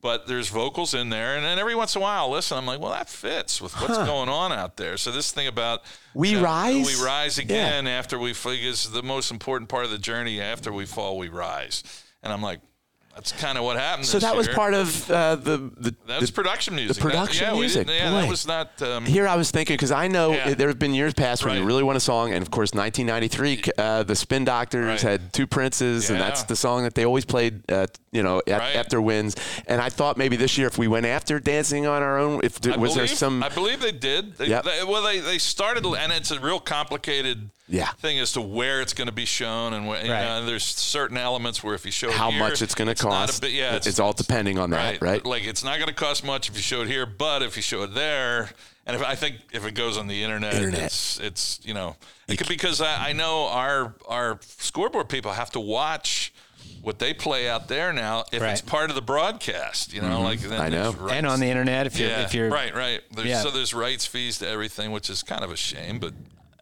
but 0.00 0.26
there's 0.28 0.48
vocals 0.48 0.94
in 0.94 1.08
there, 1.10 1.36
and 1.36 1.44
then 1.44 1.58
every 1.58 1.74
once 1.74 1.94
in 1.96 2.00
a 2.00 2.02
while 2.02 2.24
I'll 2.26 2.30
listen. 2.30 2.56
I'm 2.56 2.66
like, 2.66 2.80
well, 2.80 2.92
that 2.92 3.08
fits 3.08 3.60
with 3.60 3.72
what's 3.80 3.98
going 3.98 4.28
on 4.28 4.52
out 4.52 4.76
there. 4.76 4.96
So 4.96 5.10
this 5.10 5.32
thing 5.32 5.46
about 5.48 5.82
We 6.14 6.36
rise? 6.36 6.86
we 6.86 7.04
rise 7.04 7.38
Yeah. 7.38 7.44
again 7.44 7.86
after 7.86 8.18
we 8.18 8.32
fall 8.32 8.52
is 8.52 8.90
the 8.90 9.02
most 9.02 9.30
important 9.30 9.68
part 9.68 9.84
of 9.84 9.90
the 9.90 9.98
journey. 9.98 10.40
After 10.40 10.72
we 10.72 10.86
fall, 10.86 11.18
we 11.18 11.28
rise, 11.28 11.82
and 12.22 12.32
I'm 12.32 12.42
like, 12.42 12.60
that's 13.14 13.32
kind 13.32 13.58
of 13.58 13.64
what 13.64 13.76
happened. 13.76 14.06
so 14.06 14.20
that 14.20 14.36
was 14.36 14.46
part 14.46 14.74
of 14.74 15.10
uh, 15.10 15.34
the 15.34 15.56
the. 15.76 15.92
That 16.06 16.20
was 16.20 16.30
the- 16.30 16.34
production 16.34 16.76
music. 16.76 16.94
The 16.96 17.02
production 17.02 17.48
yeah, 17.48 17.58
music, 17.58 17.88
yeah, 17.88 18.10
boy. 18.12 18.20
that 18.20 18.28
was 18.28 18.46
not. 18.46 18.80
Um, 18.80 19.04
Here 19.06 19.26
I 19.26 19.34
was 19.34 19.50
thinking 19.50 19.74
because 19.74 19.90
I 19.90 20.06
know 20.06 20.30
Yeah. 20.30 20.54
there 20.54 20.68
have 20.68 20.78
been 20.78 20.94
years 20.94 21.14
past 21.14 21.44
when 21.44 21.56
you 21.56 21.64
really 21.64 21.82
want 21.82 21.96
a 21.96 22.00
song, 22.00 22.32
and 22.32 22.40
of 22.42 22.52
course 22.52 22.74
1993, 22.74 23.72
uh, 23.76 24.04
the 24.04 24.14
Spin 24.14 24.44
Doctors 24.44 24.86
Right. 24.86 25.00
had 25.00 25.32
two 25.32 25.48
Princes, 25.48 26.10
and 26.10 26.20
that's 26.20 26.44
the 26.44 26.54
song 26.54 26.84
that 26.84 26.94
they 26.94 27.04
always 27.04 27.24
played, 27.24 27.68
uh, 27.72 27.88
you 28.18 28.24
you 28.24 28.24
know, 28.24 28.42
a- 28.48 28.52
Right. 28.58 28.74
after 28.74 29.00
wins. 29.00 29.36
And 29.68 29.80
I 29.80 29.90
thought 29.90 30.16
maybe 30.16 30.34
this 30.34 30.58
year, 30.58 30.66
if 30.66 30.76
we 30.76 30.88
went 30.88 31.06
after 31.06 31.38
dancing 31.38 31.86
on 31.86 32.02
our 32.02 32.18
own, 32.18 32.40
if 32.42 32.58
I 32.66 32.76
was 32.76 32.96
there 32.96 33.06
some 33.06 33.44
I 33.44 33.48
believe 33.48 33.78
they 33.80 33.92
did. 33.92 34.36
They, 34.36 34.46
Yep. 34.48 34.64
they- 34.64 34.82
well, 34.84 35.02
they, 35.04 35.20
they 35.20 35.38
started, 35.38 35.86
and 35.86 36.12
it's 36.12 36.32
a 36.32 36.40
real 36.40 36.58
complicated 36.58 37.50
Yeah. 37.68 37.92
thing 38.00 38.18
as 38.18 38.32
to 38.32 38.40
where 38.40 38.80
it's 38.80 38.92
going 38.92 39.06
to 39.06 39.12
be 39.14 39.24
shown, 39.24 39.72
and 39.72 39.86
where, 39.86 40.04
you 40.04 40.10
Right. 40.10 40.24
know, 40.24 40.44
there's 40.46 40.64
certain 40.64 41.16
elements 41.16 41.62
where 41.62 41.76
if 41.76 41.86
you 41.86 41.92
show 41.92 42.08
it 42.08 42.14
how 42.14 42.30
here, 42.32 42.40
much 42.40 42.60
it's 42.60 42.74
going 42.74 42.88
to 42.88 42.96
cost? 42.96 43.40
bit- 43.40 43.52
yeah, 43.52 43.76
it's, 43.76 44.00
all 44.00 44.12
depending 44.12 44.58
on 44.58 44.70
that, 44.70 45.00
right? 45.00 45.24
Like 45.24 45.44
it's 45.44 45.62
not 45.62 45.76
going 45.76 45.86
to 45.88 45.94
cost 45.94 46.24
much 46.24 46.48
if 46.48 46.56
you 46.56 46.62
show 46.62 46.80
it 46.82 46.88
here, 46.88 47.06
but 47.06 47.42
if 47.44 47.54
you 47.56 47.62
show 47.62 47.82
it 47.84 47.94
there, 47.94 48.50
and 48.86 48.96
if 48.96 49.02
I 49.02 49.14
think 49.14 49.36
if 49.52 49.64
it 49.64 49.74
goes 49.74 49.96
on 49.96 50.08
the 50.08 50.24
internet, 50.24 50.54
Internet. 50.54 50.80
it's 50.82 51.20
it's 51.20 51.60
you 51.62 51.74
know 51.74 51.94
it 52.26 52.38
could, 52.38 52.48
because 52.48 52.80
I, 52.80 53.10
I 53.10 53.12
know 53.12 53.46
our 53.46 53.94
our 54.08 54.40
scoreboard 54.58 55.08
people 55.08 55.32
have 55.32 55.50
to 55.52 55.60
watch 55.60 56.32
what 56.88 56.98
they 56.98 57.12
play 57.14 57.48
out 57.48 57.68
there 57.68 57.92
now 57.92 58.24
if 58.32 58.42
it's 58.42 58.60
part 58.62 58.88
of 58.90 58.96
the 58.96 59.02
broadcast. 59.02 59.92
You 59.92 60.00
know, 60.02 60.22
like 60.22 60.40
then 60.40 60.50
Mm-hmm. 60.58 60.60
I 60.62 60.68
know. 60.70 60.92
there's 60.92 61.12
and 61.12 61.26
on 61.26 61.38
the 61.38 61.46
internet, 61.46 61.86
if 61.86 61.98
you're 61.98 62.08
yeah, 62.08 62.24
if 62.24 62.34
you're 62.34 62.48
right, 62.50 62.74
right. 62.74 63.00
There's, 63.14 63.28
Yeah. 63.28 63.42
So 63.42 63.50
there's 63.50 63.72
rights 63.74 64.06
fees 64.06 64.38
to 64.38 64.48
everything, 64.48 64.90
which 64.90 65.08
is 65.10 65.22
kind 65.22 65.44
of 65.44 65.50
a 65.52 65.56
shame, 65.56 65.98
but 66.00 66.14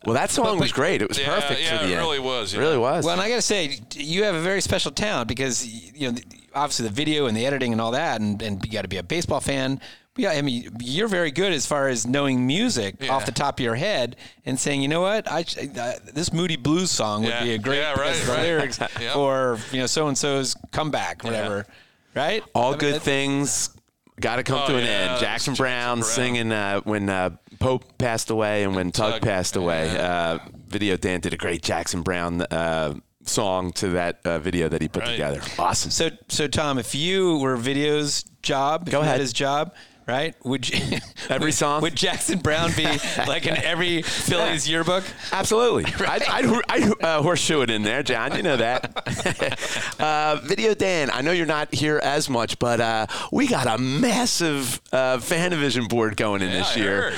well, 0.04 0.14
that 0.14 0.30
song 0.30 0.58
was 0.58 0.72
great. 0.72 1.00
It 1.02 1.08
was 1.08 1.18
Yeah, 1.18 1.34
perfect 1.40 1.62
yeah, 1.62 1.78
for 1.78 1.84
the 1.86 1.90
it 1.92 1.96
end. 1.96 2.00
really 2.06 2.18
was, 2.20 2.54
It 2.54 2.58
really 2.58 2.76
was. 2.78 3.04
Well, 3.04 3.14
and 3.14 3.20
I 3.22 3.28
got 3.28 3.36
to 3.36 3.42
say, 3.42 3.80
you 3.94 4.24
have 4.24 4.34
a 4.34 4.40
very 4.40 4.60
special 4.60 4.90
talent 4.92 5.26
because 5.28 5.66
you 5.66 6.12
know, 6.12 6.18
obviously 6.54 6.84
the 6.86 6.94
video 6.94 7.26
and 7.26 7.36
the 7.36 7.46
editing 7.46 7.72
and 7.72 7.80
all 7.80 7.92
that, 7.92 8.20
and, 8.20 8.40
and 8.42 8.64
you 8.64 8.70
got 8.70 8.82
to 8.82 8.88
be 8.88 8.98
a 8.98 9.02
baseball 9.02 9.40
fan. 9.40 9.80
Yeah, 10.16 10.30
I 10.30 10.42
mean, 10.42 10.70
you're 10.80 11.08
very 11.08 11.30
good 11.30 11.52
as 11.52 11.66
far 11.66 11.88
as 11.88 12.06
knowing 12.06 12.46
music 12.46 12.96
Yeah. 13.00 13.12
off 13.14 13.26
the 13.26 13.32
top 13.32 13.58
of 13.60 13.64
your 13.64 13.74
head 13.74 14.16
and 14.44 14.58
saying, 14.58 14.80
you 14.82 14.88
know 14.88 15.00
what, 15.02 15.30
I 15.30 15.40
uh, 15.78 15.92
this 16.12 16.32
Moody 16.32 16.56
Blues 16.56 16.90
song 16.90 17.22
would 17.22 17.30
Yeah. 17.30 17.42
be 17.44 17.52
a 17.54 17.58
great 17.58 17.78
Yeah, 17.78 17.92
right, 18.00 18.28
right. 18.28 18.40
lyrics 18.42 18.78
Yep. 19.00 19.12
for 19.12 19.58
you 19.72 19.80
know 19.80 19.86
so 19.86 20.08
and 20.08 20.16
so's 20.16 20.56
comeback, 20.72 21.22
whatever, 21.24 21.66
right? 22.14 22.42
all 22.54 22.68
I 22.68 22.70
mean, 22.72 22.78
good 22.80 22.94
that- 22.96 23.02
things 23.02 23.70
got 24.18 24.36
to 24.36 24.42
come 24.42 24.60
Oh, 24.64 24.68
to 24.68 24.76
an 24.76 24.84
yeah, 24.84 24.90
end. 24.90 25.20
Jackson 25.20 25.26
Jackson 25.26 25.54
Browne, 25.54 25.98
Browne. 25.98 26.02
singing 26.10 26.52
uh, 26.52 26.80
when 26.84 27.10
uh, 27.10 27.30
Pope 27.58 27.98
passed 27.98 28.30
away 28.30 28.64
and 28.64 28.74
when 28.74 28.90
Tug, 28.92 29.12
Tug, 29.14 29.22
passed 29.22 29.56
away. 29.56 29.90
Uh, 29.98 30.38
video 30.68 30.96
Dan 30.96 31.20
did 31.20 31.34
a 31.34 31.36
great 31.36 31.62
Jackson 31.62 32.00
Browne 32.00 32.40
uh, 32.40 32.94
song 33.24 33.72
to 33.72 33.88
that 33.90 34.20
uh, 34.24 34.38
video 34.38 34.68
that 34.70 34.80
he 34.80 34.88
put 34.88 35.02
Right. 35.02 35.10
together. 35.12 35.42
Awesome. 35.58 35.90
So, 35.90 36.08
so 36.28 36.48
Tom, 36.48 36.78
if 36.78 36.94
you 36.94 37.36
were 37.38 37.56
video's 37.58 38.24
job, 38.42 38.84
if 38.88 38.92
Go 38.92 38.98
you 39.00 39.04
had 39.04 39.08
ahead. 39.16 39.20
his 39.20 39.32
job, 39.34 39.74
right? 40.06 40.34
Would 40.44 40.68
you 40.68 40.98
Every 41.28 41.52
song? 41.52 41.82
would 41.82 41.96
Jackson 41.96 42.38
Browne 42.38 42.72
be 42.76 42.84
like 43.26 43.46
in 43.46 43.56
every 43.56 44.02
Phillies 44.02 44.68
yearbook? 44.68 45.04
Absolutely. 45.32 45.84
I'd, 46.06 46.22
I'd, 46.22 46.62
I'd 46.68 47.02
uh, 47.04 47.22
horseshoe 47.22 47.62
it 47.62 47.70
in 47.70 47.82
there, 47.82 48.02
John. 48.02 48.36
You 48.36 48.42
know 48.42 48.56
that. 48.56 49.96
uh, 50.00 50.36
Video 50.44 50.74
Dan, 50.74 51.10
I 51.10 51.22
know 51.22 51.32
you're 51.32 51.46
not 51.46 51.74
here 51.74 52.00
as 52.02 52.28
much, 52.30 52.58
but 52.58 52.80
uh, 52.80 53.06
we 53.32 53.46
got 53.48 53.66
a 53.66 53.78
massive 53.82 54.80
uh, 54.92 55.16
PhanaVision 55.18 55.88
board 55.88 56.16
going 56.16 56.42
in 56.42 56.50
Yeah, 56.50 56.58
this 56.58 56.76
I 56.76 56.80
year. 56.80 57.12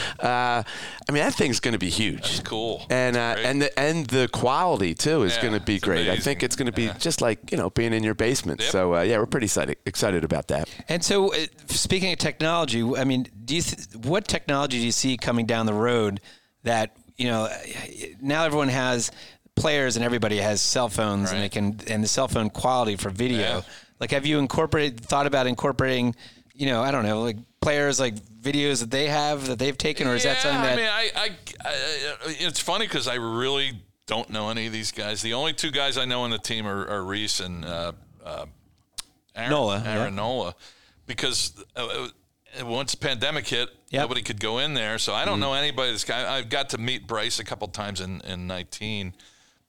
Heard. 1.09 1.13
I 1.13 1.15
mean, 1.15 1.23
that 1.25 1.35
thing's 1.35 1.61
going 1.61 1.73
to 1.73 1.79
be 1.79 1.91
huge. 1.91 2.23
That's 2.23 2.41
cool. 2.41 2.87
And 2.91 3.17
uh, 3.17 3.37
and 3.39 3.63
the 3.63 3.79
and 3.79 4.07
the 4.07 4.29
quality 4.29 4.95
too 4.95 5.23
is 5.23 5.37
Yeah, 5.37 5.43
going 5.43 5.55
to 5.55 5.61
be 5.61 5.77
it's 5.77 5.85
great. 5.85 6.09
I 6.09 6.17
think 6.17 6.43
it's 6.43 6.57
going 6.57 6.67
to 6.67 6.73
be 6.73 6.85
Yeah. 6.85 6.99
just 6.99 7.21
like 7.21 7.51
you 7.51 7.59
know 7.59 7.71
being 7.71 7.93
in 7.93 8.05
your 8.05 8.15
basement. 8.15 8.61
Yep. 8.61 8.71
So 8.71 8.95
uh, 8.97 9.01
yeah, 9.03 9.19
we're 9.19 9.27
pretty 9.27 9.47
excited 9.47 9.79
excited 9.87 10.25
about 10.25 10.49
that. 10.49 10.69
And 10.89 11.05
so, 11.05 11.33
uh, 11.35 11.39
speaking 11.67 12.13
of 12.13 12.19
technology, 12.19 12.83
I 12.83 13.05
mean, 13.05 13.27
do 13.45 13.57
you 13.57 13.63
th- 13.63 13.97
what 14.05 14.29
technology 14.29 14.79
do 14.79 14.85
you 14.87 14.93
see 14.93 15.17
coming 15.17 15.47
down 15.47 15.67
the 15.67 15.75
road 15.75 16.21
that 16.65 16.97
you 17.17 17.27
know 17.27 17.49
now 18.21 18.45
everyone 18.45 18.69
has 18.69 19.11
players 19.55 19.97
and 19.97 20.05
everybody 20.05 20.37
has 20.37 20.61
cell 20.61 20.89
phones 20.89 21.33
and 21.33 21.43
they 21.43 21.49
can 21.49 21.81
and 21.89 22.05
the 22.05 22.09
cell 22.09 22.29
phone 22.29 22.51
quality 22.51 22.97
for 22.97 23.11
video. 23.11 23.41
Yeah. 23.41 23.61
Like, 24.01 24.13
have 24.13 24.25
you 24.25 24.39
incorporated 24.39 25.01
thought 25.01 25.27
about 25.27 25.49
incorporating? 25.49 26.15
You 26.59 26.67
know, 26.67 26.83
I 26.83 26.91
don't 26.91 27.05
know, 27.05 27.23
like 27.23 27.37
players 27.61 28.01
like 28.01 28.17
videos 28.17 28.81
that 28.81 28.91
they 28.91 29.07
have 29.07 29.47
that 29.47 29.61
they've 29.61 29.79
taken, 29.79 30.09
or 30.09 30.17
is 30.17 30.25
that 30.25 30.39
something 30.39 30.61
that? 30.63 30.73
I 30.73 30.77
mean, 30.77 30.87
I, 30.87 31.11
I, 31.15 31.31
I 31.65 32.35
it's 32.41 32.59
funny 32.59 32.87
because 32.87 33.07
I 33.07 33.15
really 33.15 33.73
don't 34.07 34.29
know 34.31 34.51
any 34.51 34.67
of 34.67 34.73
these 34.73 34.91
guys. 34.91 35.23
The 35.23 35.35
only 35.35 35.53
two 35.53 35.71
guys 35.71 35.97
I 35.97 36.05
know 36.05 36.23
on 36.23 36.31
the 36.31 36.39
team 36.39 36.67
are, 36.67 36.85
are 36.89 37.05
Rhys 37.05 37.39
and 37.41 37.65
uh, 37.65 37.93
uh, 38.25 38.47
Aaron, 39.37 39.51
Nola, 39.51 39.83
yeah. 39.85 40.01
Aaron 40.01 40.17
Nola, 40.17 40.57
because 41.07 41.53
uh, 41.77 42.09
uh, 42.61 42.67
once 42.67 42.91
the 42.93 42.99
pandemic 42.99 43.47
hit, 43.47 43.69
Yep. 43.91 44.03
nobody 44.03 44.23
could 44.23 44.41
go 44.41 44.59
in 44.59 44.75
there. 44.75 44.99
So 44.99 45.15
I 45.15 45.25
don't 45.25 45.39
Mm. 45.39 45.43
know 45.43 45.55
anybody. 45.55 45.93
This 45.93 46.05
guy, 46.05 46.37
I've 46.37 46.49
got 46.49 46.71
to 46.71 46.79
meet 46.79 47.07
Bryce 47.07 47.39
a 47.39 47.45
couple 47.45 47.69
times 47.69 48.01
in 48.01 48.21
in 48.23 48.47
19. 48.49 49.15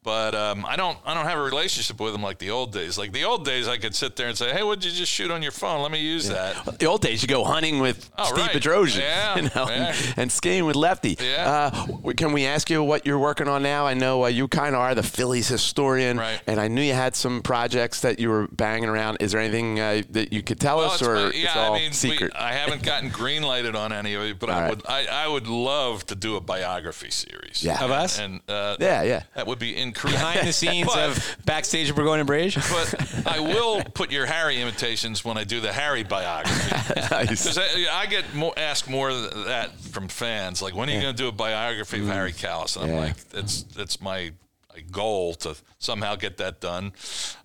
But 0.02 0.34
um, 0.34 0.66
I 0.66 0.78
don't. 0.78 0.98
I 1.06 1.14
don't 1.14 1.26
have 1.26 1.38
a 1.38 1.44
relationship 1.44 2.00
with 2.00 2.14
them 2.14 2.24
like 2.24 2.38
the 2.40 2.52
old 2.52 2.72
days. 2.72 2.98
Like 2.98 3.12
the 3.12 3.26
old 3.26 3.44
days, 3.44 3.68
I 3.68 3.78
could 3.78 3.94
sit 3.94 4.16
there 4.16 4.30
and 4.30 4.38
say, 4.38 4.50
"Hey, 4.54 4.64
what'd 4.64 4.86
you 4.86 4.92
just 4.92 5.12
shoot 5.12 5.30
on 5.30 5.44
your 5.44 5.52
phone? 5.52 5.82
Let 5.82 5.92
me 5.92 6.00
use 6.00 6.30
that." 6.30 6.80
The 6.80 6.86
old 6.86 7.02
days, 7.02 7.22
you 7.22 7.28
go 7.28 7.44
hunting 7.44 7.80
with 7.80 8.10
Oh, 8.18 8.24
Steve 8.24 8.38
right. 8.46 8.52
Bedrosian, 8.56 9.00
Yeah, 9.00 9.36
you 9.36 9.42
know, 9.44 9.50
yeah. 9.70 9.94
and, 9.94 10.14
and 10.16 10.32
skiing 10.32 10.64
with 10.64 10.78
Lefty. 10.78 11.18
Yeah. 11.20 11.72
Uh, 12.06 12.12
can 12.14 12.32
we 12.32 12.46
ask 12.46 12.70
you 12.70 12.82
what 12.82 13.06
you're 13.06 13.20
working 13.20 13.50
on 13.50 13.62
now? 13.62 13.86
I 13.86 13.94
know 13.94 14.24
uh, 14.24 14.28
you 14.28 14.48
kind 14.48 14.74
of 14.74 14.80
are 14.80 14.96
the 14.96 15.04
Phillies 15.04 15.50
historian, 15.50 16.18
Right. 16.18 16.40
and 16.48 16.62
I 16.62 16.70
knew 16.70 16.82
you 16.82 16.94
had 16.94 17.14
some 17.18 17.42
projects 17.42 18.00
that 18.00 18.20
you 18.20 18.30
were 18.30 18.48
banging 18.48 18.88
around. 18.88 19.18
Is 19.20 19.34
there 19.34 19.42
anything 19.42 19.82
uh, 19.82 20.04
that 20.12 20.32
you 20.32 20.42
could 20.42 20.62
tell 20.62 20.78
Well, 20.78 20.92
us, 20.92 21.02
it's 21.02 21.10
or 21.10 21.16
my- 21.16 21.32
it's 21.36 21.56
all 21.58 21.74
I 21.74 21.80
mean, 21.80 21.90
we- 21.90 21.94
secret? 21.94 22.32
I 22.40 22.54
haven't 22.54 22.84
gotten 22.84 23.10
green 23.10 23.44
lighted 23.44 23.76
on 23.76 23.92
any 23.92 24.14
of 24.14 24.22
it, 24.24 24.40
but 24.40 24.50
All 24.50 24.56
I 24.58 24.62
right. 24.62 24.70
would. 24.70 24.86
I, 24.88 25.26
I 25.26 25.28
would 25.28 25.48
love 25.48 26.06
to 26.06 26.16
do 26.16 26.38
a 26.38 26.42
biography 26.42 27.12
series. 27.12 27.62
Yeah. 27.62 27.84
Of 27.84 27.92
us? 27.92 28.18
and 28.18 28.40
uh, 28.48 28.78
Yeah, 28.80 29.02
yeah. 29.04 29.24
that 29.36 29.46
would 29.46 29.60
be 29.60 29.76
incredible. 29.90 30.20
behind 30.20 30.48
the 30.48 30.54
scenes 30.64 30.88
But- 30.88 31.10
of 31.10 31.38
backstage 31.46 31.90
at 31.90 31.96
Burgoyne 31.96 32.20
and 32.20 32.28
Brage. 32.28 32.56
But 32.56 33.28
I 33.28 33.40
will 33.54 33.84
put 33.84 34.12
your 34.12 34.26
Harry 34.26 34.62
imitations 34.62 35.24
when 35.26 35.38
I 35.38 35.44
do 35.44 35.60
the 35.60 35.74
Harry 35.74 36.04
biography. 36.04 36.76
Nice. 37.12 37.30
Because 37.44 37.58
I, 37.58 37.88
I 37.92 38.06
get 38.06 38.34
more, 38.36 38.54
asked 38.58 38.90
more 38.90 39.10
of 39.10 39.46
that 39.46 39.78
from 39.80 40.08
fans. 40.08 40.62
Like, 40.62 40.76
when 40.76 40.90
are 40.90 40.94
you 40.94 41.02
going 41.02 41.16
to 41.16 41.22
do 41.22 41.28
a 41.28 41.32
biography 41.32 42.00
of 42.02 42.08
Harry 42.08 42.34
Kalas? 42.34 42.76
And 42.76 42.86
I'm 42.86 42.90
Mm. 42.92 42.94
Yeah. 42.94 43.00
like, 43.02 43.16
it's 43.34 43.66
it's 43.78 44.02
my, 44.02 44.32
goal 44.92 45.34
to 45.34 45.54
somehow 45.80 46.16
get 46.16 46.38
that 46.38 46.62
done. 46.62 46.94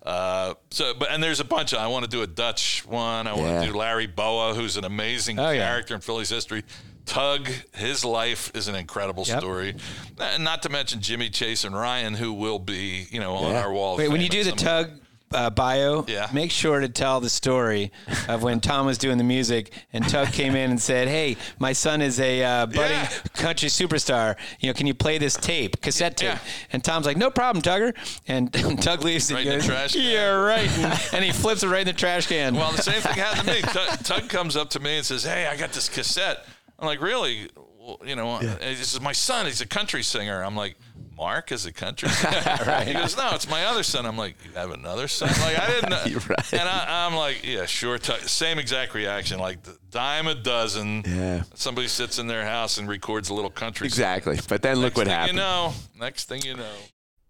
Uh, 0.03 0.53
so, 0.71 0.93
but 0.93 1.11
and 1.11 1.21
there's 1.21 1.41
a 1.41 1.43
bunch. 1.43 1.73
Of, 1.73 1.79
I 1.79 1.87
want 1.87 2.05
to 2.05 2.09
do 2.09 2.21
a 2.21 2.27
Dutch 2.27 2.85
one. 2.85 3.27
I 3.27 3.33
want 3.33 3.45
Yeah. 3.47 3.61
to 3.65 3.71
do 3.71 3.77
Larry 3.77 4.07
Bowa, 4.07 4.53
who's 4.53 4.77
an 4.77 4.85
amazing 4.85 5.37
Oh, 5.37 5.49
yeah. 5.51 5.65
character 5.67 5.93
in 5.95 5.99
Phillies 6.01 6.29
history. 6.29 6.63
Tug, 7.05 7.47
his 7.75 8.03
life 8.03 8.51
is 8.55 8.67
an 8.67 8.75
incredible 8.75 9.23
Yep. 9.27 9.39
story. 9.39 9.75
And 10.19 10.43
not 10.43 10.63
to 10.63 10.69
mention 10.69 11.01
Jimmy 11.01 11.29
Chase 11.29 11.63
and 11.63 11.75
Ryan, 11.75 12.15
who 12.15 12.33
will 12.33 12.59
be, 12.59 13.07
you 13.11 13.19
know, 13.19 13.35
on 13.35 13.51
Yeah. 13.53 13.61
our 13.61 13.71
wall. 13.71 13.97
Wait, 13.97 14.09
when 14.09 14.21
you 14.21 14.29
do 14.29 14.43
the 14.43 14.51
tug 14.51 14.89
uh, 15.33 15.49
bio, 15.49 16.05
Yeah. 16.07 16.29
make 16.31 16.49
sure 16.51 16.79
to 16.79 16.87
tell 16.87 17.19
the 17.19 17.29
story 17.29 17.91
of 18.29 18.41
when 18.43 18.59
Tom 18.61 18.85
was 18.85 18.97
doing 18.97 19.17
the 19.17 19.23
music 19.23 19.71
and 19.91 20.07
Tug 20.07 20.31
came 20.31 20.55
in 20.55 20.69
and 20.69 20.79
said, 20.81 21.07
"Hey, 21.09 21.35
my 21.59 21.73
son 21.73 22.01
is 22.01 22.19
a 22.19 22.41
uh, 22.43 22.65
budding 22.67 22.91
Yeah. 22.99 23.09
country 23.33 23.67
superstar. 23.67 24.35
You 24.59 24.69
know, 24.69 24.73
can 24.73 24.87
you 24.87 24.93
play 24.93 25.17
this 25.17 25.33
tape, 25.35 25.81
cassette 25.81 26.15
tape?" 26.15 26.29
Yeah. 26.29 26.37
And 26.71 26.83
Tom's 26.83 27.05
like, 27.05 27.17
"No 27.17 27.31
problem, 27.31 27.61
Tugger." 27.63 27.93
And 28.27 28.53
Tug 28.81 29.03
leaves 29.03 29.29
and 29.29 29.37
Right 29.37 29.47
in 29.47 29.59
the 29.59 29.65
trash 29.65 29.93
can. 29.93 30.03
"Yeah, 30.03 30.27
right." 30.29 30.69
And, 30.77 30.99
and 31.13 31.25
he 31.25 31.31
flips 31.31 31.63
it 31.63 31.67
right 31.67 31.81
in 31.81 31.87
the 31.87 31.93
trash 31.93 32.27
can. 32.27 32.55
Well, 32.55 32.71
the 32.71 32.83
same 32.83 33.01
thing 33.01 33.13
happened 33.15 33.47
to 33.49 33.53
me. 33.55 33.61
Tug, 33.61 34.03
Tug 34.03 34.29
comes 34.29 34.55
up 34.55 34.69
to 34.71 34.79
me 34.79 34.97
and 34.97 35.05
says, 35.05 35.23
"Hey, 35.23 35.47
I 35.47 35.57
got 35.57 35.73
this 35.73 35.89
cassette." 35.89 36.45
I'm 36.79 36.85
like, 36.87 37.01
"Really?" 37.01 37.49
Well, 37.79 37.99
you 38.05 38.15
know, 38.15 38.31
uh, 38.31 38.39
this 38.59 38.93
is 38.93 38.99
my 39.01 39.11
son. 39.11 39.45
He's 39.45 39.61
a 39.61 39.67
country 39.67 40.01
singer. 40.03 40.43
I'm 40.43 40.55
like, 40.55 40.75
"Mark 41.15 41.51
is 41.51 41.65
a 41.67 41.71
country 41.71 42.09
singer." 42.21 42.41
right. 42.67 42.87
He 42.87 42.93
goes, 42.93 43.15
"No, 43.15 43.29
it's 43.33 43.49
my 43.49 43.65
other 43.65 43.83
son." 43.83 44.05
I'm 44.05 44.17
like, 44.17 44.35
"You 44.43 44.51
have 44.53 44.71
another 44.71 45.07
son?" 45.07 45.29
Like 45.41 45.57
I 45.59 45.67
didn't. 45.67 45.89
know. 45.89 46.19
Right. 46.29 46.53
And 46.53 46.67
I, 46.67 47.05
I'm 47.05 47.15
like, 47.15 47.45
"Yeah, 47.45 47.65
sure." 47.65 47.97
Tug. 47.97 48.19
Same 48.21 48.57
exact 48.59 48.93
reaction. 48.95 49.39
Like 49.39 49.61
the 49.63 49.77
dime 49.91 50.27
a 50.27 50.35
dozen. 50.35 51.03
Yeah. 51.07 51.43
Somebody 51.53 51.87
sits 51.87 52.17
in 52.19 52.27
their 52.27 52.43
house 52.45 52.77
and 52.79 52.87
records 52.89 53.29
a 53.29 53.33
little 53.33 53.51
country. 53.51 53.87
song. 53.89 53.93
exactly. 53.93 54.39
But 54.49 54.61
then 54.63 54.77
look 54.77 54.97
what 54.97 55.05
thing 55.07 55.15
happened. 55.15 55.37
You 55.37 55.43
know. 55.43 55.73
Next 55.99 56.25
thing 56.27 56.41
you 56.41 56.55
know. 56.55 56.73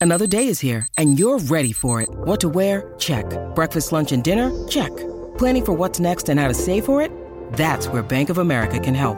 Another 0.02 0.28
day 0.28 0.48
is 0.48 0.60
here, 0.60 0.88
and 0.98 1.18
you're 1.20 1.40
ready 1.40 1.72
for 1.74 2.02
it. 2.02 2.10
What 2.10 2.40
to 2.42 2.50
wear? 2.50 2.94
Check. 3.00 3.26
Breakfast, 3.56 3.92
lunch, 3.92 4.12
and 4.12 4.24
dinner? 4.24 4.52
Check. 4.68 4.92
Planning 5.38 5.66
for 5.66 5.74
what's 5.74 6.00
next 6.00 6.30
and 6.30 6.40
how 6.40 6.48
to 6.48 6.54
save 6.54 6.86
for 6.86 7.02
it? 7.02 7.12
That's 7.54 7.88
where 7.88 8.04
Bank 8.04 8.30
of 8.30 8.38
America 8.38 8.80
can 8.80 8.96
help. 8.96 9.18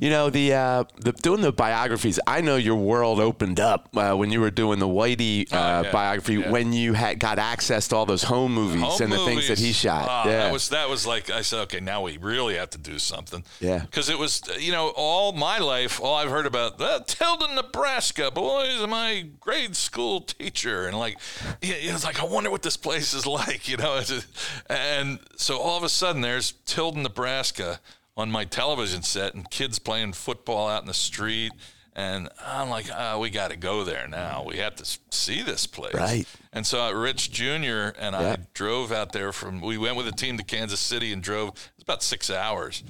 You 0.00 0.10
know 0.10 0.30
the, 0.30 0.52
uh, 0.54 0.84
the 0.98 1.10
doing 1.10 1.40
the 1.40 1.50
biographies. 1.52 2.20
I 2.24 2.40
know 2.40 2.54
your 2.54 2.76
world 2.76 3.18
opened 3.18 3.58
up 3.58 3.88
uh, 3.96 4.14
when 4.14 4.30
you 4.30 4.40
were 4.40 4.52
doing 4.52 4.78
the 4.78 4.86
Whitey 4.86 5.52
uh, 5.52 5.56
Oh, 5.56 5.82
yeah. 5.82 5.90
biography. 5.92 6.34
Yeah. 6.34 6.52
When 6.52 6.72
you 6.72 6.92
had 6.92 7.18
got 7.18 7.40
access 7.40 7.88
to 7.88 7.96
all 7.96 8.06
those 8.06 8.22
home 8.22 8.54
movies 8.54 8.80
Home 8.80 9.02
and 9.02 9.10
the 9.12 9.24
things 9.24 9.48
that 9.48 9.58
he 9.58 9.72
shot. 9.72 10.06
Ah, 10.08 10.24
yeah, 10.26 10.36
that 10.44 10.52
was 10.52 10.68
that 10.68 10.88
was 10.88 11.04
like 11.04 11.30
I 11.30 11.42
said. 11.42 11.62
Okay, 11.62 11.80
now 11.80 12.02
we 12.02 12.16
really 12.16 12.54
have 12.54 12.70
to 12.70 12.78
do 12.78 13.00
something. 13.00 13.42
Yeah. 13.60 13.80
because 13.80 14.08
it 14.08 14.18
was 14.18 14.40
you 14.60 14.70
know 14.70 14.92
all 14.96 15.32
my 15.32 15.58
life, 15.58 16.00
all 16.00 16.14
I've 16.14 16.30
heard 16.30 16.46
about 16.46 16.80
uh, 16.80 17.00
Tilden, 17.04 17.56
Nebraska. 17.56 18.30
Boys, 18.30 18.86
my 18.86 19.26
grade 19.40 19.74
school 19.74 20.20
teacher, 20.20 20.86
and 20.86 20.96
like, 20.96 21.18
yeah, 21.60 21.74
yeah, 21.80 21.94
it's 21.94 22.04
like 22.04 22.20
I 22.22 22.24
wonder 22.24 22.52
what 22.52 22.62
this 22.62 22.76
place 22.76 23.14
is 23.14 23.26
like, 23.40 23.66
you 23.68 23.76
know. 23.76 24.00
And 24.70 25.18
so 25.36 25.58
all 25.58 25.76
of 25.76 25.82
a 25.82 25.88
sudden, 25.88 26.22
there's 26.22 26.52
Tilden, 26.66 27.02
Nebraska, 27.02 27.80
on 28.18 28.30
my 28.32 28.44
television 28.44 29.02
set, 29.02 29.34
and 29.34 29.48
kids 29.48 29.78
playing 29.78 30.12
football 30.12 30.68
out 30.68 30.82
in 30.82 30.88
the 30.88 30.94
street. 30.94 31.52
And 31.94 32.28
I'm 32.44 32.68
like, 32.68 32.86
oh, 32.94 33.20
we 33.20 33.30
got 33.30 33.50
to 33.50 33.56
go 33.56 33.84
there 33.84 34.06
now. 34.08 34.44
We 34.46 34.58
have 34.58 34.74
to 34.76 34.98
see 35.10 35.42
this 35.42 35.66
place. 35.66 35.94
Right. 35.94 36.26
And 36.52 36.66
so 36.66 36.80
uh, 36.80 36.92
Rich 36.92 37.32
Jr. 37.32 37.90
and 37.98 38.14
I 38.14 38.38
drove 38.54 38.92
out 38.92 39.12
there 39.12 39.32
from, 39.32 39.60
we 39.60 39.78
went 39.78 39.96
with 39.96 40.06
a 40.06 40.12
team 40.12 40.36
to 40.36 40.44
Kansas 40.44 40.80
City 40.80 41.12
and 41.12 41.22
drove, 41.22 41.50
it's 41.74 41.82
about 41.82 42.02
six 42.02 42.30
hours 42.30 42.84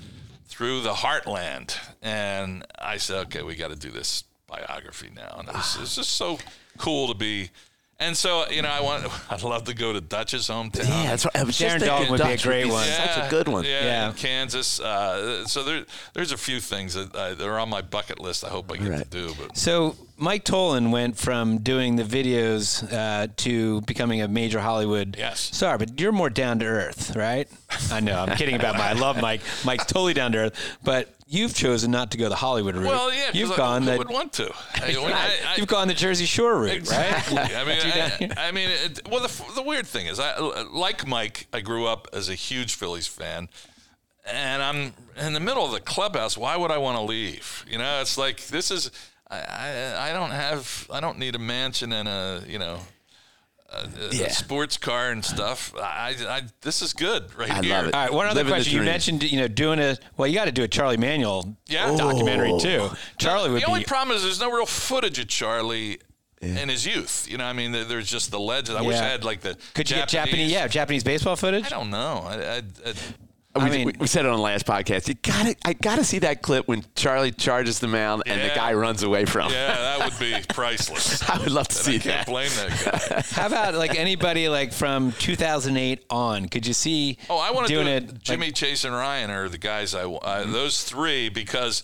through 0.46 0.80
the 0.80 0.92
heartland. 0.94 1.74
And 2.02 2.66
I 2.78 2.96
said, 2.96 3.26
okay, 3.26 3.42
we 3.42 3.54
got 3.54 3.70
to 3.70 3.76
do 3.76 3.90
this 3.90 4.24
biography 4.46 5.10
now. 5.14 5.36
And 5.38 5.48
this, 5.48 5.76
it 5.76 5.80
just 5.80 6.10
so 6.10 6.38
cool 6.78 7.08
to 7.08 7.14
be. 7.14 7.50
And 8.00 8.16
so, 8.16 8.48
you 8.48 8.62
know, 8.62 8.68
I 8.68 8.80
want, 8.80 9.04
I'd 9.32 9.42
love 9.42 9.64
to 9.64 9.74
go 9.74 9.92
to 9.92 10.00
Dutch's 10.00 10.46
hometown. 10.48 10.88
yeah. 10.88 11.06
That's 11.10 11.24
what, 11.24 11.34
I 11.36 11.42
was 11.42 11.56
Darren 11.56 11.58
just 11.58 11.84
thinking 11.84 11.88
Daulton 12.06 12.10
would 12.10 12.18
be 12.20 12.26
a 12.26 12.28
Dutch 12.36 12.42
great 12.44 12.66
one. 12.68 12.86
Such 12.86 13.26
a 13.26 13.28
good 13.28 13.48
one. 13.48 13.64
Yeah, 13.64 13.84
Yeah. 13.84 14.08
in 14.10 14.14
Kansas. 14.14 14.78
Uh, 14.78 15.44
so 15.48 15.64
there, 15.64 15.84
there's 16.14 16.30
a 16.30 16.36
few 16.36 16.60
things 16.60 16.94
that, 16.94 17.12
uh, 17.14 17.34
that 17.34 17.44
are 17.44 17.58
on 17.58 17.68
my 17.68 17.82
bucket 17.82 18.20
list. 18.20 18.44
I 18.44 18.50
hope 18.50 18.70
I 18.72 18.76
get 18.76 18.98
to 18.98 19.04
do. 19.10 19.34
But 19.34 19.56
So 19.56 19.96
Mike 20.16 20.44
Tollin 20.44 20.92
went 20.92 21.16
from 21.18 21.58
doing 21.58 21.96
the 21.96 22.04
videos 22.04 22.86
uh, 22.92 23.26
to 23.38 23.80
becoming 23.80 24.22
a 24.22 24.28
major 24.28 24.60
Hollywood 24.60 25.16
Yes. 25.18 25.40
star, 25.40 25.76
but 25.76 25.98
you're 26.00 26.12
more 26.12 26.30
down 26.30 26.60
to 26.60 26.66
earth, 26.66 27.16
right? 27.16 27.48
I 27.90 27.98
know. 27.98 28.20
I'm 28.20 28.36
kidding 28.36 28.54
about 28.54 28.76
my. 28.76 28.90
I 28.90 28.92
love 28.92 29.20
Mike. 29.20 29.40
Mike's 29.64 29.86
totally 29.86 30.14
down 30.14 30.30
to 30.32 30.38
earth, 30.38 30.76
but 30.84 31.12
you've 31.28 31.54
chosen 31.54 31.90
not 31.90 32.10
to 32.12 32.16
go 32.18 32.28
the 32.28 32.34
Hollywood 32.36 32.74
route. 32.76 32.86
well, 32.86 33.12
yeah, 33.12 33.30
you've 33.34 33.56
gone 33.56 33.82
who 33.82 33.90
the. 33.92 33.98
would 33.98 34.08
want 34.08 34.32
to. 34.34 34.50
I, 34.74 34.94
I- 34.96 35.52
I- 35.52 35.56
you've 35.56 35.68
gone 35.68 35.86
the 35.88 35.94
Jersey 35.94 36.24
Shore 36.26 36.58
route, 36.58 36.72
Exactly. 36.72 37.36
right? 37.36 37.54
I 37.54 37.64
mean, 37.66 37.76
You 37.76 37.92
down 37.92 38.10
here? 38.18 38.28
I, 38.36 38.48
I 38.48 38.50
mean, 38.52 38.70
it, 38.70 39.08
well, 39.08 39.20
the, 39.20 39.44
the 39.54 39.62
weird 39.62 39.86
thing 39.86 40.06
is, 40.06 40.18
I 40.18 40.38
like 40.72 41.06
Mike. 41.06 41.46
I 41.52 41.60
grew 41.60 41.86
up 41.86 42.08
as 42.12 42.28
a 42.28 42.34
huge 42.34 42.74
Phillies 42.74 43.06
fan, 43.06 43.48
and 44.26 44.62
I'm 44.62 44.94
in 45.16 45.32
the 45.34 45.40
middle 45.40 45.64
of 45.64 45.72
the 45.72 45.80
clubhouse. 45.80 46.36
Why 46.36 46.56
would 46.56 46.70
I 46.70 46.78
want 46.78 46.96
to 46.98 47.02
leave? 47.02 47.64
You 47.70 47.78
know, 47.78 48.00
it's 48.00 48.16
like 48.18 48.46
this 48.48 48.70
is. 48.70 48.90
I, 49.30 49.40
I, 49.40 50.10
I 50.10 50.12
don't 50.14 50.30
have. 50.30 50.86
I 50.90 51.00
don't 51.00 51.18
need 51.18 51.34
a 51.34 51.38
mansion 51.38 51.92
and 51.92 52.08
a 52.08 52.42
you 52.48 52.58
know. 52.58 52.78
A, 53.70 53.80
a 53.80 54.14
Yeah. 54.14 54.28
sports 54.28 54.78
car 54.78 55.10
and 55.10 55.22
stuff. 55.24 55.74
I, 55.76 56.14
I, 56.26 56.42
this 56.62 56.80
is 56.80 56.94
good 56.94 57.34
right 57.36 57.50
I 57.50 57.62
here. 57.62 57.74
love 57.74 57.86
it. 57.88 57.94
All 57.94 58.00
right, 58.00 58.12
one 58.12 58.26
other 58.26 58.36
Living 58.40 58.52
question. 58.54 58.78
You 58.78 58.82
mentioned, 58.82 59.22
you 59.30 59.38
know, 59.38 59.48
doing 59.48 59.78
a 59.78 59.98
well. 60.16 60.26
You 60.26 60.34
got 60.34 60.46
to 60.46 60.52
do 60.52 60.62
a 60.62 60.68
Charlie 60.68 60.96
Manuel 60.96 61.56
Yeah. 61.66 61.94
documentary 61.94 62.50
oh. 62.52 62.58
too. 62.58 62.90
Charlie 63.18 63.50
would 63.50 63.60
the 63.62 63.66
only 63.66 63.84
problem 63.84 64.16
is 64.16 64.22
there's 64.22 64.40
no 64.40 64.50
real 64.50 64.64
footage 64.66 65.18
of 65.18 65.28
Charlie 65.28 65.98
in 66.40 66.68
his 66.68 66.86
youth. 66.86 67.26
You 67.28 67.36
know, 67.36 67.44
I 67.44 67.52
mean, 67.52 67.72
there's 67.72 68.10
just 68.10 68.30
the 68.30 68.40
legend. 68.40 68.78
I 68.78 68.82
wish 68.82 68.96
I 68.96 69.04
had 69.04 69.24
like 69.24 69.40
the 69.40 69.56
could 69.74 69.90
you 69.90 69.96
get 69.96 70.08
Japanese? 70.08 70.50
Yeah, 70.50 70.66
Japanese 70.68 71.04
baseball 71.04 71.36
footage. 71.36 71.66
I 71.66 71.68
don't 71.68 71.90
know. 71.90 72.22
I, 72.26 72.34
I, 72.34 72.62
I, 72.86 72.94
We, 73.58 73.64
I 73.64 73.70
mean- 73.70 73.86
we, 73.86 73.92
we 74.00 74.06
said 74.06 74.24
it 74.24 74.28
on 74.28 74.36
the 74.36 74.42
last 74.42 74.66
podcast. 74.66 75.08
You 75.08 75.14
got 75.14 75.46
to 75.46 75.56
I 75.64 75.72
got 75.72 75.96
to 75.96 76.04
see 76.04 76.18
that 76.20 76.42
clip 76.42 76.66
when 76.68 76.84
Charlie 76.96 77.30
charges 77.32 77.78
the 77.78 77.88
mound 77.88 78.22
and 78.26 78.40
the 78.40 78.54
guy 78.54 78.72
runs 78.74 79.02
away 79.02 79.24
from. 79.24 79.46
him. 79.48 79.52
yeah, 79.52 79.98
that 79.98 80.10
would 80.10 80.18
be 80.18 80.34
priceless. 80.54 81.28
I 81.28 81.38
would 81.38 81.50
love 81.50 81.68
to 81.68 81.76
And 81.76 81.84
see 81.84 81.96
I 81.96 81.98
can't 81.98 82.04
that. 82.04 82.26
blame 82.26 82.50
that 82.56 83.00
guy. 83.10 83.22
How 83.40 83.46
about 83.46 83.74
like 83.74 83.98
anybody 83.98 84.48
like 84.48 84.72
from 84.72 85.12
2008 85.12 86.04
on? 86.10 86.48
Could 86.48 86.66
you 86.66 86.74
see? 86.74 87.18
Oh, 87.30 87.38
I 87.38 87.50
want 87.50 87.68
to 87.68 87.74
do 87.74 87.80
it. 87.80 87.86
it. 87.88 88.22
Jimmy, 88.22 88.46
like- 88.46 88.54
Chase, 88.54 88.84
and 88.84 88.94
Ryan 88.94 89.30
are 89.30 89.48
the 89.48 89.58
guys 89.58 89.94
I 89.94 90.04
uh, 90.04 90.44
those 90.44 90.82
three 90.84 91.28
because 91.28 91.82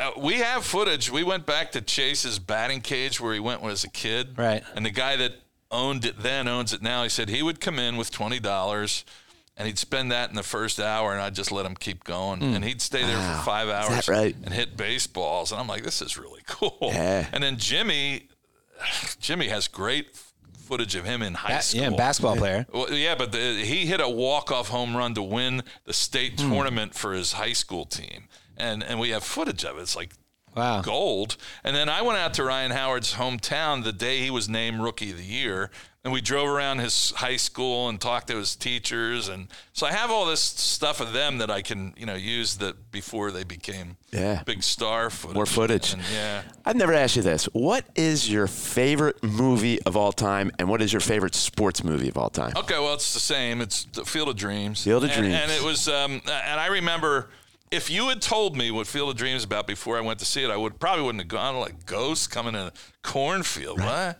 uh, 0.00 0.10
we 0.16 0.34
have 0.34 0.64
footage. 0.64 1.10
We 1.10 1.22
went 1.24 1.46
back 1.46 1.72
to 1.72 1.80
Chase's 1.80 2.38
batting 2.38 2.80
cage 2.80 3.20
where 3.20 3.34
he 3.34 3.40
went 3.40 3.60
when 3.62 3.70
he 3.70 3.72
was 3.72 3.84
a 3.84 3.90
kid. 3.90 4.36
Right. 4.38 4.62
And 4.74 4.84
the 4.86 4.90
guy 4.90 5.16
that 5.16 5.32
owned 5.70 6.04
it 6.04 6.18
then 6.20 6.48
owns 6.48 6.72
it 6.72 6.82
now. 6.82 7.02
He 7.02 7.08
said 7.08 7.28
he 7.28 7.42
would 7.42 7.60
come 7.60 7.78
in 7.78 7.96
with 7.96 8.10
twenty 8.10 8.38
dollars. 8.40 9.04
And 9.58 9.66
he'd 9.66 9.76
spend 9.78 10.12
that 10.12 10.30
in 10.30 10.36
the 10.36 10.44
first 10.44 10.78
hour, 10.78 11.12
and 11.12 11.20
I'd 11.20 11.34
just 11.34 11.50
let 11.50 11.66
him 11.66 11.74
keep 11.74 12.04
going. 12.04 12.42
And 12.44 12.64
he'd 12.64 12.80
stay 12.80 13.02
there 13.04 13.18
Wow. 13.18 13.38
for 13.38 13.44
five 13.44 13.68
hours 13.68 14.08
right? 14.08 14.36
and 14.44 14.54
hit 14.54 14.76
baseballs. 14.76 15.50
And 15.50 15.60
I'm 15.60 15.66
like, 15.66 15.82
this 15.82 16.00
is 16.00 16.16
really 16.16 16.42
cool. 16.46 16.78
Yeah. 16.80 17.26
And 17.32 17.42
then 17.42 17.56
Jimmy, 17.56 18.28
Jimmy 19.20 19.48
has 19.48 19.66
great 19.68 20.16
footage 20.58 20.94
of 20.94 21.04
him 21.04 21.22
in 21.22 21.34
high 21.34 21.58
school. 21.60 21.80
yeah, 21.82 21.90
basketball 21.90 22.36
player. 22.36 22.66
Well, 22.72 22.92
yeah, 22.92 23.14
but 23.16 23.32
the, 23.32 23.38
he 23.64 23.86
hit 23.86 24.00
a 24.00 24.08
walk-off 24.08 24.68
home 24.68 24.96
run 24.96 25.14
to 25.14 25.22
win 25.22 25.62
the 25.84 25.92
state 25.92 26.38
Hmm. 26.40 26.50
tournament 26.52 26.94
for 26.94 27.12
his 27.12 27.32
high 27.32 27.54
school 27.54 27.84
team, 27.84 28.28
and 28.56 28.82
and 28.82 29.00
we 29.00 29.08
have 29.10 29.24
footage 29.24 29.64
of 29.64 29.78
it. 29.78 29.82
It's 29.82 29.96
like 29.96 30.12
Wow. 30.56 30.82
gold. 30.82 31.36
And 31.64 31.74
then 31.76 31.88
I 31.88 32.02
went 32.02 32.18
out 32.18 32.34
to 32.34 32.44
Ryan 32.44 32.70
Howard's 32.72 33.14
hometown 33.14 33.84
the 33.84 33.92
day 33.92 34.20
he 34.20 34.30
was 34.30 34.48
named 34.48 34.80
Rookie 34.80 35.10
of 35.12 35.16
the 35.18 35.24
Year, 35.24 35.70
and 36.08 36.14
we 36.14 36.22
drove 36.22 36.48
around 36.48 36.78
his 36.78 37.10
high 37.10 37.36
school 37.36 37.86
and 37.90 38.00
talked 38.00 38.28
to 38.28 38.36
his 38.36 38.56
teachers, 38.56 39.28
and 39.28 39.48
so 39.74 39.86
I 39.86 39.92
have 39.92 40.10
all 40.10 40.24
this 40.24 40.40
stuff 40.40 41.02
of 41.02 41.12
them 41.12 41.36
that 41.36 41.50
I 41.50 41.60
can 41.60 41.92
you 41.98 42.06
know 42.06 42.14
use 42.14 42.56
that 42.56 42.90
before 42.90 43.30
they 43.30 43.44
became 43.44 43.98
Yeah. 44.10 44.42
big 44.46 44.62
star 44.62 45.10
footage. 45.10 45.34
More 45.34 45.44
footage. 45.44 45.92
And, 45.92 46.02
yeah. 46.10 46.42
I've 46.64 46.76
never 46.76 46.94
asked 46.94 47.16
you 47.16 47.20
this. 47.22 47.44
What 47.52 47.84
is 47.94 48.30
your 48.30 48.46
favorite 48.46 49.22
movie 49.22 49.82
of 49.82 49.98
all 49.98 50.12
time, 50.12 50.50
and 50.58 50.70
what 50.70 50.80
is 50.80 50.94
your 50.94 51.00
favorite 51.00 51.34
sports 51.34 51.84
movie 51.84 52.08
of 52.08 52.16
all 52.16 52.30
time? 52.30 52.54
Okay, 52.56 52.78
well, 52.78 52.94
it's 52.94 53.12
the 53.12 53.20
same. 53.20 53.60
It's 53.60 53.84
the 53.92 54.06
Field 54.06 54.30
of 54.30 54.36
Dreams. 54.36 54.82
Field 54.84 55.04
of 55.04 55.10
And- 55.10 55.18
Dreams. 55.20 55.34
And, 55.34 55.50
it 55.52 55.62
was, 55.62 55.88
um, 55.88 56.22
and 56.26 56.58
I 56.58 56.68
remember 56.68 57.28
if 57.70 57.90
you 57.90 58.08
had 58.08 58.22
told 58.22 58.56
me 58.56 58.70
what 58.70 58.86
Field 58.86 59.10
of 59.10 59.16
Dreams 59.16 59.40
is 59.40 59.44
about 59.44 59.66
before 59.66 59.98
I 59.98 60.00
went 60.00 60.20
to 60.20 60.24
see 60.24 60.42
it, 60.42 60.48
I 60.50 60.56
would 60.56 60.80
probably 60.80 61.04
wouldn't 61.04 61.20
have 61.20 61.28
gone 61.28 61.60
like 61.60 61.84
ghosts 61.84 62.26
coming 62.26 62.54
in 62.54 62.60
a 62.60 62.72
cornfield. 63.02 63.78
What? 63.78 64.18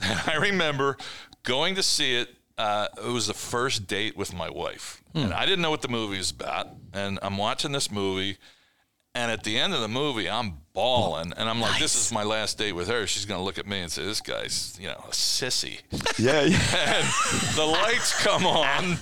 I 0.02 0.36
remember 0.40 0.96
going 1.42 1.74
to 1.76 1.82
see 1.82 2.16
it. 2.16 2.28
Uh, 2.58 2.88
it 2.98 3.08
was 3.10 3.26
the 3.26 3.34
first 3.34 3.86
date 3.86 4.16
with 4.16 4.34
my 4.34 4.50
wife, 4.50 5.02
Hmm. 5.12 5.18
and 5.20 5.32
I 5.34 5.46
didn't 5.46 5.62
know 5.62 5.70
what 5.70 5.80
the 5.82 5.88
movie 5.88 6.18
was 6.18 6.30
about. 6.30 6.68
And 6.92 7.18
I'm 7.22 7.38
watching 7.38 7.72
this 7.72 7.90
movie, 7.90 8.36
and 9.14 9.30
at 9.32 9.44
the 9.44 9.58
end 9.58 9.72
of 9.72 9.80
the 9.80 9.88
movie, 9.88 10.28
I'm 10.28 10.58
bawling, 10.72 11.32
and 11.36 11.48
I'm 11.48 11.60
like, 11.60 11.78
"This 11.80 11.94
is 11.96 12.12
my 12.12 12.22
last 12.22 12.58
date 12.58 12.72
with 12.72 12.88
her." 12.88 13.06
She's 13.06 13.24
gonna 13.24 13.42
look 13.42 13.58
at 13.58 13.66
me 13.66 13.80
and 13.80 13.90
say, 13.90 14.04
"This 14.04 14.20
guy's, 14.20 14.76
you 14.80 14.88
know, 14.88 15.04
a 15.06 15.12
sissy." 15.12 15.80
Yeah, 16.18 16.42
yeah. 16.42 16.58
and 16.76 17.06
the 17.56 17.64
lights 17.64 18.12
come 18.22 18.44
on, 18.46 18.98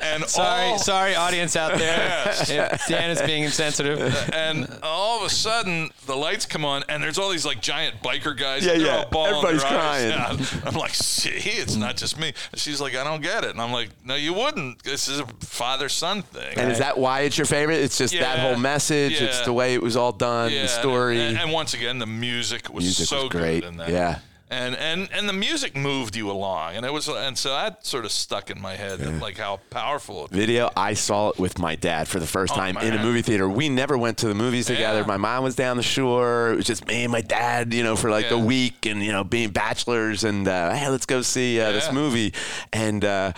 and 0.00 0.24
Sorry, 0.24 0.70
all, 0.70 0.78
sorry, 0.78 1.14
audience 1.14 1.56
out 1.56 1.78
there. 1.78 2.24
If 2.28 2.86
Dan 2.86 3.10
is 3.10 3.22
being 3.22 3.44
insensitive. 3.44 4.00
and 4.32 4.68
all 4.82 5.18
of 5.20 5.26
a 5.26 5.30
sudden 5.30 5.90
the 6.06 6.14
lights 6.14 6.46
come 6.46 6.64
on, 6.64 6.84
and 6.88 7.02
there's 7.02 7.18
all 7.18 7.30
these 7.30 7.46
like 7.46 7.60
giant 7.60 8.02
biker 8.02 8.36
guys. 8.38 8.64
Yeah, 8.64 8.72
and 8.72 8.82
yeah. 8.82 8.96
all 8.96 9.10
bawling 9.10 9.34
Everybody's 9.36 9.62
their 9.62 9.78
eyes 9.78 10.12
crying. 10.12 10.40
out. 10.40 10.66
I'm 10.66 10.74
like, 10.74 10.94
see, 10.94 11.30
it's 11.30 11.76
not 11.76 11.96
just 11.96 12.18
me. 12.18 12.32
And 12.52 12.60
she's 12.60 12.80
like, 12.80 12.94
I 12.94 13.02
don't 13.04 13.22
get 13.22 13.44
it, 13.44 13.50
and 13.50 13.60
I'm 13.60 13.72
like, 13.72 13.90
No, 14.04 14.14
you 14.14 14.32
wouldn't. 14.34 14.82
This 14.82 15.08
is 15.08 15.20
a 15.20 15.26
father 15.40 15.88
son 15.88 16.22
thing. 16.22 16.56
And 16.58 16.70
is 16.70 16.78
that 16.78 16.98
why 16.98 17.20
it's 17.20 17.38
your 17.38 17.46
favorite? 17.46 17.80
It's 17.80 17.98
just 17.98 18.14
that 18.14 18.38
whole 18.38 18.56
message. 18.56 19.20
It's 19.20 19.40
the 19.42 19.52
way 19.52 19.74
it 19.74 19.82
was 19.82 19.96
all 19.96 20.12
done, 20.12 20.52
Yeah, 20.52 20.62
the 20.62 20.68
story. 20.68 20.93
And, 20.94 21.38
and 21.38 21.52
once 21.52 21.74
again, 21.74 21.98
the 21.98 22.06
music 22.06 22.72
was 22.72 22.84
Music 22.84 23.06
so 23.08 23.22
was 23.24 23.28
great. 23.30 23.60
good 23.62 23.68
in 23.68 23.76
that. 23.78 23.88
Yeah. 23.90 24.18
And, 24.50 24.76
and 24.76 25.08
and 25.12 25.28
the 25.28 25.32
music 25.32 25.74
moved 25.74 26.14
you 26.14 26.30
along, 26.30 26.76
and 26.76 26.86
it 26.86 26.92
was, 26.92 27.08
and 27.08 27.36
so 27.36 27.48
that 27.48 27.84
sort 27.84 28.04
of 28.04 28.12
stuck 28.12 28.50
in 28.50 28.60
my 28.60 28.74
head, 28.76 29.00
like 29.20 29.38
how 29.38 29.58
powerful. 29.70 30.26
It 30.26 30.30
video. 30.30 30.70
I 30.76 30.94
saw 30.94 31.30
it 31.30 31.38
with 31.40 31.58
my 31.58 31.74
dad 31.74 32.06
for 32.06 32.20
the 32.20 32.26
first 32.26 32.52
Oh, 32.52 32.56
time 32.56 32.76
in 32.76 32.92
a 32.92 33.02
movie 33.02 33.22
theater. 33.22 33.48
We 33.48 33.68
never 33.68 33.98
went 33.98 34.18
to 34.18 34.28
the 34.28 34.34
movies 34.34 34.66
together. 34.66 35.00
Yeah. 35.00 35.06
My 35.06 35.16
mom 35.16 35.42
was 35.42 35.56
down 35.56 35.76
the 35.78 35.82
shore. 35.82 36.52
It 36.52 36.56
was 36.56 36.66
just 36.66 36.86
me 36.86 37.02
and 37.02 37.10
my 37.10 37.22
dad, 37.22 37.72
you 37.74 37.82
know, 37.82 37.96
for 37.96 38.10
like 38.10 38.30
a 38.30 38.38
week 38.38 38.86
and, 38.86 39.02
you 39.02 39.10
know, 39.12 39.24
being 39.24 39.50
bachelors 39.50 40.22
and, 40.22 40.46
uh, 40.46 40.72
hey, 40.74 40.88
let's 40.88 41.06
go 41.06 41.22
see 41.22 41.58
uh, 41.58 41.72
this 41.72 41.90
movie. 41.90 42.32
And, 42.72 43.04
uh, 43.04 43.32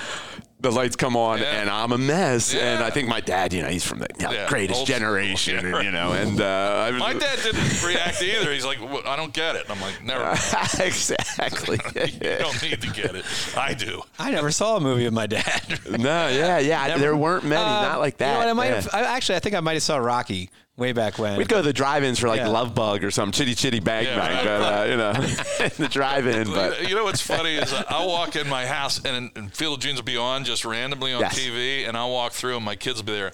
the 0.60 0.72
lights 0.72 0.96
come 0.96 1.16
on 1.16 1.38
Yeah. 1.38 1.60
and 1.60 1.70
I'm 1.70 1.92
a 1.92 1.98
mess. 1.98 2.54
And 2.54 2.82
I 2.82 2.90
think 2.90 3.08
my 3.08 3.20
dad, 3.20 3.52
you 3.52 3.62
know, 3.62 3.68
he's 3.68 3.84
from 3.86 3.98
the 3.98 4.06
you 4.18 4.24
know, 4.24 4.32
Yeah, 4.32 4.48
greatest 4.48 4.78
old 4.78 4.86
generation, 4.86 5.58
and, 5.66 5.84
you 5.84 5.90
know, 5.90 6.12
and 6.12 6.40
uh, 6.40 6.92
My 6.98 7.12
dad 7.12 7.38
didn't 7.42 7.82
react 7.84 8.22
either. 8.22 8.52
He's 8.52 8.64
like, 8.64 8.78
"What? 8.80 9.06
I 9.06 9.16
don't 9.16 9.32
get 9.34 9.56
it. 9.56 9.64
And 9.68 9.72
I'm 9.72 9.80
like, 9.80 10.02
never. 10.02 10.24
mind. 10.24 10.38
exactly. 10.80 11.78
you 11.94 12.38
don't 12.38 12.62
need 12.62 12.80
to 12.82 12.90
get 12.90 13.14
it. 13.14 13.24
I 13.56 13.74
do. 13.74 14.02
I 14.18 14.30
never 14.30 14.50
saw 14.50 14.76
a 14.76 14.80
movie 14.80 15.06
of 15.06 15.12
my 15.12 15.26
dad. 15.26 15.78
no, 15.90 16.28
yeah, 16.28 16.58
yeah. 16.58 16.86
Never- 16.88 17.00
there 17.00 17.16
weren't 17.16 17.44
many, 17.44 17.60
Uh, 17.62 17.82
not 17.82 17.98
like 18.00 18.16
that. 18.18 18.26
You 18.28 18.32
know 18.34 18.38
what? 18.40 18.48
I 18.48 18.52
might 18.54 18.68
yeah. 18.68 18.74
have. 18.80 18.94
I, 18.94 19.02
actually, 19.02 19.36
I 19.36 19.40
think 19.40 19.54
I 19.54 19.60
might 19.60 19.74
have 19.74 19.82
saw 19.82 19.96
Rocky 19.98 20.50
way 20.76 20.92
back 20.92 21.18
when. 21.18 21.38
We'd 21.38 21.48
go 21.48 21.56
to 21.56 21.62
the 21.62 21.72
drive-ins 21.72 22.18
for 22.18 22.28
like 22.28 22.38
Yeah. 22.38 22.48
Love 22.48 22.74
Bug 22.74 23.02
or 23.04 23.10
some 23.10 23.32
Chitty 23.32 23.54
Chitty 23.54 23.80
Bang 23.80 24.04
Yeah, 24.04 24.16
Bang, 24.16 24.44
but 24.44 24.62
uh, 24.62 24.84
you 24.84 24.96
know, 24.96 25.12
the 25.78 25.88
drive-in. 25.90 26.48
But 26.52 26.88
you 26.88 26.94
know 26.94 27.04
what's 27.04 27.20
funny 27.22 27.54
is 27.56 27.72
I'll 27.88 28.08
walk 28.08 28.36
in 28.36 28.48
my 28.48 28.66
house 28.66 29.02
and, 29.04 29.30
and 29.36 29.52
Field 29.52 29.74
of 29.74 29.80
Dreams 29.80 29.98
will 29.98 30.04
be 30.04 30.16
on 30.16 30.44
just 30.44 30.64
randomly 30.64 31.12
on 31.14 31.20
Yes. 31.20 31.38
TV, 31.38 31.88
and 31.88 31.96
I'll 31.96 32.10
walk 32.10 32.32
through 32.32 32.56
and 32.56 32.64
my 32.64 32.76
kids 32.76 32.98
will 32.98 33.06
be 33.06 33.12
there. 33.12 33.32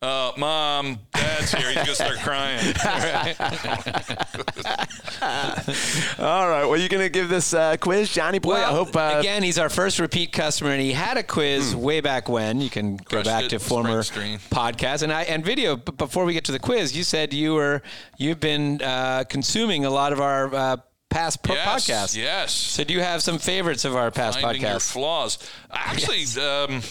Uh, 0.00 0.30
Mom, 0.36 0.98
Dad's 1.12 1.52
here. 1.52 1.66
He's 1.68 1.74
gonna 1.74 1.94
start 1.94 2.18
crying. 2.18 2.60
All 6.20 6.48
right. 6.48 6.64
Well, 6.64 6.76
you're 6.76 6.88
going 6.88 7.02
to 7.02 7.08
give 7.08 7.28
this 7.28 7.52
uh, 7.52 7.76
quiz, 7.78 8.12
Johnny 8.12 8.38
Boy? 8.38 8.54
I 8.54 8.70
hope. 8.70 8.94
Uh, 8.94 9.16
again, 9.18 9.42
he's 9.42 9.58
our 9.58 9.68
first 9.68 9.98
repeat 9.98 10.32
customer, 10.32 10.70
and 10.70 10.80
he 10.80 10.92
had 10.92 11.16
a 11.16 11.22
quiz 11.24 11.74
way 11.74 12.00
back 12.00 12.28
when. 12.28 12.60
You 12.60 12.70
can 12.70 12.96
go 12.96 13.24
back 13.24 13.44
it, 13.44 13.48
to 13.50 13.58
former 13.58 14.02
Spring 14.04 14.38
Stream. 14.38 14.50
podcasts 14.56 15.02
and 15.02 15.12
I 15.12 15.22
and 15.24 15.44
video. 15.44 15.76
But 15.76 15.96
before 15.96 16.24
we 16.24 16.32
get 16.32 16.44
to 16.44 16.52
the 16.52 16.60
quiz, 16.60 16.96
you 16.96 17.02
said 17.02 17.34
you 17.34 17.54
were 17.54 17.82
you've 18.18 18.40
been 18.40 18.80
uh, 18.82 19.24
consuming 19.28 19.84
a 19.84 19.90
lot 19.90 20.12
of 20.12 20.20
our 20.20 20.54
uh, 20.54 20.76
past 21.10 21.42
po- 21.42 21.54
yes, 21.54 21.88
podcasts. 21.88 22.16
yes. 22.16 22.52
So 22.52 22.84
do 22.84 22.94
you 22.94 23.00
have 23.00 23.20
some 23.22 23.38
favorites 23.38 23.84
of 23.84 23.96
our 23.96 24.12
past 24.12 24.40
Finding 24.40 24.62
your 24.62 24.72
podcasts? 24.72 24.92
flaws. 24.92 25.38
Actually, 25.72 26.24
um, 26.40 26.82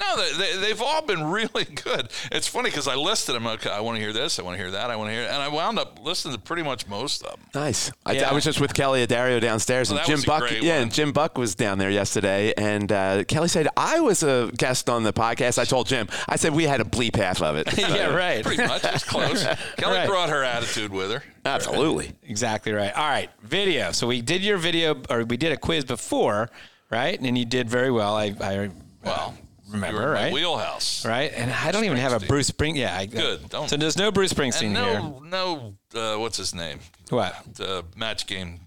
no, 0.00 0.16
they, 0.16 0.32
they, 0.38 0.56
they've 0.60 0.82
all 0.82 1.02
been 1.02 1.24
really 1.24 1.64
good. 1.84 2.08
It's 2.32 2.48
funny 2.48 2.68
because 2.70 2.88
I 2.88 2.94
listed 2.96 3.34
them. 3.34 3.46
Okay, 3.46 3.70
I 3.70 3.80
want 3.80 3.96
to 3.96 4.02
hear 4.02 4.12
this. 4.12 4.38
I 4.38 4.42
want 4.42 4.56
to 4.56 4.62
hear 4.62 4.72
that. 4.72 4.90
I 4.90 4.96
want 4.96 5.08
to 5.10 5.14
hear, 5.14 5.22
and 5.24 5.36
I 5.36 5.48
wound 5.48 5.78
up 5.78 5.98
listening 6.04 6.34
to 6.34 6.40
pretty 6.40 6.62
much 6.62 6.86
most 6.88 7.22
of 7.22 7.30
them. 7.30 7.40
Nice. 7.54 7.92
I, 8.04 8.12
Yeah. 8.12 8.30
I 8.30 8.32
was 8.34 8.44
just 8.44 8.60
with 8.60 8.74
Kelly 8.74 9.06
Adario 9.06 9.40
downstairs, 9.40 9.90
Well, 9.90 9.98
and 10.00 10.06
Jim 10.06 10.20
Buck. 10.26 10.50
Yeah, 10.50 10.80
and 10.80 10.92
Jim 10.92 11.12
Buck 11.12 11.38
was 11.38 11.54
down 11.54 11.78
there 11.78 11.90
yesterday, 11.90 12.52
and 12.56 12.90
uh, 12.90 13.24
Kelly 13.24 13.48
said 13.48 13.68
I 13.76 14.00
was 14.00 14.22
a 14.22 14.50
guest 14.56 14.88
on 14.90 15.02
the 15.04 15.12
podcast. 15.12 15.58
I 15.58 15.64
told 15.64 15.86
Jim, 15.86 16.08
I 16.28 16.36
said 16.36 16.54
we 16.54 16.64
had 16.64 16.80
a 16.80 16.84
bleep 16.84 17.16
half 17.16 17.40
of 17.42 17.56
it. 17.56 17.76
yeah, 17.78 18.14
right. 18.14 18.44
Pretty 18.44 18.66
much, 18.66 18.84
it's 18.84 19.04
close. 19.04 19.44
Kelly 19.76 19.96
Right. 19.98 20.08
brought 20.08 20.28
her 20.30 20.42
attitude 20.42 20.90
with 20.92 21.10
her. 21.12 21.22
Absolutely. 21.44 22.12
Exactly 22.22 22.72
right. 22.72 22.92
All 22.96 23.08
right, 23.08 23.30
video. 23.42 23.92
So 23.92 24.06
we 24.06 24.22
did 24.22 24.42
your 24.42 24.56
video, 24.56 25.00
or 25.10 25.24
we 25.24 25.36
did 25.36 25.52
a 25.52 25.56
quiz 25.56 25.84
before, 25.84 26.50
right? 26.90 27.20
And 27.20 27.36
you 27.38 27.44
did 27.44 27.68
very 27.68 27.90
well. 27.90 28.16
I, 28.16 28.34
I 28.40 28.70
Well, 29.04 29.34
remember, 29.74 29.96
you 30.00 30.02
were 30.06 30.08
in 30.10 30.14
my 30.14 30.24
right? 30.24 30.32
wheelhouse. 30.32 31.04
right? 31.04 31.32
And 31.34 31.50
I 31.52 31.70
don't 31.72 31.84
even 31.84 31.96
have 31.98 32.12
a 32.12 32.26
Bruce 32.26 32.46
Spring. 32.48 32.76
Yeah, 32.76 32.96
I, 32.96 33.06
Good, 33.06 33.48
don't- 33.48 33.68
So 33.68 33.76
there's 33.76 33.96
no 33.96 34.10
Bruce 34.10 34.32
Springsteen 34.32 34.74
And 34.74 34.76
here. 34.76 35.00
no, 35.00 35.74
no, 35.94 36.14
uh, 36.14 36.18
what's 36.18 36.36
his 36.38 36.54
name? 36.54 36.80
What? 37.10 37.34
The 37.54 37.84
match 37.96 38.26
game. 38.26 38.63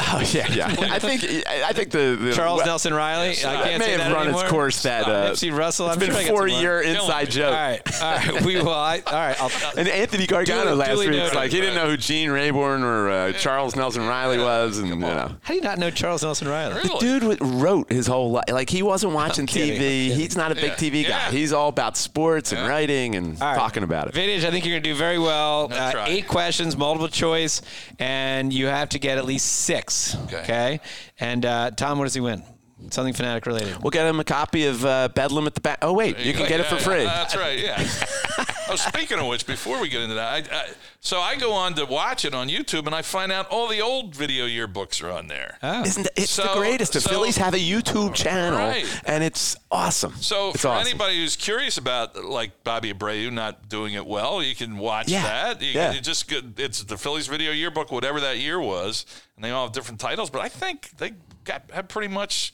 Oh 0.00 0.20
yeah, 0.32 0.52
yeah. 0.52 0.66
I 0.90 0.98
think 0.98 1.22
I 1.46 1.72
think 1.72 1.90
the, 1.90 2.18
the 2.20 2.32
Charles 2.32 2.58
well, 2.58 2.66
Nelson 2.66 2.92
Reilly. 2.92 3.30
I 3.30 3.34
can't 3.34 3.78
may 3.78 3.84
say 3.84 3.90
have 3.92 4.00
that 4.00 4.12
run 4.12 4.22
anymore. 4.24 4.42
its 4.42 4.50
course. 4.50 4.82
That 4.82 5.04
uh, 5.06 5.30
Nipsey 5.30 5.56
Russell. 5.56 5.86
It's 5.86 5.94
I'm 5.94 6.00
been 6.00 6.10
sure 6.10 6.18
I 6.18 6.22
a 6.22 6.28
four-year 6.28 6.72
more. 6.72 6.82
inside 6.82 7.30
joke. 7.30 7.46
All 7.54 7.60
right, 7.60 8.02
all 8.02 8.16
right. 8.34 8.42
We 8.44 8.56
will. 8.56 8.70
I, 8.70 9.02
all 9.06 9.12
right. 9.12 9.40
I'll, 9.40 9.52
And 9.78 9.86
Anthony 9.88 10.26
Gargano 10.26 10.64
Duly- 10.64 10.76
last 10.76 10.88
duly 10.90 11.08
week, 11.10 11.16
noted. 11.18 11.36
like 11.36 11.52
he 11.52 11.60
didn't 11.60 11.76
know 11.76 11.88
who 11.90 11.96
Gene 11.96 12.28
Rayburn 12.30 12.82
or 12.82 13.08
uh, 13.08 13.32
Charles 13.34 13.76
Nelson 13.76 14.04
Reilly 14.04 14.38
was, 14.38 14.78
and 14.78 14.88
you 14.88 14.96
know. 14.96 15.30
how 15.42 15.48
do 15.48 15.54
you 15.54 15.60
not 15.60 15.78
know 15.78 15.90
Charles 15.90 16.24
Nelson 16.24 16.48
Reilly? 16.48 16.74
Really? 16.74 16.98
Dude 16.98 17.38
wrote 17.40 17.92
his 17.92 18.08
whole 18.08 18.32
life. 18.32 18.46
Like 18.50 18.70
he 18.70 18.82
wasn't 18.82 19.12
watching 19.12 19.46
kidding, 19.46 19.74
I'm 19.76 19.76
TV. 19.76 19.78
kidding. 20.08 20.18
He's 20.18 20.36
not 20.36 20.50
a 20.50 20.56
big 20.56 20.64
Yeah, 20.70 20.74
TV 20.74 21.02
guy. 21.04 21.08
yeah. 21.10 21.30
He's 21.30 21.52
all 21.52 21.68
about 21.68 21.96
sports 21.96 22.50
and 22.52 22.66
writing 22.66 23.14
and 23.14 23.40
All 23.40 23.46
right. 23.48 23.56
talking 23.56 23.84
about 23.84 24.08
it. 24.08 24.14
Vintage, 24.14 24.44
I 24.44 24.50
think 24.50 24.64
you're 24.64 24.72
going 24.72 24.82
to 24.82 24.90
do 24.90 24.96
very 24.96 25.20
well. 25.20 25.68
Uh, 25.72 26.04
eight 26.08 26.26
questions, 26.26 26.76
multiple 26.76 27.06
choice, 27.08 27.62
and 28.00 28.52
you 28.52 28.66
have 28.66 28.88
to 28.88 28.98
get 28.98 29.18
at 29.18 29.24
least 29.24 29.46
six. 29.46 29.83
Okay. 30.32 30.80
And 31.20 31.44
uh, 31.44 31.70
Tom, 31.72 31.98
what 31.98 32.04
does 32.04 32.14
he 32.14 32.20
win? 32.20 32.42
Something 32.90 33.14
Phanatic 33.14 33.46
related. 33.46 33.82
We'll 33.82 33.90
get 33.90 34.06
him 34.06 34.20
a 34.20 34.24
copy 34.24 34.66
of 34.66 34.84
uh, 34.84 35.08
Bedlam 35.14 35.46
at 35.46 35.54
the 35.54 35.60
Bank. 35.60 35.78
Oh 35.82 35.92
wait, 35.92 36.18
you 36.18 36.34
can 36.34 36.46
get 36.48 36.60
it 36.60 36.66
for 36.66 36.76
free. 36.76 37.04
yeah, 37.04 37.24
that's 37.24 37.36
right. 37.36 37.58
Yeah. 37.58 38.44
oh, 38.68 38.76
speaking 38.76 39.18
of 39.18 39.26
which, 39.26 39.46
before 39.46 39.80
we 39.80 39.88
get 39.88 40.02
into 40.02 40.14
that, 40.14 40.50
I, 40.52 40.56
I, 40.56 40.66
so 41.00 41.20
I 41.20 41.36
go 41.36 41.52
on 41.52 41.74
to 41.74 41.84
watch 41.84 42.24
it 42.24 42.34
on 42.34 42.48
YouTube, 42.48 42.86
and 42.86 42.94
I 42.94 43.02
find 43.02 43.30
out 43.30 43.48
all 43.48 43.68
the 43.68 43.80
old 43.80 44.14
video 44.14 44.46
yearbooks 44.46 45.02
are 45.02 45.10
on 45.10 45.28
there. 45.28 45.58
Oh. 45.62 45.82
Isn't 45.84 46.06
it, 46.06 46.12
it's 46.16 46.36
the 46.36 46.50
greatest? 46.54 46.92
The 46.94 47.00
so- 47.00 47.10
Phillies 47.10 47.36
have 47.36 47.54
a 47.54 47.58
YouTube 47.58 48.14
channel, 48.14 48.58
Right. 48.58 48.86
and 49.04 49.22
it's 49.22 49.56
awesome. 49.70 50.14
So 50.16 50.50
it's 50.50 50.62
for 50.62 50.68
awesome. 50.68 50.88
anybody 50.88 51.16
who's 51.16 51.36
curious 51.36 51.76
about 51.78 52.16
like 52.24 52.64
Bobby 52.64 52.92
Abreu 52.92 53.32
not 53.32 53.68
doing 53.68 53.94
it 53.94 54.06
well, 54.06 54.42
you 54.42 54.54
can 54.54 54.78
watch 54.78 55.08
Yeah. 55.08 55.22
that. 55.22 55.62
You, 55.62 55.72
Yeah. 55.72 55.92
you 55.92 56.00
just 56.00 56.28
get, 56.28 56.44
it's 56.58 56.82
the 56.84 56.96
Phillies 56.96 57.26
video 57.26 57.52
yearbook, 57.52 57.90
whatever 57.92 58.20
that 58.20 58.38
year 58.38 58.60
was, 58.60 59.04
and 59.36 59.44
they 59.44 59.50
all 59.50 59.66
have 59.66 59.72
different 59.74 60.00
titles. 60.00 60.30
But 60.30 60.40
I 60.42 60.48
think 60.48 60.90
they 60.98 61.12
got 61.44 61.70
have 61.72 61.88
pretty 61.88 62.08
much 62.08 62.52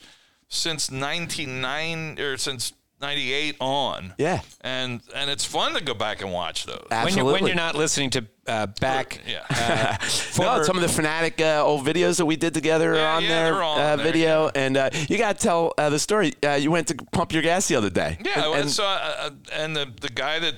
since 0.49 0.91
'99 0.91 2.19
or 2.19 2.37
since 2.37 2.73
'98 3.01 3.57
on. 3.61 4.15
Yeah. 4.19 4.41
and 4.61 5.01
and 5.15 5.31
it's 5.31 5.45
fun 5.45 5.75
to 5.75 5.83
go 5.83 5.95
back 5.95 6.21
and 6.23 6.33
watch 6.33 6.67
those. 6.67 6.85
When 6.89 6.99
Absolutely. 6.99 7.23
you're, 7.33 7.33
when 7.41 7.47
you're 7.47 7.57
not 7.57 7.75
listening 7.75 8.11
to 8.11 8.27
uh, 8.47 8.67
back, 8.81 9.21
Yeah. 9.27 9.45
uh, 9.51 9.97
No, 10.39 10.63
some 10.63 10.77
of 10.77 10.83
the 10.83 10.89
Phanatic 11.03 11.41
uh, 11.41 11.65
old 11.65 11.87
videos 11.87 12.17
that 12.19 12.27
we 12.27 12.37
did 12.37 12.53
together 12.55 12.95
Yeah, 12.95 13.03
are 13.13 13.17
on 13.17 13.23
yeah, 13.23 13.29
there, 13.29 13.53
they're 13.55 13.63
uh, 13.63 13.67
on 13.69 13.97
there, 13.99 14.07
video, 14.07 14.45
yeah. 14.47 14.51
and 14.63 14.77
uh, 14.77 14.91
you 15.09 15.19
got 15.19 15.39
to 15.39 15.43
tell 15.43 15.73
uh, 15.79 15.89
the 15.91 15.99
story. 15.99 16.35
Uh, 16.45 16.53
you 16.53 16.71
went 16.71 16.89
to 16.89 16.95
pump 17.13 17.33
your 17.33 17.43
gas 17.43 17.69
the 17.69 17.77
other 17.77 17.91
day. 17.91 18.19
Yeah, 18.25 18.33
and, 18.37 18.45
and, 18.47 18.55
and- 18.63 18.71
so 18.71 18.85
uh, 18.85 19.31
and 19.53 19.75
the 19.77 19.87
the 20.01 20.11
guy 20.11 20.39
that 20.41 20.55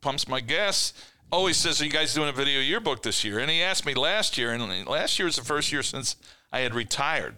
pumps 0.00 0.26
my 0.28 0.40
gas 0.40 0.92
always 1.30 1.56
says, 1.56 1.80
"Are 1.80 1.84
you 1.84 1.90
guys 1.90 2.12
doing 2.14 2.28
a 2.28 2.32
video 2.32 2.60
yearbook 2.60 3.02
this 3.02 3.24
year?" 3.24 3.38
And 3.38 3.50
he 3.50 3.62
asked 3.62 3.86
me 3.86 3.94
last 3.94 4.36
year, 4.38 4.52
and 4.52 4.86
last 4.86 5.18
year 5.18 5.26
was 5.26 5.36
the 5.36 5.44
first 5.44 5.70
year 5.72 5.82
since 5.82 6.16
I 6.52 6.60
had 6.60 6.74
retired. 6.74 7.36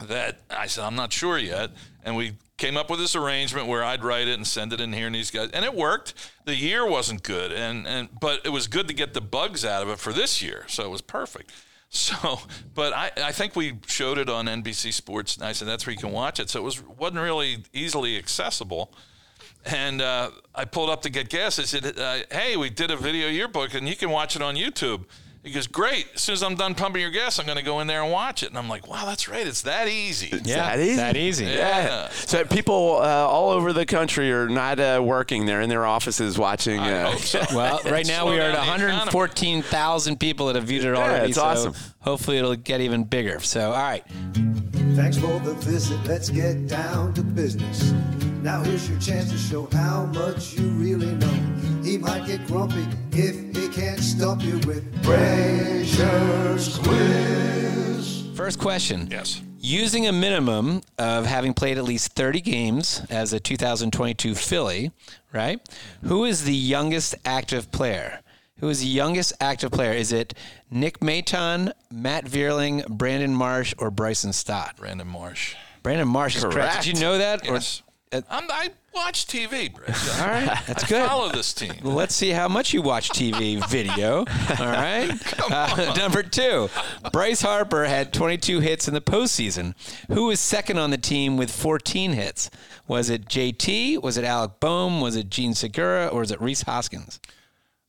That 0.00 0.40
I 0.50 0.66
said, 0.66 0.84
"I'm 0.84 0.96
not 0.96 1.12
sure 1.12 1.38
yet," 1.38 1.70
and 2.04 2.16
we 2.16 2.32
came 2.56 2.76
up 2.76 2.88
with 2.88 3.00
this 3.00 3.16
arrangement 3.16 3.66
where 3.66 3.82
I'd 3.82 4.04
write 4.04 4.28
it 4.28 4.34
and 4.34 4.46
send 4.46 4.72
it 4.72 4.80
in 4.80 4.92
here, 4.92 5.06
and 5.06 5.14
these 5.14 5.30
guys, 5.30 5.50
and 5.52 5.64
it 5.64 5.74
worked. 5.74 6.14
The 6.44 6.54
year 6.54 6.86
wasn't 6.86 7.22
good, 7.22 7.52
and 7.52 7.86
and 7.86 8.08
but 8.20 8.44
it 8.44 8.50
was 8.50 8.68
good 8.68 8.88
to 8.88 8.94
get 8.94 9.14
the 9.14 9.20
bugs 9.20 9.64
out 9.64 9.82
of 9.82 9.88
it 9.88 9.98
for 9.98 10.12
this 10.12 10.42
year, 10.42 10.64
so 10.68 10.84
it 10.84 10.90
was 10.90 11.00
perfect. 11.00 11.52
So, 11.94 12.40
but 12.74 12.92
I, 12.92 13.12
I 13.18 13.30
think 13.30 13.54
we 13.54 13.78
showed 13.86 14.18
it 14.18 14.28
on 14.28 14.46
NBC 14.46 14.92
Sports, 14.92 15.36
and 15.36 15.46
I 15.46 15.52
said 15.52 15.68
that's 15.68 15.86
where 15.86 15.92
you 15.92 15.98
can 15.98 16.10
watch 16.10 16.40
it. 16.40 16.50
So 16.50 16.58
it 16.58 16.64
was 16.64 16.82
wasn't 16.82 17.20
really 17.20 17.58
easily 17.72 18.18
accessible. 18.18 18.92
And 19.64 20.02
uh, 20.02 20.32
I 20.56 20.64
pulled 20.64 20.90
up 20.90 21.02
to 21.02 21.10
get 21.10 21.28
gas. 21.28 21.60
I 21.60 21.62
said, 21.62 21.96
uh, 21.96 22.18
"Hey, 22.32 22.56
we 22.56 22.68
did 22.68 22.90
a 22.90 22.96
video 22.96 23.28
yearbook, 23.28 23.74
and 23.74 23.88
you 23.88 23.94
can 23.94 24.10
watch 24.10 24.34
it 24.34 24.42
on 24.42 24.56
YouTube." 24.56 25.04
He 25.44 25.50
goes, 25.52 25.66
"Great! 25.66 26.06
As 26.14 26.22
soon 26.22 26.32
as 26.32 26.42
I'm 26.42 26.54
done 26.54 26.74
pumping 26.74 27.02
your 27.02 27.10
gas, 27.10 27.38
I'm 27.38 27.44
going 27.44 27.58
to 27.58 27.62
go 27.64 27.80
in 27.80 27.86
there 27.86 28.02
and 28.02 28.10
watch 28.10 28.42
it." 28.42 28.48
And 28.48 28.56
I'm 28.56 28.68
like, 28.68 28.88
"Wow, 28.88 29.04
that's 29.04 29.28
right! 29.28 29.46
It's 29.46 29.60
that 29.62 29.88
easy." 29.88 30.28
yeah, 30.42 30.74
that 30.74 30.80
easy? 30.80 30.96
That 30.96 31.16
easy. 31.18 31.44
Yeah. 31.44 32.08
So 32.10 32.44
people 32.46 32.96
uh, 33.02 33.04
all 33.04 33.50
over 33.50 33.74
the 33.74 33.84
country 33.84 34.32
are 34.32 34.48
not 34.48 34.80
uh, 34.80 35.02
working; 35.04 35.44
they're 35.44 35.60
in 35.60 35.68
their 35.68 35.84
offices 35.84 36.38
watching. 36.38 36.80
I 36.80 36.92
Uh, 37.02 37.10
hope 37.10 37.20
so. 37.20 37.44
Well, 37.54 37.80
right 37.84 38.06
now 38.06 38.26
we 38.28 38.38
are 38.38 38.42
at 38.50 38.54
down 38.54 38.66
the 38.80 38.86
economy. 38.86 38.86
114,000 38.94 40.18
people 40.18 40.46
that 40.46 40.56
have 40.56 40.64
viewed 40.64 40.84
it 40.84 40.94
already. 40.94 41.26
it's 41.28 41.36
so 41.36 41.44
awesome. 41.44 41.74
Hopefully 42.00 42.38
it'll 42.38 42.56
get 42.56 42.80
even 42.80 43.04
bigger. 43.04 43.38
So, 43.40 43.66
all 43.72 43.82
right. 43.82 44.04
Thanks 44.94 45.18
for 45.18 45.38
the 45.40 45.54
visit. 45.60 45.98
Let's 46.06 46.30
get 46.30 46.68
down 46.68 47.12
to 47.14 47.22
business. 47.22 47.92
Now 48.44 48.62
here's 48.62 48.90
your 48.90 48.98
chance 49.00 49.30
to 49.30 49.38
show 49.38 49.66
how 49.72 50.04
much 50.04 50.52
you 50.52 50.68
really 50.68 51.14
know. 51.14 51.32
He 51.82 51.96
might 51.96 52.26
get 52.26 52.46
grumpy 52.46 52.86
if 53.12 53.56
he 53.56 53.68
can't 53.70 53.98
stump 53.98 54.42
you 54.42 54.58
with 54.66 55.02
Brazer's 55.02 56.76
quiz. 56.76 58.26
First 58.36 58.58
question. 58.58 59.08
Yes. 59.10 59.40
Using 59.60 60.06
a 60.08 60.12
minimum 60.12 60.82
of 60.98 61.24
having 61.24 61.54
played 61.54 61.78
at 61.78 61.84
least 61.84 62.12
30 62.12 62.42
games 62.42 63.00
as 63.08 63.32
a 63.32 63.40
2022 63.40 64.34
Philly, 64.34 64.92
right? 65.32 65.58
Who 66.02 66.26
is 66.26 66.44
the 66.44 66.52
youngest 66.52 67.14
active 67.24 67.72
player? 67.72 68.20
Who 68.58 68.68
is 68.68 68.80
the 68.80 68.86
youngest 68.86 69.32
active 69.40 69.70
player? 69.72 69.92
Is 69.94 70.12
it 70.12 70.34
Nick 70.70 71.00
Maton, 71.00 71.72
Matt 71.90 72.26
Vierling, 72.26 72.86
Brandon 72.88 73.34
Marsh, 73.34 73.72
or 73.78 73.90
Bryson 73.90 74.34
Stott? 74.34 74.76
Brandon 74.76 75.08
Marsh. 75.08 75.54
Brandon 75.82 76.06
Marsh 76.06 76.36
is 76.36 76.42
correct. 76.42 76.56
Correct. 76.56 76.84
Did 76.84 76.98
you 76.98 77.00
know 77.00 77.16
that? 77.16 77.48
Or- 77.48 77.58
I'm, 78.30 78.50
I 78.50 78.70
watch 78.94 79.26
TV, 79.26 79.72
Brett. 79.74 79.88
all 80.20 80.26
right, 80.28 80.62
that's 80.66 80.84
I 80.84 80.88
good. 80.88 81.06
follow 81.08 81.30
this 81.30 81.52
team. 81.52 81.74
Let's 81.82 82.14
see 82.14 82.30
how 82.30 82.48
much 82.48 82.72
you 82.72 82.82
watch 82.82 83.10
TV 83.10 83.66
video. 83.68 84.18
All 84.18 84.66
right. 84.66 85.10
Uh, 85.50 85.94
number 85.96 86.22
two, 86.22 86.70
Bryce 87.12 87.42
Harper 87.42 87.84
had 87.84 88.12
22 88.14 88.60
hits 88.60 88.88
in 88.88 88.94
the 88.94 89.00
postseason. 89.00 89.74
Who 90.08 90.26
was 90.26 90.40
second 90.40 90.78
on 90.78 90.90
the 90.90 90.96
team 90.96 91.36
with 91.36 91.50
14 91.50 92.12
hits? 92.12 92.50
Was 92.88 93.10
it 93.10 93.26
JT? 93.26 94.02
Was 94.02 94.16
it 94.16 94.24
Alec 94.24 94.52
Bohm? 94.58 95.00
Was 95.00 95.16
it 95.16 95.28
Jean 95.28 95.54
Segura? 95.54 96.08
Or 96.08 96.20
was 96.20 96.30
it 96.30 96.40
Rhys 96.40 96.62
Hoskins? 96.62 97.20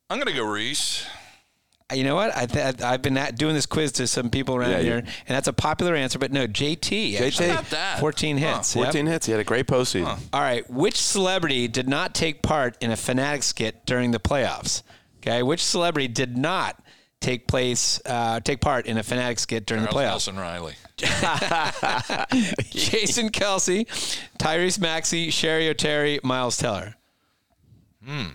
I'm 0.09 0.17
going 0.19 0.27
to 0.27 0.33
go 0.39 0.45
Rhys. 0.45 1.05
You 1.93 2.03
know 2.03 2.15
what? 2.15 2.35
I 2.35 2.47
th- 2.47 2.81
I've 2.81 3.03
been 3.03 3.15
at 3.15 3.37
doing 3.37 3.53
this 3.53 3.67
quiz 3.67 3.91
to 3.93 4.07
some 4.07 4.31
people 4.31 4.55
around 4.55 4.71
Yeah, 4.71 4.79
here, 4.79 4.95
you- 4.97 5.11
and 5.27 5.35
that's 5.35 5.47
a 5.47 5.53
popular 5.53 5.93
answer. 5.95 6.17
But 6.17 6.31
no, 6.31 6.47
JT. 6.47 7.15
JT? 7.15 7.45
How 7.45 7.51
about 7.59 7.69
that? 7.69 7.99
14 7.99 8.37
hits. 8.37 8.75
yep. 8.75 8.85
14 8.85 9.05
hits. 9.05 9.25
He 9.27 9.31
had 9.31 9.39
a 9.39 9.43
great 9.43 9.67
postseason. 9.67 10.17
All 10.33 10.41
right. 10.41 10.67
Which 10.69 10.97
celebrity 10.99 11.67
did 11.67 11.87
not 11.87 12.15
take 12.15 12.41
part 12.41 12.75
in 12.81 12.89
a 12.89 12.95
Phanatic 12.95 13.43
skit 13.43 13.85
during 13.85 14.09
the 14.11 14.19
playoffs? 14.19 14.81
Okay. 15.19 15.43
Which 15.43 15.63
celebrity 15.63 16.07
did 16.07 16.35
not 16.35 16.81
take 17.21 17.47
place, 17.47 18.01
uh, 18.07 18.39
take 18.39 18.61
part 18.61 18.87
in 18.87 18.97
a 18.97 19.03
Phanatic 19.03 19.37
skit 19.39 19.67
during 19.67 19.85
Charles 19.85 20.25
the 20.25 20.31
playoffs? 20.31 20.35
Nelson 20.35 20.39
Reilly. 20.39 20.73
Jason 22.71 23.29
Kelce, 23.29 23.85
Tyrese 24.39 24.79
Maxey, 24.79 25.27
Cheri 25.29 25.71
Oteri, 25.73 26.23
Miles 26.23 26.57
Teller. 26.57 26.95
Hmm. 28.03 28.27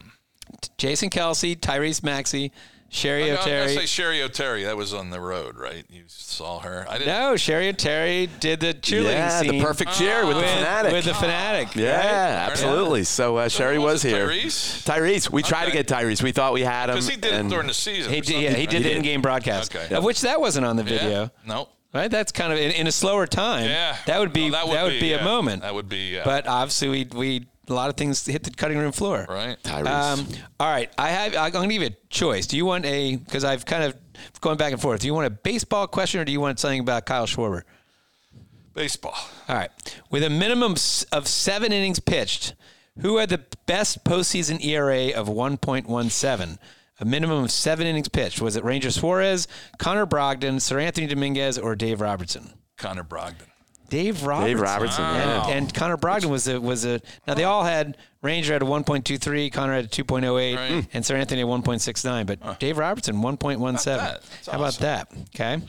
Jason 0.79 1.11
Kelce, 1.11 1.59
Tyrese 1.59 2.03
Maxey, 2.03 2.53
Cheri 2.91 3.29
Oteri. 3.37 3.63
I'm 3.63 3.69
say 3.69 3.85
Cheri 3.85 4.29
Oteri. 4.29 4.65
That 4.65 4.77
was 4.77 4.93
on 4.93 5.11
the 5.11 5.21
road, 5.21 5.57
right? 5.57 5.85
You 5.89 6.03
saw 6.09 6.59
her. 6.61 6.87
I 6.89 6.99
didn't. 6.99 7.07
no, 7.07 7.35
Cheri 7.35 7.73
Oteri 7.73 8.29
did 8.41 8.61
the 8.61 8.75
cheerleading 8.75 9.13
yeah, 9.13 9.41
scene 9.41 9.59
the 9.59 9.65
perfect 9.65 9.93
cheer 9.93 10.27
with 10.27 10.37
the 10.37 10.43
with, 10.43 10.51
Phanatic. 10.51 10.93
with 10.93 11.05
the 11.05 11.13
Phanatic. 11.13 11.75
yeah, 11.77 11.97
right? 11.97 12.51
absolutely. 12.51 13.05
So 13.05 13.37
uh, 13.37 13.49
Cheri 13.49 13.79
was 13.79 13.91
was 13.91 14.03
here. 14.03 14.27
Tyrese? 14.29 14.85
Tyrese. 14.85 15.31
We 15.31 15.43
tried 15.43 15.67
to 15.67 15.73
get 15.73 15.87
Tyrese. 15.87 16.23
We 16.23 16.33
thought 16.33 16.53
we 16.53 16.63
had 16.63 16.89
him. 16.89 16.97
Because 16.97 17.09
he 17.09 17.17
did 17.17 17.33
it 17.35 17.49
during 17.49 17.67
the 17.67 17.75
season. 17.75 18.13
He 18.13 18.21
did, 18.21 18.43
yeah, 18.43 18.55
he 18.55 18.67
did 18.67 18.83
He 18.83 18.89
the 18.89 18.97
in-game 18.97 19.23
broadcast, 19.23 19.75
Okay. 19.75 19.95
of 19.95 20.05
which 20.05 20.23
that 20.23 20.41
wasn't 20.41 20.67
on 20.67 20.77
the 20.77 20.83
video. 20.83 21.09
Yeah. 21.09 21.29
No. 21.47 21.69
Right, 21.93 22.09
that's 22.09 22.31
kind 22.31 22.53
of 22.53 22.59
in, 22.61 22.71
in 22.71 22.87
a 22.87 22.93
slower 22.93 23.27
time. 23.27 23.65
Yeah. 23.69 23.97
that 24.07 24.21
would 24.21 24.33
be 24.33 24.49
No, 24.49 24.73
that 24.73 24.85
would, 24.85 25.01
be, 25.01 25.13
a 25.13 25.17
yeah. 25.17 25.25
moment. 25.25 25.63
That 25.63 25.75
would 25.75 25.89
be. 25.89 26.11
Yeah. 26.15 26.23
But 26.25 26.47
obviously, 26.47 26.89
we 26.89 27.09
we 27.13 27.47
a 27.71 27.75
lot 27.75 27.89
of 27.91 27.97
things 27.97 28.27
hit 28.27 28.43
the 28.43 28.51
cutting 28.51 28.79
room 28.79 28.93
floor. 28.93 29.27
right. 29.29 29.57
Tyrese. 29.63 29.87
Um, 29.87 30.27
all 30.59 30.71
right, 30.71 30.91
I 30.99 31.11
have. 31.11 31.37
I'm 31.37 31.51
going 31.51 31.69
to 31.69 31.75
give 31.75 31.83
you 31.83 31.89
a 31.89 32.09
choice. 32.09 32.47
Do 32.47 32.57
you 32.57 32.67
want 32.67 32.85
a? 32.85 33.17
Because 33.17 33.45
I've 33.45 33.65
kind 33.65 33.85
of 33.85 33.97
going 34.41 34.57
back 34.59 34.73
and 34.73 34.81
forth. 34.81 35.01
Do 35.01 35.07
you 35.07 35.15
want 35.15 35.27
a 35.27 35.31
baseball 35.31 35.87
question 35.87 36.21
or 36.21 36.25
do 36.25 36.33
you 36.33 36.41
want 36.41 36.59
something 36.59 36.81
about 36.81 37.07
Kyle 37.07 37.27
Schwarber? 37.27 37.63
Baseball. 38.75 39.15
All 39.49 39.57
right, 39.57 39.71
with 40.11 40.23
a 40.23 40.31
minimum 40.31 40.73
of 41.13 41.29
seven 41.29 41.73
innings 41.73 42.01
pitched, 42.01 42.55
who 43.01 43.17
had 43.19 43.29
the 43.29 43.43
best 43.67 44.05
postseason 44.05 44.65
ERA 44.65 45.11
of 45.11 45.29
1.17? 45.29 46.59
A 47.03 47.05
minimum 47.05 47.45
of 47.45 47.51
seven 47.51 47.87
innings 47.87 48.09
pitched. 48.09 48.43
Was 48.43 48.57
it 48.57 48.65
Ranger 48.65 48.91
Suarez, 48.91 49.49
Connor 49.79 50.07
Brogdon, 50.07 50.57
Seranthony 50.57 51.09
Dominguez, 51.09 51.57
or 51.59 51.75
Dave 51.75 52.01
Robertson? 52.01 52.53
Connor 52.77 53.05
Brogdon. 53.05 53.49
Dave 53.91 54.23
Robertson. 54.25 54.49
Dave 54.57 54.61
Robertson. 54.61 55.05
And, 55.05 55.49
Yeah. 55.49 55.55
and 55.57 55.75
Connor 55.75 55.97
Brogdon 55.99 56.31
was 56.31 56.49
a 56.49 56.59
was 56.61 56.85
a. 56.87 57.01
Now 57.27 57.35
they 57.35 57.45
all 57.45 57.65
had 57.65 57.97
Ranger 58.23 58.55
at 58.55 58.63
a 58.63 58.67
1.23, 58.67 59.53
Connor 59.53 59.75
had 59.75 59.85
a 59.85 59.89
2.08, 59.89 60.57
Right. 60.57 60.87
and 60.93 61.05
Seranthony 61.05 61.41
at 61.41 61.47
1.69. 61.47 62.27
But 62.27 62.59
Dave 62.59 62.79
Robertson 62.79 63.17
1.17. 63.17 63.97
bad. 63.99 64.21
That's 64.23 64.47
How 64.49 64.59
about 64.59 64.75
that? 64.79 65.09
Okay. 65.35 65.61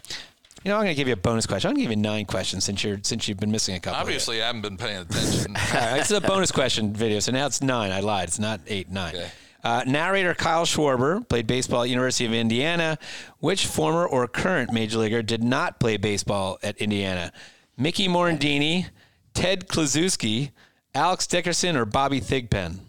You 0.63 0.69
know, 0.69 0.75
I'm 0.75 0.83
going 0.83 0.93
to 0.93 0.95
give 0.95 1.07
you 1.07 1.13
a 1.13 1.17
bonus 1.17 1.47
question. 1.47 1.69
I'm 1.69 1.73
going 1.75 1.87
to 1.87 1.89
give 1.89 1.97
you 1.97 2.03
nine 2.03 2.25
questions 2.25 2.63
since 2.63 2.83
you're 2.83 2.99
since 3.01 3.27
you've 3.27 3.39
been 3.39 3.51
missing 3.51 3.75
a 3.75 3.79
couple. 3.79 3.99
Obviously, 3.99 4.43
I 4.43 4.45
haven't 4.47 4.61
been 4.61 4.77
paying 4.77 4.97
attention. 5.01 5.55
All 5.73 5.79
right, 5.81 5.97
this 5.97 6.11
is 6.11 6.17
a 6.17 6.21
bonus 6.21 6.51
question 6.51 6.93
video, 6.93 7.19
so 7.19 7.31
now 7.31 7.47
it's 7.47 7.61
nine. 7.63 7.91
I 7.91 7.99
lied. 8.01 8.27
It's 8.27 8.37
not 8.37 8.61
eight, 8.67 8.89
nine. 8.91 9.15
Okay. 9.15 9.29
Uh, 9.63 9.83
narrator 9.87 10.33
Kyle 10.35 10.65
Schwarber 10.65 11.27
played 11.27 11.45
baseball 11.47 11.83
at 11.83 11.89
University 11.89 12.25
of 12.25 12.33
Indiana. 12.33 12.97
Which 13.39 13.65
former 13.65 14.05
or 14.05 14.27
current 14.27 14.71
major 14.71 14.97
leaguer 14.99 15.21
did 15.23 15.43
not 15.43 15.79
play 15.79 15.97
baseball 15.97 16.59
at 16.61 16.77
Indiana? 16.77 17.31
Mickey 17.77 18.07
Morandini, 18.07 18.87
Ted 19.33 19.67
Kluszewski, 19.67 20.51
Alex 20.93 21.25
Dickerson, 21.27 21.75
or 21.75 21.85
Bobby 21.85 22.19
Thigpen? 22.21 22.79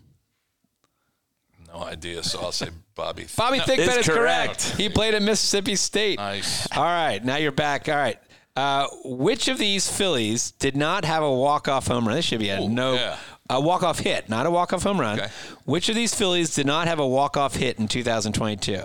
no 1.72 1.84
idea, 1.84 2.22
so 2.22 2.38
I'll 2.40 2.52
say 2.52 2.68
Bobby. 2.94 3.26
Bobby 3.34 3.58
No, 3.58 3.64
Thigpen 3.64 3.98
is 3.98 4.06
correct. 4.06 4.08
correct. 4.08 4.62
He 4.76 4.88
played 4.90 5.14
at 5.14 5.22
Mississippi 5.22 5.74
State. 5.76 6.18
Nice. 6.18 6.68
All 6.76 6.82
right, 6.84 7.24
now 7.24 7.36
you're 7.36 7.50
back. 7.52 7.88
All 7.88 7.94
right. 7.96 8.18
Uh, 8.54 8.86
which 9.04 9.48
of 9.48 9.56
these 9.56 9.90
Phillies 9.90 10.50
did 10.50 10.76
not 10.76 11.06
have 11.06 11.22
a 11.22 11.32
walk-off 11.32 11.86
home 11.86 12.06
run? 12.06 12.16
This 12.16 12.26
should 12.26 12.40
be 12.40 12.50
a 12.50 12.60
Ooh, 12.60 12.68
no, 12.68 12.94
yeah. 12.94 13.16
a 13.48 13.58
walk-off 13.58 14.00
hit, 14.00 14.28
not 14.28 14.44
a 14.44 14.50
walk-off 14.50 14.82
home 14.82 15.00
run. 15.00 15.18
Okay. 15.20 15.30
Which 15.64 15.88
of 15.88 15.94
these 15.94 16.14
Phillies 16.14 16.54
did 16.54 16.66
not 16.66 16.86
have 16.88 16.98
a 16.98 17.06
walk-off 17.08 17.56
hit 17.56 17.78
in 17.78 17.88
2022? 17.88 18.82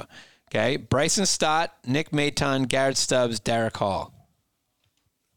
Okay, 0.50 0.78
Bryson 0.78 1.26
Stott, 1.26 1.74
Nick 1.86 2.12
Maton, 2.12 2.70
Garrett 2.70 2.96
Stubbs, 2.96 3.42
Darick 3.42 3.76
Hall. 3.76 4.14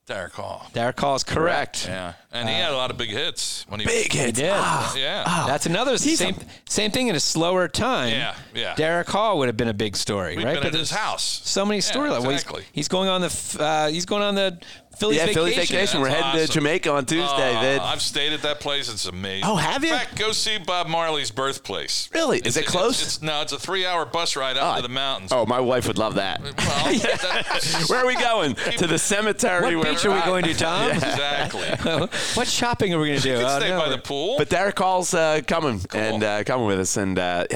Darick 0.06 0.32
Hall. 0.32 0.66
Darick 0.72 0.98
Hall 0.98 1.14
is 1.14 1.24
correct. 1.24 1.86
Yeah, 1.86 2.14
and 2.32 2.48
he 2.48 2.54
uh, 2.54 2.58
had 2.58 2.72
a 2.72 2.76
lot 2.76 2.90
of 2.90 2.96
big 2.96 3.10
hits 3.10 3.64
when 3.68 3.80
he 3.80 3.86
Big 3.86 4.12
He 4.12 4.18
hits. 4.18 4.38
did. 4.38 4.50
Ah, 4.52 4.94
yeah. 4.96 5.24
Ah. 5.26 5.44
That's 5.46 5.66
another 5.66 5.98
same 5.98 6.36
same 6.68 6.90
thing 6.90 7.08
in 7.08 7.14
a 7.16 7.20
slower 7.20 7.66
time. 7.68 8.10
Yeah, 8.12 8.34
yeah. 8.54 8.74
Darick 8.76 9.08
Hall 9.08 9.38
would 9.38 9.48
have 9.48 9.56
been 9.56 9.68
a 9.68 9.74
big 9.74 9.96
story, 9.96 10.36
We've 10.36 10.44
right? 10.44 10.54
been 10.54 10.62
But 10.62 10.74
at 10.74 10.78
his 10.78 10.90
there's 10.90 11.00
house. 11.00 11.40
So 11.44 11.64
many 11.66 11.78
Yeah, 11.78 11.82
storylines. 11.92 12.20
Well, 12.22 12.30
he's- 12.30 12.42
exactly. 12.42 12.64
he's, 12.72 12.88
going 12.88 13.08
on 13.08 13.20
the 13.20 13.26
f- 13.28 13.60
uh, 13.60 13.86
he's 13.88 14.06
going 14.06 14.22
on 14.22 14.34
the 14.34 14.58
Phillies 14.98 15.16
Yeah, 15.18 15.26
vacation. 15.26 15.34
Philly 15.44 15.54
vacation. 15.54 16.00
We're 16.02 16.08
That's 16.10 16.20
heading 16.22 16.38
to 16.38 16.42
awesome. 16.44 16.52
Jamaica 16.54 16.90
on 16.92 17.06
Tuesday, 17.06 17.56
Oh, 17.56 17.60
Vid. 17.60 17.80
I've 17.80 18.02
stayed 18.02 18.32
at 18.34 18.42
that 18.42 18.60
place. 18.60 18.92
It's 18.92 19.06
amazing. 19.06 19.48
Oh, 19.48 19.56
have 19.56 19.82
you? 19.82 19.92
In 19.92 19.98
fact, 19.98 20.16
go 20.18 20.32
see 20.32 20.58
Bob 20.58 20.88
Marley's 20.88 21.30
birthplace. 21.30 22.10
Really? 22.12 22.38
Is 22.40 22.56
it 22.58 22.60
It's- 22.64 22.70
close? 22.74 23.02
It's, 23.02 23.22
no, 23.22 23.40
it's 23.40 23.52
a 23.52 23.58
three-hour 23.58 24.04
bus 24.06 24.36
ride 24.36 24.58
up 24.58 24.64
ah, 24.64 24.76
to 24.76 24.82
the 24.82 24.88
mountains. 24.90 25.32
Oh, 25.32 25.46
my 25.46 25.58
wife 25.60 25.86
would 25.86 25.96
love 25.96 26.16
that. 26.16 26.42
Well, 26.42 26.52
that- 26.52 27.84
Where 27.88 28.00
are 28.00 28.06
we 28.06 28.14
going? 28.16 28.56
to 28.56 28.86
the 28.86 28.98
cemetery. 28.98 29.74
What 29.76 29.84
where 29.84 29.94
beach 29.94 30.04
are 30.04 30.12
we 30.14 30.20
going 30.22 30.44
to, 30.44 30.54
Tom? 30.54 30.90
exactly. 30.92 32.08
what 32.34 32.46
shopping 32.48 32.94
are 32.94 32.98
we 33.00 33.08
going 33.08 33.20
to 33.20 33.22
do? 33.22 33.30
You 33.32 33.36
can 33.38 33.46
Oh, 33.46 33.58
stay 33.60 33.68
no. 33.70 33.78
by 33.78 33.88
the 33.88 33.98
pool. 33.98 34.36
But 34.38 34.48
Darick 34.48 34.78
Hall's 34.78 35.14
uh, 35.14 35.40
coming 35.46 35.80
and 35.94 36.22
uh, 36.22 36.44
coming 36.44 36.66
with 36.66 36.78
us, 36.80 36.96
and 36.96 37.18
uh, 37.18 37.46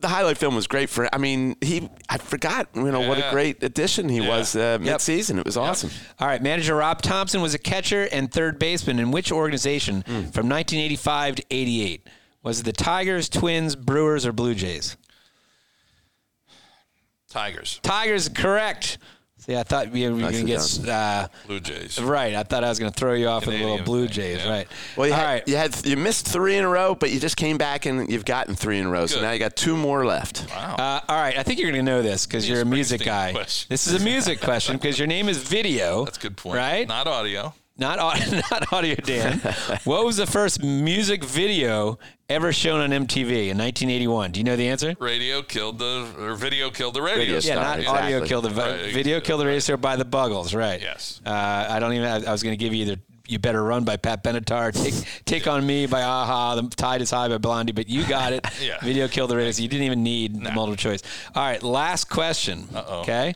the 0.00 0.08
highlight 0.08 0.38
film 0.38 0.54
was 0.54 0.66
great 0.66 0.88
for. 0.90 1.12
I 1.14 1.18
mean, 1.18 1.56
he 1.60 1.88
I 2.08 2.18
forgot 2.18 2.68
you 2.74 2.90
know 2.92 3.00
what 3.08 3.18
a 3.18 3.28
great 3.30 3.62
addition 3.62 4.08
he 4.08 4.18
Yeah. 4.20 4.28
was 4.28 4.54
uh, 4.56 4.78
mid-season. 4.80 5.38
It 5.38 5.44
was 5.44 5.56
awesome. 5.56 5.90
All 6.20 6.28
right, 6.28 6.40
manager 6.42 6.76
Rob 6.76 7.02
Thomson 7.02 7.40
was 7.40 7.54
a 7.54 7.58
catcher 7.58 8.04
and 8.12 8.30
third 8.32 8.58
baseman 8.58 8.98
in 8.98 9.10
which 9.10 9.32
organization 9.32 10.02
Hmm. 10.06 10.12
from 10.30 10.48
1985 10.48 11.34
to 11.36 11.44
88? 11.50 12.06
Was 12.44 12.60
it 12.60 12.64
the 12.64 12.72
Tigers, 12.72 13.28
Twins, 13.28 13.74
Brewers, 13.76 14.24
or 14.24 14.32
Blue 14.32 14.54
Jays? 14.54 14.96
Tigers, 17.30 17.78
Tigers, 17.82 18.28
correct. 18.28 18.98
See, 19.48 19.56
I 19.56 19.62
thought 19.62 19.88
we 19.90 20.06
were 20.06 20.18
going 20.18 20.32
to 20.32 20.44
get 20.44 20.86
uh, 20.86 21.28
Blue 21.46 21.58
Jays. 21.58 21.98
right. 21.98 22.34
I 22.34 22.42
thought 22.42 22.64
I 22.64 22.68
was 22.68 22.78
going 22.78 22.92
to 22.92 23.00
throw 23.00 23.14
you 23.14 23.28
off 23.28 23.46
with 23.46 23.54
a 23.54 23.58
little 23.64 23.82
Blue 23.82 24.04
thing, 24.04 24.12
Jays, 24.12 24.44
yeah. 24.44 24.50
right? 24.50 24.68
Well, 24.94 25.06
you 25.06 25.14
All 25.14 25.18
had, 25.20 25.24
right. 25.26 25.48
you 25.48 25.56
had 25.56 25.86
you 25.86 25.96
missed 25.96 26.28
three 26.28 26.56
in 26.56 26.64
a 26.64 26.68
row, 26.68 26.94
but 26.94 27.10
you 27.10 27.18
just 27.18 27.38
came 27.38 27.56
back 27.56 27.86
and 27.86 28.12
you've 28.12 28.26
gotten 28.26 28.54
three 28.54 28.78
in 28.78 28.84
a 28.84 28.90
row. 28.90 29.06
So 29.06 29.22
now 29.22 29.30
you 29.30 29.38
got 29.38 29.56
two 29.56 29.74
more 29.74 30.04
left. 30.04 30.46
Uh, 30.54 31.00
all 31.08 31.16
right, 31.16 31.38
I 31.38 31.42
think 31.44 31.58
you're 31.58 31.70
going 31.70 31.82
to 31.82 31.90
know 31.90 32.02
this 32.02 32.26
because 32.26 32.46
you're 32.46 32.60
a 32.60 32.66
music 32.66 33.02
guy. 33.02 33.32
question. 33.32 33.68
This 33.70 33.86
is 33.86 33.98
a 33.98 34.04
music 34.04 34.42
question 34.42 34.76
because 34.76 34.98
your 34.98 35.08
name 35.08 35.30
is 35.30 35.38
Video. 35.38 36.04
That's 36.04 36.18
a 36.18 36.20
good 36.20 36.36
point. 36.36 36.58
right? 36.58 36.86
Not 36.86 37.06
audio. 37.06 37.54
Not 37.78 37.98
not 38.50 38.72
audio, 38.72 38.96
Dan. 38.96 39.38
what 39.84 40.04
was 40.04 40.16
the 40.16 40.26
first 40.26 40.62
music 40.64 41.22
video 41.22 41.98
ever 42.28 42.52
shown 42.52 42.80
on 42.80 42.90
MTV 43.06 43.48
in 43.50 43.56
1981? 43.58 44.32
Do 44.32 44.40
you 44.40 44.44
know 44.44 44.56
the 44.56 44.68
answer? 44.68 44.96
Radio 44.98 45.42
killed 45.42 45.78
the 45.78 46.12
or 46.18 46.34
video 46.34 46.70
killed 46.70 46.94
the 46.94 47.02
radio. 47.02 47.36
Radio 47.36 47.38
Yeah, 47.38 47.54
not 47.54 47.78
exactly. 47.78 48.02
audio 48.14 48.26
killed 48.26 48.44
the 48.46 48.50
Right. 48.50 48.92
video 48.92 49.20
killed 49.20 49.40
the 49.40 49.46
radio 49.46 49.60
star 49.60 49.76
by 49.76 49.94
the 49.94 50.04
Buggles, 50.04 50.54
right? 50.54 50.80
Yes. 50.82 51.20
Uh, 51.24 51.30
I 51.70 51.78
don't 51.78 51.92
even. 51.92 52.06
I, 52.08 52.24
I 52.28 52.32
was 52.32 52.42
going 52.42 52.52
to 52.58 52.62
give 52.62 52.74
you 52.74 52.82
either. 52.84 53.00
You 53.30 53.38
better 53.38 53.62
run 53.62 53.84
by 53.84 53.98
Pat 53.98 54.24
Benatar. 54.24 54.72
Take 54.72 54.94
take 55.26 55.46
on 55.46 55.64
me 55.66 55.84
by 55.86 56.02
Aha. 56.02 56.54
The 56.54 56.62
tide 56.74 57.02
is 57.02 57.10
high 57.10 57.28
by 57.28 57.36
Blondie, 57.36 57.72
but 57.72 57.86
you 57.88 58.04
got 58.08 58.32
it. 58.32 58.44
Yeah. 58.62 58.78
Video 58.82 59.06
killed 59.06 59.30
the 59.30 59.36
radio. 59.36 59.52
So 59.52 59.62
you 59.62 59.68
didn't 59.68 59.84
even 59.84 60.02
need 60.02 60.34
the 60.42 60.50
multiple 60.50 60.76
choice. 60.76 61.02
All 61.34 61.44
right, 61.44 61.62
last 61.62 62.06
question. 62.08 62.66
Uh-oh. 62.74 63.00
Okay, 63.02 63.34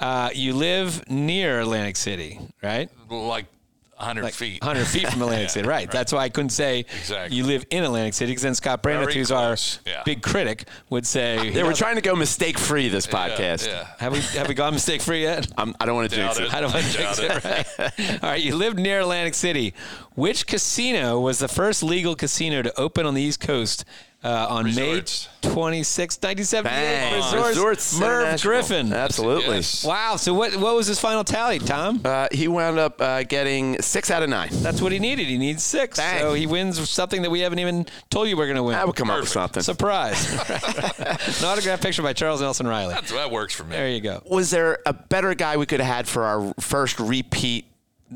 uh, 0.00 0.30
you 0.34 0.54
live 0.54 1.08
near 1.10 1.60
Atlantic 1.60 1.96
City, 1.96 2.40
right? 2.62 2.88
Like 3.10 3.44
100 3.96 4.22
like 4.24 4.34
feet. 4.34 4.62
100 4.62 4.84
feet 4.86 5.08
from 5.08 5.22
Atlantic 5.22 5.42
Yeah, 5.48 5.52
City, 5.52 5.68
right. 5.68 5.90
That's 5.90 6.12
why 6.12 6.20
I 6.20 6.28
couldn't 6.28 6.50
say 6.50 6.80
Exactly. 6.80 7.36
you 7.36 7.44
live 7.44 7.64
in 7.70 7.84
Atlantic 7.84 8.14
City, 8.14 8.32
because 8.32 8.42
then 8.42 8.54
Scott 8.54 8.82
Brandon, 8.82 9.04
Very 9.06 9.18
who's 9.18 9.28
close, 9.28 9.78
our 9.86 9.90
yeah. 9.90 10.02
big 10.04 10.22
critic, 10.22 10.64
would 10.90 11.06
say, 11.06 11.50
They 11.54 11.62
were 11.62 11.72
trying 11.74 11.96
to 11.96 12.00
go 12.02 12.14
mistake-free 12.16 12.88
this 12.88 13.06
podcast. 13.06 13.66
Yeah. 13.66 13.86
have 13.98 14.12
we 14.12 14.20
have 14.38 14.48
we 14.48 14.54
gone 14.54 14.72
mistake 14.74 15.00
free 15.02 15.22
yet? 15.22 15.46
I'm, 15.56 15.74
I 15.80 15.86
don't 15.86 15.94
want 15.96 16.10
to 16.10 16.16
Doubt 16.16 16.36
jinx 16.36 16.40
it. 16.40 16.44
it. 16.44 16.50
How 16.50 16.60
do 16.60 16.66
I 16.66 16.70
Doubt 16.72 17.16
fix 17.16 17.18
it? 17.18 17.78
Right. 18.00 18.22
All 18.24 18.30
right, 18.30 18.42
you 18.42 18.56
live 18.56 18.76
near 18.76 19.00
Atlantic 19.00 19.34
City. 19.34 19.74
Which 20.14 20.46
casino 20.46 21.18
was 21.20 21.38
the 21.38 21.48
first 21.48 21.82
legal 21.82 22.14
casino 22.14 22.62
to 22.62 22.78
open 22.80 23.04
on 23.06 23.14
the 23.14 23.22
East 23.22 23.40
Coast 23.40 23.84
uh, 24.24 24.46
on 24.48 24.64
Resorts. 24.64 25.28
May 25.42 25.50
26, 25.52 26.16
1978? 26.16 26.64
Bang. 26.64 27.14
Resorts. 27.16 27.48
Resorts 27.48 28.00
Merv 28.00 28.42
Griffin. 28.42 28.92
Absolutely. 28.92 29.56
Yes. 29.56 29.84
Wow. 29.84 30.16
So 30.16 30.32
what 30.32 30.56
what 30.56 30.74
was 30.74 30.86
his 30.86 30.98
final 30.98 31.22
tally, 31.22 31.58
Tom? 31.58 32.00
Uh, 32.04 32.28
he 32.32 32.48
wound 32.48 32.78
up 32.78 33.00
uh, 33.00 33.22
getting 33.24 33.80
six 33.82 34.10
out 34.10 34.22
of 34.22 34.30
nine. 34.30 34.48
That's 34.50 34.80
what 34.80 34.92
he 34.92 34.98
needed. 34.98 35.26
He 35.26 35.36
needs 35.36 35.62
six. 35.62 35.98
So 35.98 36.32
he 36.32 36.46
wins 36.46 36.88
something 36.88 37.22
that 37.22 37.30
we 37.30 37.40
haven't 37.40 37.58
even 37.58 37.86
told 38.10 38.28
you 38.28 38.36
we're 38.36 38.46
going 38.46 38.56
to 38.56 38.62
win. 38.62 38.74
I 38.74 38.84
would 38.84 38.96
come 38.96 39.10
up 39.10 39.20
with 39.20 39.28
something. 39.28 39.62
Surprise. 39.62 40.32
An 40.98 41.44
autograph 41.44 41.82
picture 41.82 42.02
by 42.02 42.14
Charles 42.14 42.40
Nelson 42.40 42.66
Reilly. 42.66 42.94
That's, 42.94 43.12
that 43.12 43.30
works 43.30 43.54
for 43.54 43.64
me. 43.64 43.76
There 43.76 43.88
you 43.90 44.00
go. 44.00 44.22
Was 44.30 44.50
there 44.50 44.78
a 44.86 44.94
better 44.94 45.34
guy 45.34 45.58
we 45.58 45.66
could 45.66 45.80
have 45.80 45.94
had 45.94 46.08
for 46.08 46.24
our 46.24 46.54
first 46.58 46.98
repeat 46.98 47.66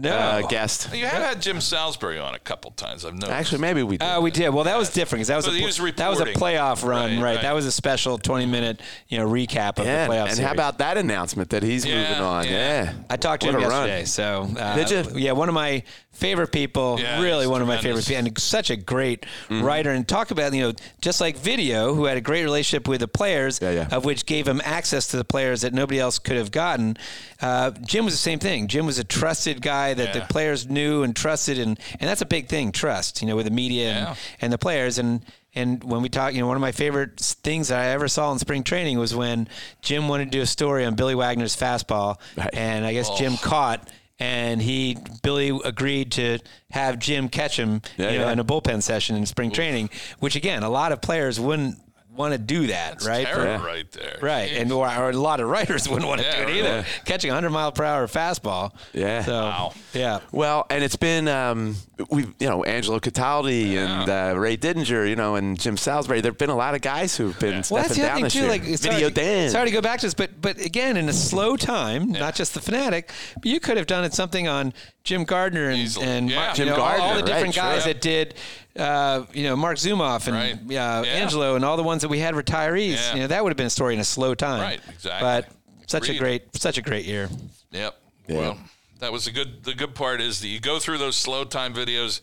No. 0.00 0.10
uh, 0.16 0.42
guest? 0.46 0.94
You 0.94 1.06
have 1.06 1.22
had 1.22 1.42
Jim 1.42 1.60
Salisbury 1.60 2.18
on 2.18 2.34
a 2.34 2.38
couple 2.38 2.70
times. 2.72 3.04
I've 3.04 3.14
noticed. 3.14 3.30
Actually, 3.32 3.60
maybe 3.60 3.82
we 3.82 3.96
did. 3.98 4.04
Uh, 4.04 4.20
we 4.20 4.30
did. 4.30 4.50
Well, 4.50 4.64
that 4.64 4.78
was 4.78 4.90
different 4.90 5.20
because 5.20 5.28
that 5.28 5.36
was 5.36 5.46
But 5.46 5.54
a 5.60 5.64
was 5.64 5.76
that 5.96 6.08
was 6.10 6.20
a 6.20 6.26
playoff 6.26 6.84
run, 6.86 7.16
right, 7.16 7.22
Right, 7.22 7.22
right. 7.36 7.42
That 7.42 7.52
was 7.54 7.66
a 7.66 7.72
special 7.72 8.18
twenty 8.18 8.46
minute 8.46 8.80
you 9.08 9.18
know 9.18 9.26
recap 9.28 9.78
of 9.78 9.86
yeah. 9.86 10.06
the 10.06 10.12
playoff. 10.12 10.22
and 10.26 10.32
series. 10.36 10.46
how 10.46 10.52
about 10.52 10.78
that 10.78 10.96
announcement 10.98 11.50
that 11.50 11.62
he's 11.62 11.84
Yeah, 11.84 12.08
moving 12.08 12.22
on? 12.22 12.44
yeah. 12.44 12.50
Yeah. 12.84 12.92
I 13.10 13.16
talked 13.16 13.42
to 13.42 13.48
What 13.48 13.56
him 13.56 13.62
a 13.64 13.68
run. 13.68 13.88
yesterday. 13.88 14.04
So 14.04 14.60
uh, 14.60 14.74
Did 14.76 14.90
you? 15.14 15.18
Yeah, 15.20 15.32
one 15.32 15.48
of 15.48 15.54
my 15.54 15.82
favorite 16.12 16.50
people. 16.52 16.98
Yeah, 17.00 17.20
really, 17.20 17.46
one 17.46 17.62
of 17.62 17.68
my 17.68 17.78
favorite 17.78 18.04
people, 18.06 18.26
and 18.26 18.38
such 18.38 18.70
a 18.70 18.76
great 18.76 19.24
Mm-hmm. 19.48 19.62
writer. 19.64 19.90
And 19.90 20.06
talk 20.06 20.30
about 20.30 20.52
you 20.52 20.62
know 20.62 20.72
just 21.00 21.20
like 21.20 21.36
Video, 21.36 21.94
who 21.94 22.04
had 22.06 22.16
a 22.16 22.20
great 22.20 22.42
relationship 22.42 22.88
with 22.88 23.00
the 23.00 23.08
players, 23.08 23.60
Yeah, 23.62 23.70
yeah. 23.70 23.88
of 23.90 24.04
which 24.04 24.26
gave 24.26 24.46
him 24.48 24.60
access 24.64 25.06
to 25.08 25.16
the 25.16 25.24
players 25.24 25.60
that 25.62 25.72
nobody 25.72 25.98
else 26.00 26.18
could 26.18 26.36
have 26.36 26.50
gotten. 26.50 26.96
Uh, 27.40 27.70
Jim 27.86 28.04
was 28.04 28.14
the 28.14 28.18
same 28.18 28.38
thing. 28.38 28.66
Jim 28.68 28.84
was 28.86 28.98
a 28.98 29.04
trusted 29.04 29.62
guy 29.62 29.94
that 29.94 30.12
the 30.12 30.20
players 30.28 30.68
knew 30.68 31.02
and 31.02 31.14
trusted, 31.14 31.58
and 31.58 31.78
and 32.00 32.08
that's 32.08 32.20
a 32.22 32.26
big 32.26 32.48
thing, 32.48 32.72
trust. 32.72 33.22
You 33.22 33.28
know, 33.28 33.36
with 33.36 33.46
the 33.46 33.52
media 33.52 33.90
and, 33.92 34.18
and 34.40 34.52
the 34.52 34.58
players. 34.58 34.98
And 34.98 35.22
And 35.54 35.82
when 35.82 36.02
we 36.02 36.08
talk, 36.08 36.34
you 36.34 36.40
know, 36.40 36.46
one 36.46 36.56
of 36.56 36.60
my 36.60 36.72
favorite 36.72 37.18
things 37.42 37.68
that 37.68 37.80
I 37.80 37.86
ever 37.88 38.06
saw 38.08 38.30
in 38.32 38.38
spring 38.38 38.62
training 38.62 38.98
was 38.98 39.14
when 39.14 39.48
Jim 39.82 40.06
wanted 40.08 40.26
to 40.26 40.30
do 40.38 40.42
a 40.42 40.46
story 40.46 40.84
on 40.84 40.94
Billy 40.94 41.14
Wagner's 41.14 41.56
fastball, 41.56 42.16
Right. 42.36 42.50
and 42.52 42.84
I 42.86 42.92
guess 42.92 43.08
Jim 43.18 43.36
caught. 43.38 43.88
And 44.20 44.60
he, 44.60 44.96
Billy, 45.22 45.58
agreed 45.64 46.12
to 46.12 46.38
have 46.70 46.98
Jim 46.98 47.28
catch 47.28 47.58
him, 47.58 47.82
Yeah, 47.96 48.10
you 48.10 48.18
know, 48.18 48.26
yeah. 48.26 48.32
in 48.32 48.38
a 48.40 48.44
bullpen 48.44 48.82
session 48.82 49.16
in 49.16 49.26
spring 49.26 49.50
training. 49.52 49.90
Which 50.18 50.34
again, 50.34 50.62
a 50.64 50.68
lot 50.70 50.90
of 50.92 51.00
players 51.00 51.38
wouldn't 51.38 51.78
want 52.18 52.32
to 52.32 52.38
do 52.38 52.66
that, 52.66 53.02
right? 53.04 53.26
For- 53.28 53.42
right 53.64 53.90
there. 53.92 54.18
Right, 54.20 54.52
and 54.52 54.70
or, 54.72 54.86
or 54.88 55.10
a 55.10 55.12
lot 55.12 55.40
of 55.40 55.48
writers 55.48 55.88
wouldn't 55.88 56.06
want 56.08 56.20
to 56.20 56.26
Yeah, 56.26 56.44
do 56.44 56.50
it 56.50 56.56
either. 56.56 56.68
Yeah. 56.68 56.84
Catching 57.04 57.30
a 57.30 57.34
hundred 57.34 57.50
mile 57.50 57.72
per 57.72 57.84
hour 57.84 58.06
fastball. 58.06 58.72
Yeah. 58.92 59.24
So, 59.24 59.32
Wow. 59.32 59.72
Yeah. 59.94 60.20
Well, 60.32 60.66
and 60.70 60.82
it's 60.84 60.96
been 60.96 61.28
um, 61.28 61.76
we 62.10 62.22
you 62.38 62.48
know 62.48 62.64
Angelo 62.64 62.98
Cataldi 63.00 63.76
and 63.76 64.08
uh, 64.10 64.38
Ray 64.38 64.56
Didinger, 64.56 65.08
you 65.08 65.16
know, 65.16 65.36
and 65.36 65.58
Jim 65.58 65.76
Salisbury. 65.76 66.20
There've 66.20 66.36
been 66.36 66.50
a 66.50 66.56
lot 66.56 66.74
of 66.74 66.80
guys 66.80 67.16
who've 67.16 67.38
been 67.38 67.62
Well, 67.70 67.82
stepping 67.82 67.82
that's 67.82 67.94
the 67.96 68.02
down 68.02 68.14
thing 68.16 68.24
this 68.24 68.32
too. 68.34 68.38
year. 68.40 68.48
Like, 68.48 68.62
Video 68.62 68.76
sorry, 68.98 69.10
Dan. 69.10 69.50
Sorry 69.50 69.66
to 69.66 69.72
go 69.72 69.80
back 69.80 70.00
to 70.00 70.06
this, 70.06 70.14
but 70.14 70.40
but 70.40 70.58
again, 70.60 70.96
in 70.96 71.08
a 71.08 71.12
slow 71.12 71.56
time, 71.56 72.10
not 72.12 72.34
just 72.34 72.54
the 72.54 72.60
Phanatic, 72.60 73.08
but 73.34 73.46
you 73.46 73.60
could 73.60 73.76
have 73.76 73.86
done 73.86 74.04
it 74.04 74.12
something 74.12 74.48
on 74.48 74.72
Jim 75.04 75.24
Gardner 75.24 75.68
and, 75.70 75.78
Easily. 75.78 76.06
and 76.06 76.30
Yeah. 76.30 76.36
Mark, 76.36 76.56
Jim 76.56 76.68
know, 76.68 76.76
all- 76.76 77.00
all, 77.00 77.14
the 77.16 77.22
different 77.22 77.56
right, 77.56 77.74
guys 77.74 77.82
sure. 77.84 77.92
that 77.94 78.00
did, 78.02 78.34
uh, 78.78 79.24
you 79.32 79.44
know, 79.44 79.56
Marc 79.56 79.76
Zumoff 79.78 80.26
and 80.26 80.36
Right. 80.36 80.54
uh, 80.54 80.58
Yeah. 80.66 81.00
Angelo 81.02 81.56
and 81.56 81.64
all 81.64 81.76
the 81.76 81.82
ones 81.82 82.02
that 82.02 82.08
we 82.08 82.18
had 82.20 82.34
retirees. 82.34 82.94
Yeah. 82.96 83.14
You 83.14 83.20
know, 83.22 83.26
that 83.28 83.42
would 83.42 83.50
have 83.50 83.56
been 83.56 83.66
a 83.66 83.70
story 83.70 83.94
in 83.94 84.00
a 84.00 84.04
slow 84.04 84.34
time. 84.34 84.60
Right, 84.60 84.80
exactly. 84.88 85.20
But 85.26 85.48
such 85.86 86.08
a 86.08 86.14
great, 86.18 86.54
such 86.56 86.78
a 86.78 86.82
great 86.82 87.04
year. 87.04 87.28
Yep. 87.72 88.00
Yeah. 88.28 88.36
Well, 88.36 88.58
that 89.00 89.12
was 89.12 89.24
the 89.26 89.30
good. 89.32 89.64
The 89.64 89.74
good 89.74 89.94
part 89.94 90.20
is 90.20 90.40
that 90.40 90.48
you 90.48 90.60
go 90.60 90.78
through 90.78 90.98
those 90.98 91.16
slow 91.16 91.44
time 91.44 91.72
videos 91.74 92.20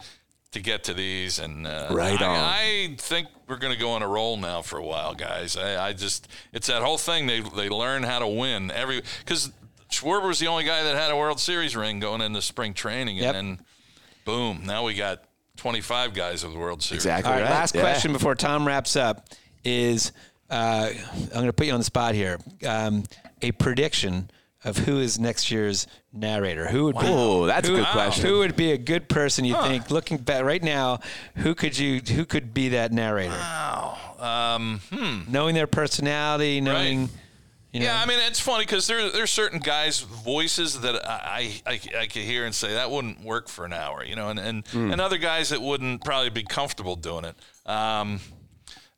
to 0.52 0.60
get 0.62 0.84
to 0.86 0.94
these, 0.94 1.40
and 1.40 1.68
uh, 1.68 1.88
Right 1.92 2.22
on. 2.22 2.36
I 2.38 2.96
think 2.98 3.28
we're 3.48 3.58
going 3.58 3.74
to 3.74 3.80
go 3.80 3.92
on 3.92 4.02
a 4.02 4.08
roll 4.08 4.38
now 4.38 4.62
for 4.62 4.78
a 4.78 4.84
while, 4.84 5.14
guys. 5.14 5.58
I, 5.58 5.88
I 5.90 5.94
just 5.94 6.28
it's 6.54 6.68
that 6.68 6.82
whole 6.84 6.98
thing. 6.98 7.28
They 7.28 7.42
they 7.42 7.70
learn 7.70 8.04
how 8.04 8.20
to 8.20 8.28
win 8.28 8.72
every 8.72 9.02
because 9.20 9.52
Schwarber 9.90 10.28
was 10.28 10.40
the 10.40 10.48
only 10.48 10.64
guy 10.64 10.84
that 10.84 10.96
had 10.96 11.12
a 11.12 11.16
World 11.18 11.40
Series 11.40 11.76
ring 11.76 12.00
going 12.00 12.22
into 12.22 12.42
spring 12.42 12.74
training, 12.74 13.18
Yep. 13.18 13.36
and 13.36 13.58
then 13.58 13.66
boom, 14.26 14.62
now 14.66 14.84
we 14.86 14.94
got 14.94 15.24
25 15.58 16.14
guys 16.14 16.44
with 16.44 16.54
the 16.54 16.60
World 16.60 16.84
Series. 16.84 17.04
Exactly. 17.06 17.32
All 17.32 17.40
right, 17.40 17.44
right. 17.44 17.52
last 17.52 17.76
Yeah. 17.76 17.82
question 17.82 18.14
before 18.14 18.36
Tom 18.36 18.68
wraps 18.68 18.96
up 18.96 19.30
is 19.64 20.12
uh, 20.50 20.90
I'm 20.92 21.28
going 21.30 21.46
to 21.48 21.54
put 21.54 21.68
you 21.68 21.74
on 21.74 21.80
the 21.80 21.86
spot 21.86 22.16
here. 22.16 22.40
Um, 22.66 23.04
a 23.42 23.52
prediction 23.54 24.30
of 24.64 24.78
who 24.78 25.00
is 25.00 25.20
next 25.20 25.52
year's 25.52 25.88
narrator. 26.12 26.68
Who 26.68 26.86
would 26.86 26.96
be? 26.96 27.06
Oh, 27.06 27.46
that's 27.46 27.68
a 27.68 27.72
who, 27.72 27.78
good 27.78 27.88
question. 27.88 28.26
Who 28.26 28.40
would 28.40 28.56
be 28.56 28.72
a 28.72 28.78
good 28.78 29.08
person 29.08 29.46
you 29.46 29.56
think? 29.62 29.92
Looking 29.92 30.18
back 30.18 30.44
right 30.44 30.64
now, 30.64 31.00
who 31.36 31.54
could 31.56 31.78
you? 31.78 32.00
Who 32.00 32.26
could 32.26 32.54
be 32.54 32.70
that 32.70 32.92
narrator? 32.92 33.30
Wow. 33.30 33.98
Um, 34.20 34.82
hmm. 34.92 35.32
Knowing 35.32 35.56
their 35.56 35.68
personality, 35.68 36.62
knowing. 36.62 37.10
You 37.76 37.82
know, 37.82 37.88
Yeah, 37.88 38.02
I 38.02 38.06
mean 38.06 38.20
it's 38.20 38.40
funny 38.40 38.64
because 38.64 38.88
there 38.88 39.10
there's 39.10 39.32
certain 39.32 39.60
guys' 39.60 40.00
voices 40.00 40.80
that 40.80 40.96
I, 41.06 41.62
I 41.66 41.74
I 41.98 42.06
could 42.06 42.22
hear 42.22 42.46
and 42.46 42.56
say 42.56 42.74
that 42.74 42.90
wouldn't 42.90 43.20
work 43.22 43.50
for 43.50 43.66
an 43.66 43.74
hour, 43.74 44.02
you 44.02 44.16
know, 44.16 44.30
and 44.30 44.40
and, 44.40 44.66
Hmm. 44.68 44.92
and 44.94 45.02
other 45.02 45.18
guys 45.18 45.50
that 45.50 45.62
wouldn't 45.62 46.02
probably 46.06 46.30
be 46.30 46.44
comfortable 46.44 46.96
doing 46.96 47.26
it. 47.26 47.36
Um, 47.70 48.22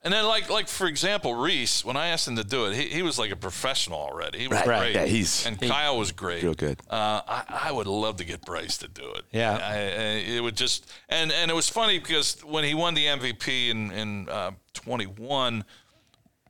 and 0.03 0.13
then 0.13 0.25
like 0.25 0.47
like 0.51 0.67
for 0.67 0.85
example, 0.85 1.33
Rhys, 1.33 1.83
when 1.83 1.97
I 1.97 2.09
asked 2.09 2.27
him 2.27 2.35
to 2.35 2.43
do 2.43 2.67
it, 2.67 2.75
he, 2.75 2.83
he 2.89 3.01
was 3.01 3.17
like 3.17 3.31
a 3.31 3.35
professional 3.35 3.99
already. 3.99 4.39
He 4.41 4.47
was 4.47 4.57
Right, 4.59 4.65
great. 4.65 4.77
right. 4.79 4.93
Yeah, 4.95 5.05
he's- 5.05 5.45
and 5.47 5.59
Kyle 5.59 5.97
was 5.97 6.11
great. 6.11 6.43
Real 6.43 6.53
good. 6.53 6.79
Uh, 6.87 7.21
I, 7.27 7.43
I 7.69 7.71
would 7.71 7.87
love 7.87 8.17
to 8.17 8.25
get 8.25 8.45
Bryce 8.45 8.77
to 8.77 8.87
do 8.87 9.11
it. 9.15 9.23
Yeah. 9.31 9.57
I, 9.57 9.73
I, 9.75 10.35
it 10.37 10.43
would 10.43 10.55
just 10.55 10.85
and 11.09 11.31
and 11.31 11.49
it 11.49 11.55
was 11.55 11.67
funny 11.67 11.97
because 11.97 12.37
when 12.45 12.63
he 12.63 12.75
won 12.75 12.93
the 12.93 13.05
MVP 13.07 13.69
in 13.71 13.91
in 13.91 14.29
uh, 14.29 14.51
21 14.75 15.65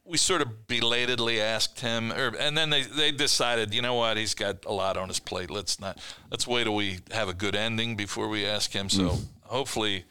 we 0.08 0.18
sort 0.18 0.42
of 0.42 0.68
belatedly 0.68 1.42
asked 1.42 1.82
him, 1.82 2.12
or, 2.14 2.36
and 2.40 2.58
then 2.58 2.70
they, 2.70 2.84
they 2.84 3.12
decided, 3.12 3.74
you 3.74 3.82
know 3.82 3.96
what, 3.96 4.16
he's 4.18 4.34
got 4.34 4.64
a 4.66 4.72
lot 4.72 4.96
on 4.98 5.08
his 5.10 5.20
plate. 5.20 5.52
Let's 5.52 5.80
not 5.80 5.98
let's 6.32 6.48
wait 6.48 6.64
till 6.64 6.76
we 6.76 7.00
have 7.12 7.28
a 7.30 7.34
good 7.34 7.56
ending 7.56 7.96
before 7.96 8.28
we 8.30 8.46
ask 8.46 8.72
him. 8.72 8.90
So 8.90 9.04
Mm. 9.10 9.26
hopefully, 9.44 10.06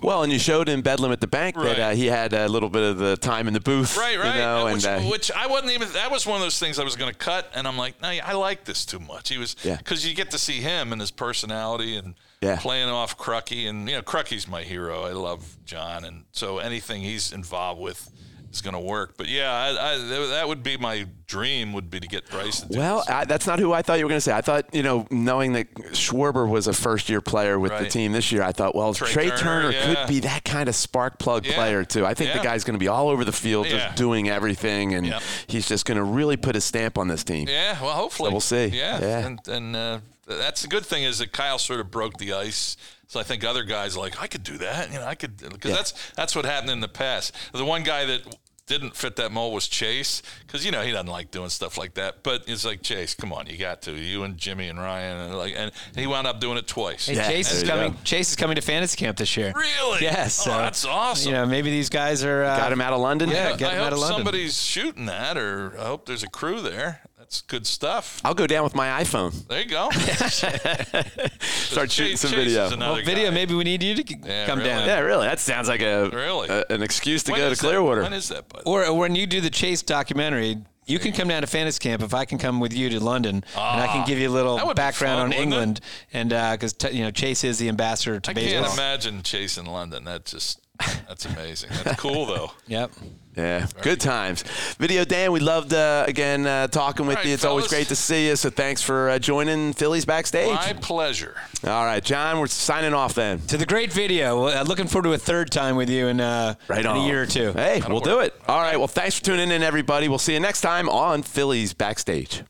Well, 0.00 0.22
and 0.22 0.32
you 0.32 0.38
showed 0.38 0.68
in 0.68 0.80
Bedlam 0.82 1.10
at 1.10 1.20
the 1.20 1.26
Bank 1.26 1.56
that 1.56 1.78
uh, 1.80 1.90
he 1.90 2.06
had 2.06 2.32
a 2.32 2.48
little 2.48 2.68
bit 2.68 2.82
of 2.84 2.98
the 2.98 3.16
time 3.16 3.48
in 3.48 3.54
the 3.54 3.60
booth. 3.60 3.96
right, 3.96 4.16
right, 4.16 4.34
You 4.36 4.40
know, 4.40 4.64
which, 4.66 4.86
and 4.86 5.04
uh, 5.04 5.08
which 5.10 5.32
I 5.32 5.48
wasn't 5.48 5.72
even. 5.72 5.88
That 5.94 6.10
was 6.12 6.24
one 6.24 6.36
of 6.36 6.42
those 6.42 6.60
things 6.60 6.78
I 6.78 6.84
was 6.84 6.94
going 6.94 7.10
to 7.12 7.18
cut, 7.18 7.50
and 7.54 7.66
I'm 7.66 7.76
like, 7.76 8.00
no, 8.00 8.08
I 8.08 8.34
like 8.34 8.64
this 8.64 8.84
too 8.84 9.00
much. 9.00 9.28
He 9.28 9.38
was 9.38 9.56
Yeah. 9.64 9.76
because 9.78 10.06
you 10.06 10.14
get 10.14 10.30
to 10.30 10.38
see 10.38 10.60
him 10.60 10.92
and 10.92 11.00
his 11.00 11.10
personality 11.10 11.96
and 11.96 12.14
Yeah. 12.40 12.58
playing 12.60 12.88
off 12.90 13.18
Crucky, 13.18 13.68
and 13.68 13.88
you 13.88 13.96
know, 13.96 14.02
Crucky's 14.02 14.46
my 14.46 14.62
hero. 14.62 15.02
I 15.02 15.10
love 15.12 15.56
John, 15.64 16.04
and 16.04 16.24
so 16.30 16.58
anything 16.58 17.02
he's 17.02 17.32
involved 17.32 17.80
with. 17.80 18.08
Is 18.52 18.60
going 18.60 18.74
to 18.74 18.80
work, 18.80 19.14
but 19.16 19.28
yeah, 19.28 19.50
I, 19.50 19.94
I, 19.94 19.98
that 20.28 20.46
would 20.46 20.62
be 20.62 20.76
my 20.76 21.06
dream. 21.26 21.72
Would 21.72 21.88
be 21.90 22.00
to 22.00 22.06
get 22.06 22.28
Bryce. 22.28 22.60
To 22.60 22.78
Well. 22.78 23.02
I, 23.08 23.24
that's 23.24 23.46
not 23.46 23.58
who 23.58 23.72
I 23.72 23.80
thought 23.80 23.98
you 23.98 24.04
were 24.04 24.10
going 24.10 24.18
to 24.18 24.20
say. 24.20 24.32
I 24.34 24.42
thought, 24.42 24.66
you 24.74 24.82
know, 24.82 25.06
knowing 25.10 25.54
that 25.54 25.72
Schwarber 25.92 26.46
was 26.46 26.66
a 26.66 26.74
first 26.74 27.08
year 27.08 27.22
player 27.22 27.58
with 27.58 27.72
the 27.78 27.88
team 27.88 28.12
this 28.12 28.30
year, 28.30 28.42
I 28.42 28.52
thought, 28.52 28.74
well, 28.74 28.92
Trey 28.92 29.10
Trey, 29.10 29.28
Turner, 29.30 29.38
Turner, 29.38 29.70
yeah. 29.70 29.94
could 29.94 30.08
be 30.08 30.20
that 30.20 30.44
kind 30.44 30.68
of 30.68 30.74
spark 30.74 31.18
plug 31.18 31.46
Yeah. 31.46 31.54
player, 31.54 31.84
too. 31.84 32.04
I 32.04 32.12
think 32.12 32.28
Yeah. 32.28 32.38
the 32.38 32.44
guy's 32.44 32.62
going 32.62 32.74
to 32.74 32.78
be 32.78 32.88
all 32.88 33.08
over 33.08 33.24
the 33.24 33.32
field 33.32 33.68
just 33.68 33.96
doing 33.96 34.28
everything, 34.28 34.94
and 34.94 35.14
he's 35.46 35.66
just 35.66 35.86
going 35.86 35.96
to 35.96 36.04
really 36.04 36.36
put 36.36 36.54
his 36.54 36.64
stamp 36.64 36.98
on 36.98 37.08
this 37.08 37.24
team. 37.24 37.48
Yeah, 37.48 37.80
well, 37.82 37.92
hopefully 37.94 38.28
So 38.28 38.32
we'll 38.32 38.40
see. 38.40 38.66
Yeah, 38.66 39.00
Yeah. 39.00 39.26
and 39.26 39.48
and 39.48 39.76
uh, 39.76 39.98
that's 40.26 40.60
the 40.60 40.68
good 40.68 40.84
thing 40.84 41.04
is 41.04 41.20
that 41.20 41.32
Kyle 41.32 41.58
sort 41.58 41.80
of 41.80 41.90
broke 41.90 42.18
the 42.18 42.34
ice. 42.34 42.76
So 43.08 43.20
I 43.20 43.24
think 43.24 43.44
other 43.44 43.62
guys 43.64 43.94
are 43.94 44.00
like 44.00 44.22
I 44.22 44.26
could 44.26 44.42
do 44.42 44.56
that. 44.58 44.90
You 44.90 44.98
know, 44.98 45.04
I 45.04 45.14
could 45.14 45.36
because 45.36 45.70
Yeah. 45.70 45.76
that's 45.76 45.92
that's 46.16 46.34
what 46.34 46.46
happened 46.46 46.70
in 46.70 46.80
the 46.80 46.88
past. 46.88 47.34
The 47.52 47.62
one 47.62 47.82
guy 47.82 48.06
that 48.06 48.22
didn't 48.66 48.94
fit 48.96 49.16
that 49.16 49.32
mold 49.32 49.52
was 49.54 49.66
Chase 49.68 50.22
because 50.46 50.64
you 50.64 50.70
know 50.70 50.82
he 50.82 50.92
doesn't 50.92 51.08
like 51.08 51.30
doing 51.30 51.48
stuff 51.48 51.76
like 51.76 51.94
that. 51.94 52.22
But 52.22 52.44
it's 52.46 52.64
like 52.64 52.82
Chase, 52.82 53.14
come 53.14 53.32
on, 53.32 53.46
you 53.46 53.58
got 53.58 53.82
to 53.82 53.92
you 53.92 54.22
and 54.22 54.36
Jimmy 54.38 54.68
and 54.68 54.78
Ryan 54.78 55.18
and 55.18 55.36
like 55.36 55.54
and 55.56 55.72
he 55.96 56.06
wound 56.06 56.26
up 56.26 56.40
doing 56.40 56.56
it 56.58 56.66
twice. 56.66 57.06
Hey, 57.06 57.16
Yeah, 57.16 57.28
Chase 57.28 57.48
there 57.48 57.56
is 57.56 57.62
you 57.64 57.68
coming. 57.68 57.92
go. 57.92 57.98
Chase 58.04 58.30
is 58.30 58.36
coming 58.36 58.54
to 58.56 58.62
fantasy 58.62 58.96
camp 58.96 59.16
this 59.18 59.36
year. 59.36 59.52
Really? 59.54 60.02
Yes. 60.02 60.40
Oh, 60.46 60.50
so, 60.50 60.56
that's 60.58 60.84
awesome. 60.84 61.30
You 61.32 61.38
know, 61.38 61.46
maybe 61.46 61.70
these 61.70 61.88
guys 61.88 62.24
are 62.24 62.44
uh, 62.44 62.56
Got 62.56 62.72
him 62.72 62.80
out 62.80 62.92
of 62.92 63.00
London? 63.00 63.30
Yeah, 63.30 63.50
I 63.54 63.56
get 63.56 63.72
him 63.72 63.78
hope 63.78 63.86
out 63.88 63.92
of 63.92 63.98
London. 63.98 64.16
somebody's 64.18 64.62
shooting 64.62 65.06
that, 65.06 65.36
or 65.36 65.74
I 65.78 65.84
hope 65.86 66.06
there's 66.06 66.22
a 66.22 66.28
crew 66.30 66.60
there. 66.60 67.02
That's 67.32 67.40
good 67.40 67.66
stuff. 67.66 68.20
I'll 68.26 68.34
go 68.34 68.46
down 68.46 68.62
with 68.62 68.74
my 68.74 69.02
iPhone. 69.02 69.32
There 69.48 69.58
you 69.62 69.64
go. 69.66 69.88
Start 71.40 71.90
shooting 71.90 72.18
some 72.18 72.30
Chase 72.30 72.44
video. 72.44 72.66
is 72.66 72.72
another 72.72 72.92
Well, 72.96 73.02
video. 73.06 73.30
guy. 73.30 73.34
Maybe 73.34 73.54
we 73.54 73.64
need 73.64 73.82
you 73.82 73.94
to 73.94 74.04
Yeah, 74.22 74.44
come 74.44 74.58
really. 74.58 74.68
down. 74.68 74.86
Yeah, 74.86 74.98
really. 74.98 75.26
That 75.28 75.40
sounds 75.40 75.66
like 75.66 75.80
a, 75.80 76.10
Really? 76.10 76.50
a- 76.50 76.66
an 76.68 76.82
excuse 76.82 77.22
to 77.22 77.32
When 77.32 77.40
go 77.40 77.46
to 77.46 77.52
is 77.52 77.60
that? 77.60 77.66
Clearwater. 77.68 78.02
When 78.02 78.12
is 78.12 78.28
that, 78.28 78.50
bud? 78.50 78.64
Or 78.66 78.84
or 78.84 78.98
when 78.98 79.14
you 79.14 79.26
do 79.26 79.40
the 79.40 79.48
Chase 79.48 79.80
documentary, 79.80 80.58
you 80.84 80.98
can 80.98 81.12
come 81.12 81.28
down 81.28 81.40
to 81.40 81.46
fantasy 81.46 81.78
camp 81.78 82.02
if 82.02 82.12
I 82.12 82.26
can 82.26 82.36
come 82.36 82.60
with 82.60 82.74
you 82.74 82.90
to 82.90 83.00
London, 83.00 83.36
and 83.56 83.80
I 83.80 83.86
can 83.86 84.06
give 84.06 84.18
you 84.18 84.28
a 84.28 84.30
little 84.30 84.58
Ah, 84.58 84.66
would 84.66 84.76
be 84.76 84.80
background 84.82 85.16
fun, 85.16 85.22
on 85.22 85.28
wouldn't 85.30 85.40
it? 85.40 85.42
England, 85.42 85.80
and 86.12 86.28
because 86.60 86.74
you 86.94 87.02
know 87.02 87.10
Chase 87.10 87.44
is 87.44 87.58
the 87.58 87.70
ambassador 87.70 88.20
to 88.20 88.30
I 88.30 88.34
baseball. 88.34 88.64
can't 88.64 88.74
imagine 88.74 89.22
Chase 89.22 89.56
in 89.56 89.64
London. 89.64 90.04
That 90.04 90.26
just 90.26 90.60
that's 91.08 91.24
amazing. 91.24 91.70
That's 91.82 91.98
cool 91.98 92.26
though. 92.26 92.52
Yep. 92.66 92.90
Yeah, 93.36 93.66
good 93.80 93.98
times. 94.00 94.44
Video 94.78 95.04
Dan, 95.04 95.32
we 95.32 95.40
loved 95.40 95.72
uh, 95.72 96.04
again 96.06 96.46
uh, 96.46 96.66
talking 96.66 97.06
with 97.06 97.16
All 97.16 97.22
right, 97.22 97.28
you. 97.28 97.34
It's 97.34 97.46
always 97.46 97.66
great 97.66 97.88
to 97.88 97.96
see 97.96 98.28
you. 98.28 98.36
So 98.36 98.50
thanks 98.50 98.82
for 98.82 99.08
uh, 99.08 99.18
joining 99.18 99.72
Phillies 99.72 100.04
backstage. 100.04 100.54
My 100.54 100.74
pleasure. 100.74 101.34
All 101.66 101.84
right, 101.84 102.04
John, 102.04 102.40
we're 102.40 102.46
signing 102.48 102.92
off 102.92 103.14
then. 103.14 103.40
To 103.46 103.56
the 103.56 103.64
great 103.64 103.90
video. 103.90 104.48
Uh, 104.48 104.64
looking 104.66 104.86
forward 104.86 105.08
to 105.08 105.14
a 105.14 105.18
third 105.18 105.50
time 105.50 105.76
with 105.76 105.88
you 105.88 106.08
in, 106.08 106.20
uh, 106.20 106.54
Right 106.68 106.84
in 106.84 106.90
a 106.90 107.06
year 107.06 107.22
or 107.22 107.26
two. 107.26 107.52
Hey, 107.52 107.80
we'll 107.88 108.00
do 108.00 108.20
it. 108.20 108.34
All 108.46 108.60
right. 108.60 108.76
Well, 108.76 108.88
thanks 108.88 109.18
for 109.18 109.24
tuning 109.24 109.50
in, 109.50 109.62
everybody. 109.62 110.08
We'll 110.08 110.18
see 110.18 110.34
you 110.34 110.40
next 110.40 110.60
time 110.60 110.90
on 110.90 111.22
Phillies 111.22 111.72
backstage. 111.72 112.42